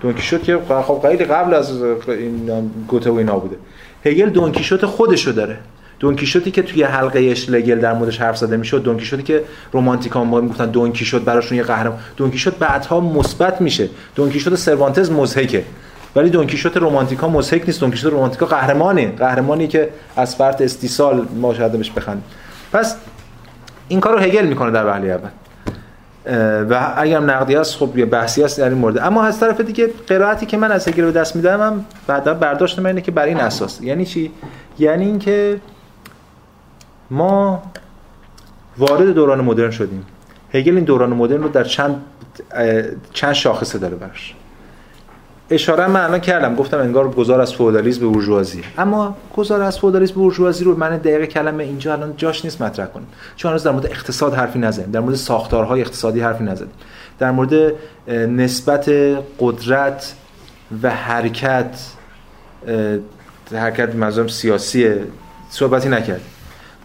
[0.00, 3.56] دونکی شد که خب قبل از این گوته اینا بوده.
[4.04, 5.56] هگل دونکیشوت خودشو داره.
[6.00, 9.42] دونکیشوتی که توی حلقه اشلگل در موردش حرف زده می‌شد دونکیشوتی که
[9.74, 11.98] رمانتیکان ما می‌گفتن دونکیشوت براشون یه قهرمان.
[12.16, 13.88] دونکیشوت بعدها مثبت میشه.
[14.14, 15.64] دونکیشوت سروانتز مزهکه.
[16.16, 17.80] ولی دونکیشوت رمانتیکا مزهک نیست.
[17.80, 19.06] دونکیشوت رمانتیکا قهرمانه.
[19.06, 22.24] قهرمانی که از فرط استیصال ما شاید بهش بخندیم
[22.72, 22.96] پس
[23.88, 25.30] این کارو هگل می‌کنه در وهله اول.
[26.70, 28.98] و اگر نقدی هست خب یه بحثی هست در این مورد.
[28.98, 32.78] اما از طرف دیگه قرائتی که من از هگل به دست میدم هم بعدا برداشت
[32.78, 33.80] من اینه که بر این اساس.
[33.80, 34.32] یعنی چی؟
[34.78, 35.60] یعنی اینکه
[37.10, 37.62] ما
[38.78, 40.06] وارد دوران مدرن شدیم.
[40.52, 42.04] هگل این دوران مدرن رو در چند
[43.12, 44.34] چند شاخصه داره برش
[45.50, 46.54] اشاره من الان کردم.
[46.54, 48.62] گفتم انگار گذار از فئودالیسم به بورژوازی.
[48.78, 52.86] اما گذار از فئودالیسم به بورژوازی رو من دقیق کلمه اینجا الان جاش نیست مطرح
[52.86, 53.06] کنیم
[53.36, 54.90] چون هنوز در مورد اقتصاد حرفی نزدیم.
[54.90, 56.70] در مورد ساختارهای اقتصادی حرفی نزدیم.
[57.18, 57.72] در مورد
[58.08, 58.90] نسبت
[59.38, 60.14] قدرت
[60.82, 61.80] و حرکت
[63.52, 64.94] حرکت منظورم سیاسی
[65.50, 66.20] صحبتی نکرد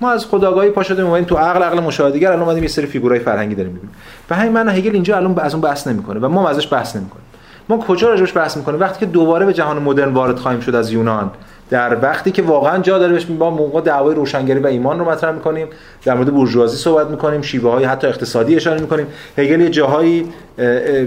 [0.02, 3.20] ما از خداگاهی پا شدیم اومدیم تو عقل عقل مشاهدهگر الان اومدیم یه سری فیگورای
[3.20, 3.72] فرهنگی داریم.
[3.72, 3.96] می‌بینیم
[4.30, 7.20] و همین معنا هگل اینجا الان از اون بحث نمی‌کنه و ما ازش بحث نمی‌کنیم.
[7.70, 10.92] ما کجا راجبش بحث می‌کنیم؟ وقتی که دوباره به جهان مدرن وارد خواهیم شد از
[10.92, 11.32] یونان
[11.70, 15.32] در وقتی که واقعا جا داره بهش با موقع دعوای روشنگری و ایمان رو مطرح
[15.32, 15.68] می‌کنیم
[16.06, 19.08] در مورد بورژوازی صحبت می‌کنیم شیوه های حتی اقتصادی اشاره می‌کنیم.
[19.38, 20.30] هگل یه جاهایی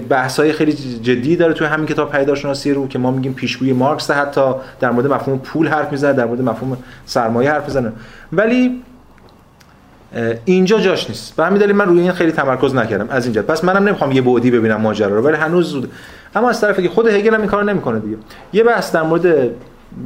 [0.08, 0.72] بحث های خیلی
[1.02, 5.06] جدی داره توی همین کتاب پیداشناسی رو که ما میگیم پیشگوی مارکس حتی در مورد
[5.06, 6.76] مفهوم پول حرف می‌زنه در مورد مفهوم
[7.06, 7.92] سرمایه حرف می‌زنه.
[8.32, 8.82] ولی
[10.44, 11.36] اینجا جاش نیست.
[11.36, 13.42] به همین دلیل من روی این خیلی تمرکز نکردم از اینجا.
[13.42, 15.92] پس منم نمی‌خوام یه بعدی ببینم ماجرا رو ولی هنوز زود.
[16.34, 18.16] اما از طرفی خود هگل هم این کارو نمی‌کنه دیگه.
[18.52, 19.50] یه بحث در مورد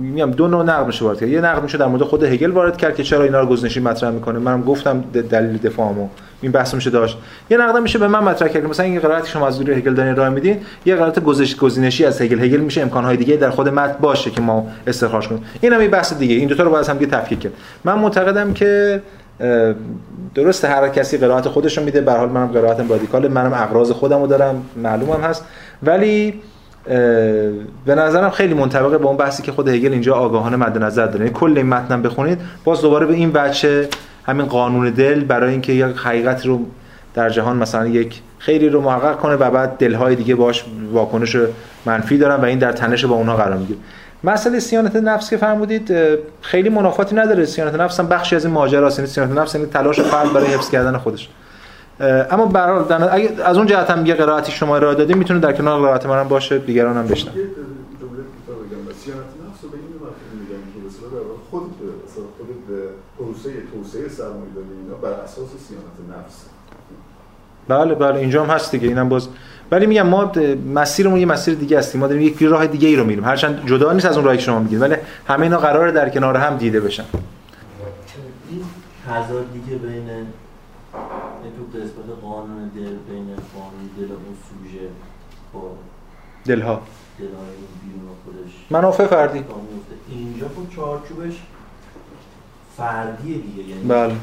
[0.01, 1.28] میگم دو نوع نقد میشه وارد کرد.
[1.28, 4.10] یه نقد میشه در مورد خود هگل وارد کرد که چرا اینا رو گزینشی مطرح
[4.10, 4.39] می‌کنه.
[4.39, 6.09] منم گفتم دلیل دفاعمو.
[6.40, 7.18] این بحث میشه داشت.
[7.51, 8.64] یه نقد میشه به من مطرح کرد.
[8.64, 10.56] مثلا این قرائتی شما از روی هگل دارین ارائه میدین
[10.86, 12.40] یه قرائت گزینش گزینشی از هگل.
[12.40, 15.44] هگل میشه امکانهای دیگه در خود متن باشه که ما استخراج کنیم.
[15.60, 16.35] اینم یه بحث دیگه.
[16.35, 17.52] این دو تا رو باید هم تفکیک کرد.
[17.85, 19.02] من معتقدم که
[20.35, 22.01] درست هر کسی قرائت خودش رو میده.
[22.01, 25.44] به حال منم قرائتم رادیکال منم اغراض خودمو دارم معلومم هست.
[25.82, 26.35] ولی
[27.85, 31.19] به نظرم خیلی منطبقه با اون بحثی که خود هگل اینجا آگاهانه مد نظر داره.
[31.19, 33.89] یعنی کل این متن بخونید باز دوباره به این بچه
[34.27, 36.60] همین قانون دل برای اینکه یک حقیقت رو
[37.15, 41.36] در جهان مثلا یک خیلی رو محقق کنه و بعد دلهای دیگه باش واکنش
[41.86, 43.78] منفی دارن و این در تنش با اونها قرار می‌گیره.
[44.24, 45.93] مسئله سیانت نفس که فرمودید
[46.40, 47.45] خیلی منافاتی نداره.
[47.45, 50.70] سیانت نفس هم بخشی از این ماجراست یعنی سیانت نفس یعنی تلاش فرد برای حفظ
[50.70, 51.28] کردن خودش.
[52.01, 55.81] اما برای اگه از اون جهت هم یه قرائتی شما ارائه دادیم می‌تونه در کنار
[55.81, 56.59] قرائت منم باشه.
[56.59, 57.32] دیگران هم بشنن.
[61.51, 61.62] خود
[62.39, 62.74] خود به
[63.19, 66.45] پروسه توسعه سرمایه‌داری اینا بر اساس سیانت نفس.
[67.69, 68.89] بله بله اینجا هم هست دیگه.
[68.89, 69.28] اینم باز
[69.70, 70.32] ولی میگم ما
[70.74, 72.01] مسیرمون یه مسیر دیگه هستیم.
[72.01, 73.24] ما داریم یک راه دیگه ای رو میریم.
[73.24, 74.97] هرچند جدا نیست از اون راهی که شما میگید ولی
[75.27, 77.05] همه اینا قراره در کنار هم دیده بشن.
[78.51, 78.65] این
[79.09, 80.07] تضاد دیگه بین
[81.57, 84.89] تو قسمت قانون دل بین قانون دل اون سوژه
[85.53, 85.61] با
[86.45, 86.82] دلها.
[87.19, 87.32] دلهای
[87.82, 88.53] بیرون خودش.
[88.70, 89.45] منافع فردی.
[90.09, 91.43] اینجا خب چارچوبش
[92.77, 93.69] فردیه دیگه.
[93.69, 94.15] یعنی بله.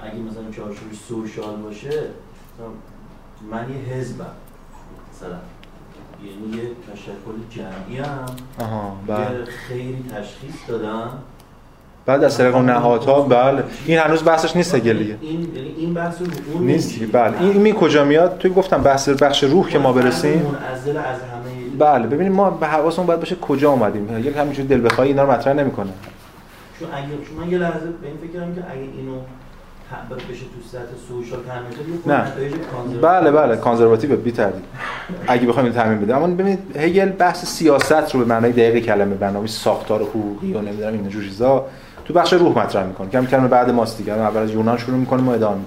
[0.00, 2.02] اگه مثلا چارچوبش سوشال باشه
[3.50, 4.26] من یه حزبم.
[5.20, 5.36] مثلا.
[6.24, 8.26] یعنی یه تشکل جمعی هم
[8.60, 9.44] آها بله.
[9.44, 11.10] خیلی تشخیص دادم
[12.06, 13.64] بعد از طریق نهادها بله.
[13.86, 15.16] این هنوز بحثش نیست این یعنی
[15.76, 17.12] این بحث رو اون نیست.
[17.12, 17.40] بله.
[17.40, 20.42] این می کجا میاد؟ توی گفتم بحث بخش روح که ما برسیم.
[20.42, 22.06] منعزل از همه بله.
[22.06, 24.18] ببینیم ما به حواسمون باید باشه کجا اومدیم.
[24.18, 25.92] یک همینجوری دل بخوای اینا رو مطرح نمی‌کنه.
[26.78, 29.18] چون اگه چون من یه لحظه به این فکر که اگه اینو
[30.30, 31.40] بشه تو سطح سوشال
[32.06, 32.32] نه.
[33.02, 34.64] بله بله کانزرواتیو بی تردید
[35.28, 39.14] اگه بخوایم این تعمین بده اما ببینید هگل بحث سیاست رو به معنای دقیق کلمه
[39.14, 41.66] برنامه ساختار حقوقی و نمی‌دونم این جور چیزا
[42.04, 43.10] تو بخش روح مطرح می‌کنه.
[43.10, 44.12] کم کلمه بعد ماست دیگه.
[44.12, 45.60] اول از یونان شروع می‌کنه ما ادامه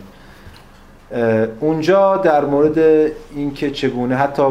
[1.59, 2.77] اونجا در مورد
[3.35, 4.43] اینکه چگونه حتی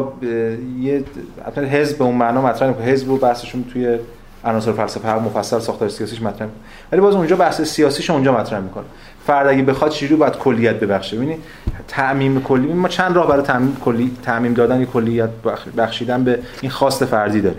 [0.79, 1.03] یه
[1.55, 3.97] حزب به اون معنا مطرح می‌کنه حزب و بحثشون توی
[4.45, 6.47] عناصر فلسفه مفصل ساختار سیاسیش مطرح
[6.91, 8.83] ولی باز اونجا بحث سیاسیش اونجا مطرح می‌کنه.
[9.27, 11.39] فرد اگه بخواد چجوری باید کلیت ببخشه؟ ببینید
[11.87, 15.29] تعمیم کلی ما چند راه برای تعمیم کلی تعمیم دادن یا کلیت
[15.77, 17.57] بخشیدن به این خواست فردی داره.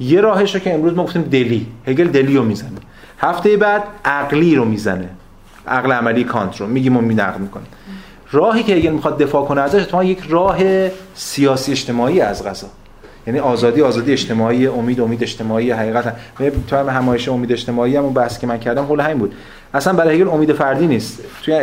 [0.00, 1.66] یه راهش که امروز ما گفتیم دلی.
[1.86, 2.70] هگل دلی رو می‌زنه.
[3.18, 5.08] هفته بعد عقلی رو می‌زنه.
[5.66, 6.66] عقل عملی کانت رو.
[6.66, 7.64] میگیم و نقد می‌کنه
[8.32, 10.58] راهی که هگل می‌خواد دفاع کنه ازش تو یک راه
[11.14, 12.66] سیاسی اجتماعی از غذا.
[13.26, 16.10] یعنی آزادی آزادی اجتماعی امید امید اجتماعی حقیقتا.
[16.68, 19.34] تو هم همایش امید اجتماعی هم اون بحث که من کردم حول همین بود.
[19.74, 21.20] اصلا برای هگل امید فردی نیست.
[21.42, 21.54] توی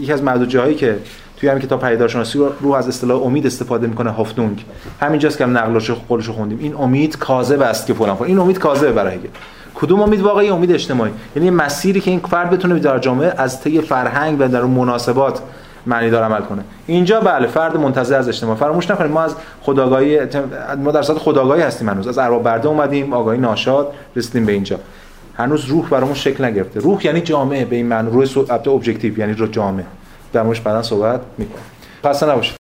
[0.00, 0.96] یکی از معدود جاهایی که
[1.36, 4.64] توی همین کتاب پیدارشناسی رو از اصطلاح امید استفاده می‌کنه هافتونگ
[5.00, 6.58] همینجاست که هم نقلش قولش خوندیم.
[6.58, 9.28] این امید کاذب است که فلان این امید کاذبه برای هگل
[9.74, 13.80] کدوم امید واقعی امید اجتماعی؟ یعنی مسیری که این فرد بتونه در جامعه از طی
[13.80, 15.40] فرهنگ و در مناسبات
[15.86, 16.62] معنی دار عمل کنه.
[16.86, 18.56] اینجا بله فرد منتزع از اجتماع.
[18.56, 20.18] فراموش نکنید ما از خودآگاهی
[20.76, 22.08] ما در صدد خودآگاهی هستیم هنوز.
[22.08, 24.78] از ارباب برده اومدیم آگاهی ناشاد رسیدیم به اینجا.
[25.36, 26.80] هنوز روح برامون شکل نگرفته.
[26.80, 29.86] روح یعنی جامعه به این معنی روح objective یعنی روح جامعه.
[30.32, 31.62] در موردش بعدا صحبت می‌کنم.
[32.02, 32.56] پس نباشید.